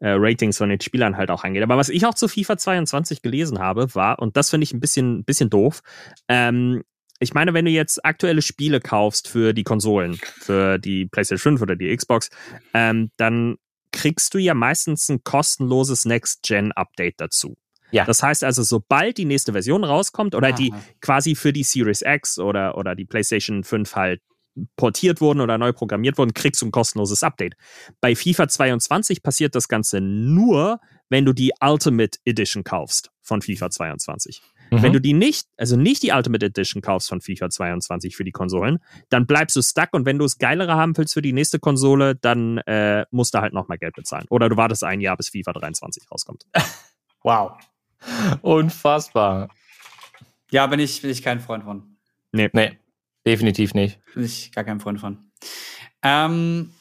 äh, 0.00 0.10
Ratings 0.10 0.58
von 0.58 0.68
den 0.68 0.80
Spielern 0.80 1.16
halt 1.16 1.30
auch 1.30 1.44
angeht. 1.44 1.62
Aber 1.62 1.76
was 1.76 1.88
ich 1.88 2.04
auch 2.06 2.14
zu 2.14 2.28
FIFA 2.28 2.56
22 2.56 3.22
gelesen 3.22 3.58
habe, 3.58 3.94
war, 3.94 4.18
und 4.18 4.36
das 4.36 4.50
finde 4.50 4.64
ich 4.64 4.72
ein 4.72 4.80
bisschen, 4.80 5.24
bisschen 5.24 5.50
doof, 5.50 5.80
ähm, 6.28 6.82
ich 7.22 7.34
meine, 7.34 7.52
wenn 7.52 7.66
du 7.66 7.70
jetzt 7.70 8.04
aktuelle 8.04 8.40
Spiele 8.40 8.80
kaufst 8.80 9.28
für 9.28 9.52
die 9.52 9.62
Konsolen, 9.62 10.14
für 10.14 10.78
die 10.78 11.04
PlayStation 11.06 11.58
5 11.58 11.62
oder 11.62 11.76
die 11.76 11.94
Xbox, 11.94 12.30
ähm, 12.72 13.10
dann 13.18 13.56
kriegst 13.92 14.32
du 14.32 14.38
ja 14.38 14.54
meistens 14.54 15.08
ein 15.10 15.22
kostenloses 15.22 16.06
Next-Gen-Update 16.06 17.20
dazu. 17.20 17.58
Ja. 17.90 18.04
Das 18.04 18.22
heißt 18.22 18.44
also, 18.44 18.62
sobald 18.62 19.18
die 19.18 19.24
nächste 19.24 19.52
Version 19.52 19.84
rauskommt 19.84 20.34
oder 20.34 20.52
die 20.52 20.72
Aha. 20.72 20.80
quasi 21.00 21.34
für 21.34 21.52
die 21.52 21.64
Series 21.64 22.02
X 22.02 22.38
oder, 22.38 22.78
oder 22.78 22.94
die 22.94 23.04
PlayStation 23.04 23.64
5 23.64 23.96
halt 23.96 24.22
portiert 24.76 25.20
wurden 25.20 25.40
oder 25.40 25.58
neu 25.58 25.72
programmiert 25.72 26.18
wurden, 26.18 26.34
kriegst 26.34 26.62
du 26.62 26.66
ein 26.66 26.70
kostenloses 26.70 27.22
Update. 27.22 27.54
Bei 28.00 28.14
FIFA 28.14 28.48
22 28.48 29.22
passiert 29.22 29.54
das 29.54 29.68
Ganze 29.68 30.00
nur, 30.00 30.80
wenn 31.08 31.24
du 31.24 31.32
die 31.32 31.52
Ultimate 31.60 32.18
Edition 32.24 32.64
kaufst 32.64 33.10
von 33.20 33.42
FIFA 33.42 33.70
22. 33.70 34.42
Mhm. 34.70 34.82
Wenn 34.82 34.92
du 34.92 35.00
die 35.00 35.12
nicht, 35.12 35.48
also 35.56 35.76
nicht 35.76 36.02
die 36.02 36.12
Ultimate 36.12 36.46
Edition 36.46 36.82
kaufst 36.82 37.08
von 37.08 37.20
FIFA 37.20 37.50
22 37.50 38.16
für 38.16 38.24
die 38.24 38.32
Konsolen, 38.32 38.78
dann 39.08 39.26
bleibst 39.26 39.56
du 39.56 39.62
stuck 39.62 39.88
und 39.92 40.06
wenn 40.06 40.18
du 40.18 40.24
es 40.24 40.38
geilere 40.38 40.74
haben 40.74 40.96
willst 40.96 41.14
für 41.14 41.22
die 41.22 41.32
nächste 41.32 41.58
Konsole, 41.58 42.14
dann 42.14 42.58
äh, 42.58 43.04
musst 43.10 43.34
du 43.34 43.40
halt 43.40 43.52
nochmal 43.52 43.78
Geld 43.78 43.94
bezahlen. 43.94 44.26
Oder 44.30 44.48
du 44.48 44.56
wartest 44.56 44.84
ein 44.84 45.00
Jahr, 45.00 45.16
bis 45.16 45.30
FIFA 45.30 45.52
23 45.52 46.10
rauskommt. 46.10 46.44
Wow. 47.22 47.52
Unfassbar. 48.40 49.50
Ja, 50.50 50.66
bin 50.68 50.80
ich, 50.80 51.02
bin 51.02 51.10
ich 51.10 51.22
kein 51.22 51.38
Freund 51.38 51.64
von. 51.64 51.98
Nee, 52.32 52.48
definitiv 53.26 53.74
nicht. 53.74 54.00
Bin 54.14 54.24
ich 54.24 54.52
gar 54.52 54.64
kein 54.64 54.80
Freund 54.80 55.00
von. 55.00 55.30
Ähm, 56.02 56.72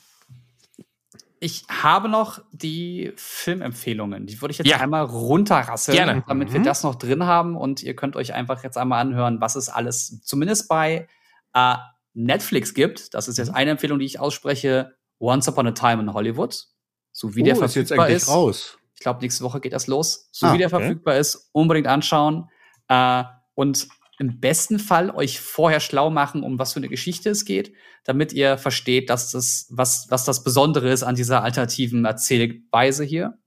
ich 1.42 1.64
habe 1.70 2.10
noch 2.10 2.42
die 2.52 3.14
Filmempfehlungen. 3.16 4.26
Die 4.26 4.42
würde 4.42 4.52
ich 4.52 4.58
jetzt 4.58 4.68
Ja. 4.68 4.78
einmal 4.82 5.06
runterrasseln, 5.06 5.96
Gerne. 5.96 6.24
damit 6.28 6.52
wir 6.52 6.60
Mhm. 6.60 6.66
das 6.66 6.84
noch 6.84 6.96
drin 6.96 7.24
haben. 7.26 7.56
Und 7.56 7.82
ihr 7.82 7.96
könnt 7.96 8.16
euch 8.18 8.34
einfach 8.34 8.62
jetzt 8.64 8.78
einmal 8.78 9.00
anhören, 9.02 9.40
was 9.40 9.56
es 9.56 9.70
alles 9.70 10.22
zumindest 10.22 10.68
bei 10.68 11.08
äh, 11.56 11.76
Netflix 12.14 12.74
gibt. 12.74 13.14
Das 13.14 13.28
ist 13.28 13.38
Mhm. 13.38 13.46
jetzt 13.46 13.56
eine 13.56 13.72
Empfehlung, 13.72 14.00
die 14.00 14.06
ich 14.06 14.20
ausspreche. 14.20 14.96
Once 15.20 15.48
Upon 15.48 15.68
a 15.68 15.72
Time 15.72 16.02
in 16.04 16.14
Hollywood. 16.14 16.66
So 17.12 17.36
wie 17.36 17.44
der 17.44 17.58
oh, 17.58 17.62
jetzt 17.62 17.74
verfügbar 17.74 18.10
ist. 18.10 18.28
raus. 18.30 18.78
Ich 18.94 19.00
glaube, 19.02 19.22
nächste 19.22 19.44
Woche 19.44 19.60
geht 19.60 19.74
das 19.74 19.88
los. 19.88 20.28
So 20.32 20.48
Ah, 20.48 20.54
wie 20.54 20.58
der 20.58 20.68
okay. 20.68 20.78
verfügbar 20.80 21.18
ist, 21.18 21.50
unbedingt 21.54 21.88
anschauen. 21.88 22.50
Äh, 22.90 23.24
und 23.56 23.88
im 24.20 24.40
besten 24.40 24.80
Fall 24.80 25.10
euch 25.10 25.40
vorher 25.40 25.80
schlau 25.80 26.10
machen, 26.10 26.44
um 26.44 26.60
was 26.60 26.74
für 26.74 26.80
eine 26.80 26.90
Geschichte 26.90 27.30
es 27.30 27.46
geht, 27.46 27.74
damit 28.04 28.34
ihr 28.34 28.58
versteht, 28.58 29.10
dass 29.10 29.32
das, 29.32 29.68
was, 29.72 30.08
was 30.10 30.26
das 30.26 30.44
Besondere 30.44 30.92
ist 30.92 31.04
an 31.04 31.16
dieser 31.16 31.44
alternativen 31.44 32.06
Erzählweise 32.06 33.04
hier. 33.04 33.38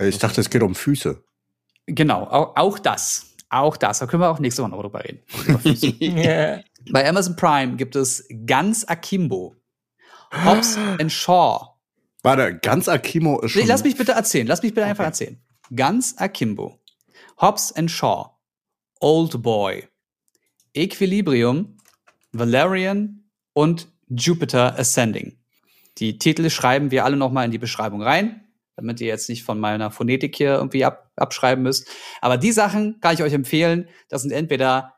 Ich 0.00 0.18
dachte, 0.18 0.40
es 0.40 0.50
geht 0.50 0.62
um 0.62 0.74
Füße. 0.74 1.22
Genau, 1.86 2.22
auch, 2.24 2.56
auch 2.56 2.78
das. 2.78 3.34
Auch 3.50 3.76
das. 3.76 3.98
Da 3.98 4.06
können 4.06 4.22
wir 4.22 4.30
auch 4.30 4.38
nächste 4.40 4.62
Woche 4.62 4.70
noch 4.70 4.82
drüber 4.82 5.02
reden. 5.04 5.20
Bei 6.90 7.08
Amazon 7.08 7.36
Prime 7.36 7.76
gibt 7.76 7.96
es 7.96 8.26
ganz 8.46 8.84
Akimbo. 8.84 9.56
Hobbs 10.44 10.76
and 11.00 11.10
Shaw. 11.12 11.74
Warte, 12.22 12.58
ganz 12.58 12.88
Akimo 12.88 13.40
ist 13.40 13.52
schon. 13.52 13.62
Nee, 13.62 13.68
lass 13.68 13.84
mich 13.84 13.96
bitte 13.96 14.12
erzählen. 14.12 14.46
Lass 14.46 14.62
mich 14.62 14.74
bitte 14.74 14.86
einfach 14.86 15.04
Okay. 15.04 15.08
erzählen. 15.10 15.42
Ganz 15.74 16.14
Akimbo. 16.18 16.78
Hobbs 17.40 17.72
and 17.72 17.90
Shaw. 17.90 18.30
Old 19.00 19.42
Boy. 19.42 19.86
Equilibrium. 20.74 21.78
Valerian 22.32 23.24
und 23.52 23.88
Jupiter 24.08 24.78
Ascending. 24.78 25.38
Die 25.98 26.18
Titel 26.18 26.48
schreiben 26.50 26.90
wir 26.90 27.04
alle 27.04 27.16
nochmal 27.16 27.44
in 27.44 27.50
die 27.50 27.58
Beschreibung 27.58 28.02
rein, 28.02 28.46
damit 28.76 29.00
ihr 29.00 29.08
jetzt 29.08 29.28
nicht 29.28 29.42
von 29.42 29.58
meiner 29.58 29.90
Phonetik 29.90 30.36
hier 30.36 30.54
irgendwie 30.54 30.84
ab, 30.84 31.10
abschreiben 31.16 31.64
müsst. 31.64 31.88
Aber 32.20 32.36
die 32.36 32.52
Sachen 32.52 33.00
kann 33.00 33.14
ich 33.14 33.22
euch 33.22 33.32
empfehlen. 33.32 33.88
Das 34.08 34.22
sind 34.22 34.30
entweder 34.30 34.94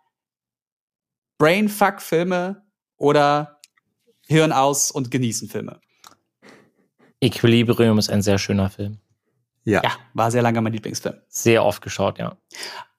Brainfuck-Filme 1.39 2.63
oder 2.97 3.61
Hirn 4.27 4.53
aus 4.53 4.91
und 4.91 5.11
genießen 5.11 5.49
Filme. 5.49 5.81
Equilibrium 7.21 7.99
ist 7.99 8.11
ein 8.11 8.23
sehr 8.23 8.39
schöner 8.39 8.71
Film. 8.71 8.99
ja. 9.65 9.81
Ja, 9.83 9.93
war 10.15 10.31
sehr 10.31 10.43
lange 10.43 10.61
mein 10.61 10.73
Lieblingsfilm. 10.73 11.17
Sehr 11.29 11.65
oft 11.65 11.83
geschaut, 11.83 12.19
ja. 12.19 12.37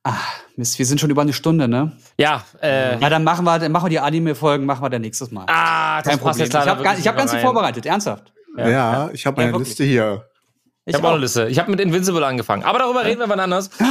Ah, 0.03 0.15
Mist, 0.55 0.79
wir 0.79 0.85
sind 0.85 0.99
schon 0.99 1.11
über 1.11 1.21
eine 1.21 1.33
Stunde, 1.33 1.67
ne? 1.67 1.91
Ja, 2.17 2.43
äh, 2.61 2.99
Ja, 2.99 3.09
dann 3.09 3.23
machen 3.23 3.45
wir, 3.45 3.59
dann 3.59 3.71
machen 3.71 3.85
wir 3.85 3.89
die 3.89 3.99
Anime-Folgen, 3.99 4.65
machen 4.65 4.83
wir 4.83 4.89
dann 4.89 5.01
nächstes 5.01 5.29
Mal. 5.31 5.45
ah, 5.47 5.97
das 6.01 6.07
Kein 6.07 6.13
passt 6.13 6.21
Problem. 6.21 6.39
jetzt 6.39 6.47
Ich 6.49 6.53
leider 6.53 6.71
habe 6.71 6.81
ich 6.81 6.87
hab 6.89 6.95
nicht 6.97 7.17
ganz 7.17 7.31
viel 7.31 7.39
vorbereitet, 7.39 7.85
ernsthaft. 7.85 8.33
Ja, 8.57 9.09
ich 9.13 9.25
habe 9.25 9.39
Ja, 9.41 9.45
meine 9.47 9.53
wirklich. 9.53 9.69
Liste 9.69 9.83
hier. 9.83 10.25
Ich 10.85 10.95
habe 10.95 11.07
auch 11.07 11.11
eine 11.11 11.19
Liste. 11.21 11.47
Ich 11.47 11.59
habe 11.59 11.69
mit 11.69 11.79
Invincible 11.79 12.25
angefangen. 12.25 12.63
Aber 12.63 12.79
darüber 12.79 13.05
reden 13.05 13.19
wir 13.19 13.29
wann 13.29 13.39
anders. 13.39 13.69
Was? 13.79 13.87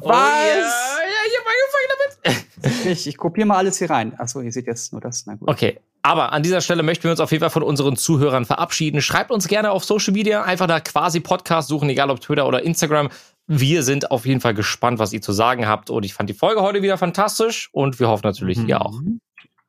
Oh, 0.00 0.08
ja, 0.08 0.14
ja, 0.14 1.20
ich 1.26 1.36
habe 1.38 1.46
angefangen 1.46 1.88
damit. 2.24 2.46
Ich, 2.84 3.06
ich 3.06 3.16
kopiere 3.16 3.46
mal 3.46 3.56
alles 3.56 3.78
hier 3.78 3.88
rein. 3.88 4.12
Achso, 4.18 4.40
ihr 4.40 4.52
seht 4.52 4.66
jetzt 4.66 4.92
nur 4.92 5.00
das. 5.00 5.24
Na 5.26 5.34
gut. 5.34 5.48
Okay. 5.48 5.78
Aber 6.02 6.32
an 6.32 6.42
dieser 6.42 6.60
Stelle 6.60 6.82
möchten 6.82 7.04
wir 7.04 7.10
uns 7.10 7.20
auf 7.20 7.30
jeden 7.30 7.40
Fall 7.40 7.50
von 7.50 7.62
unseren 7.62 7.96
Zuhörern 7.96 8.44
verabschieden. 8.46 9.00
Schreibt 9.02 9.30
uns 9.30 9.48
gerne 9.48 9.70
auf 9.70 9.84
Social 9.84 10.12
Media, 10.12 10.42
einfach 10.42 10.66
da 10.66 10.80
quasi 10.80 11.20
Podcast 11.20 11.68
suchen, 11.68 11.88
egal 11.90 12.10
ob 12.10 12.20
Twitter 12.20 12.46
oder 12.46 12.62
Instagram. 12.62 13.08
Wir 13.52 13.82
sind 13.82 14.12
auf 14.12 14.26
jeden 14.26 14.40
Fall 14.40 14.54
gespannt, 14.54 15.00
was 15.00 15.12
ihr 15.12 15.20
zu 15.20 15.32
sagen 15.32 15.66
habt. 15.66 15.90
Und 15.90 16.04
ich 16.04 16.14
fand 16.14 16.30
die 16.30 16.34
Folge 16.34 16.62
heute 16.62 16.82
wieder 16.82 16.96
fantastisch 16.98 17.68
und 17.72 17.98
wir 17.98 18.06
hoffen 18.08 18.24
natürlich, 18.24 18.58
Mhm. 18.58 18.68
ihr 18.68 18.80
auch. 18.80 19.00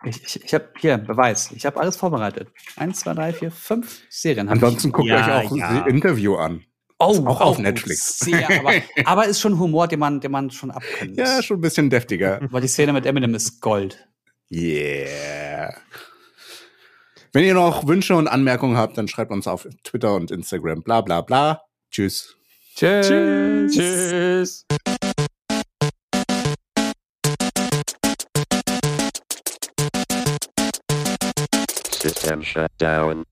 Ich, 0.05 0.23
ich, 0.23 0.43
ich 0.45 0.53
habe 0.53 0.69
hier 0.77 0.99
Beweis. 0.99 1.51
Ich 1.51 1.65
habe 1.65 1.79
alles 1.79 1.97
vorbereitet. 1.97 2.49
Eins, 2.75 2.99
zwei, 2.99 3.15
drei, 3.15 3.33
vier, 3.33 3.49
fünf 3.49 4.01
Serien. 4.07 4.49
Ansonsten 4.49 4.91
guckt 4.91 5.07
Ja, 5.09 5.39
euch 5.39 5.45
auch 5.51 5.55
ja. 5.55 5.79
das 5.79 5.87
Interview 5.87 6.35
an. 6.35 6.63
Oh, 6.99 7.25
auch 7.25 7.41
auf 7.41 7.57
Netflix. 7.57 8.19
Sehr, 8.19 8.47
aber, 8.59 8.73
aber 9.05 9.25
ist 9.25 9.39
schon 9.39 9.57
Humor, 9.57 9.87
den 9.87 9.99
man, 9.99 10.19
den 10.21 10.29
man 10.31 10.51
schon 10.51 10.69
abkennt. 10.69 11.17
Ja, 11.17 11.41
schon 11.41 11.57
ein 11.57 11.61
bisschen 11.61 11.89
deftiger. 11.89 12.39
Weil 12.51 12.61
die 12.61 12.67
Szene 12.67 12.93
mit 12.93 13.07
Eminem 13.07 13.33
ist 13.33 13.61
Gold. 13.61 14.07
Yeah. 14.51 15.73
Wenn 17.33 17.45
ihr 17.45 17.55
noch 17.55 17.87
Wünsche 17.87 18.15
und 18.15 18.27
Anmerkungen 18.27 18.77
habt, 18.77 18.97
dann 18.99 19.07
schreibt 19.07 19.31
uns 19.31 19.47
auf 19.47 19.67
Twitter 19.83 20.13
und 20.13 20.29
Instagram. 20.29 20.83
Bla 20.83 21.01
bla 21.01 21.21
bla. 21.21 21.61
Tschüss. 21.89 22.37
Cheers. 22.81 23.75
Cheers. 23.75 23.75
Cheers. 23.75 24.65
System 31.91 32.41
shut 32.41 32.75
down. 32.79 33.25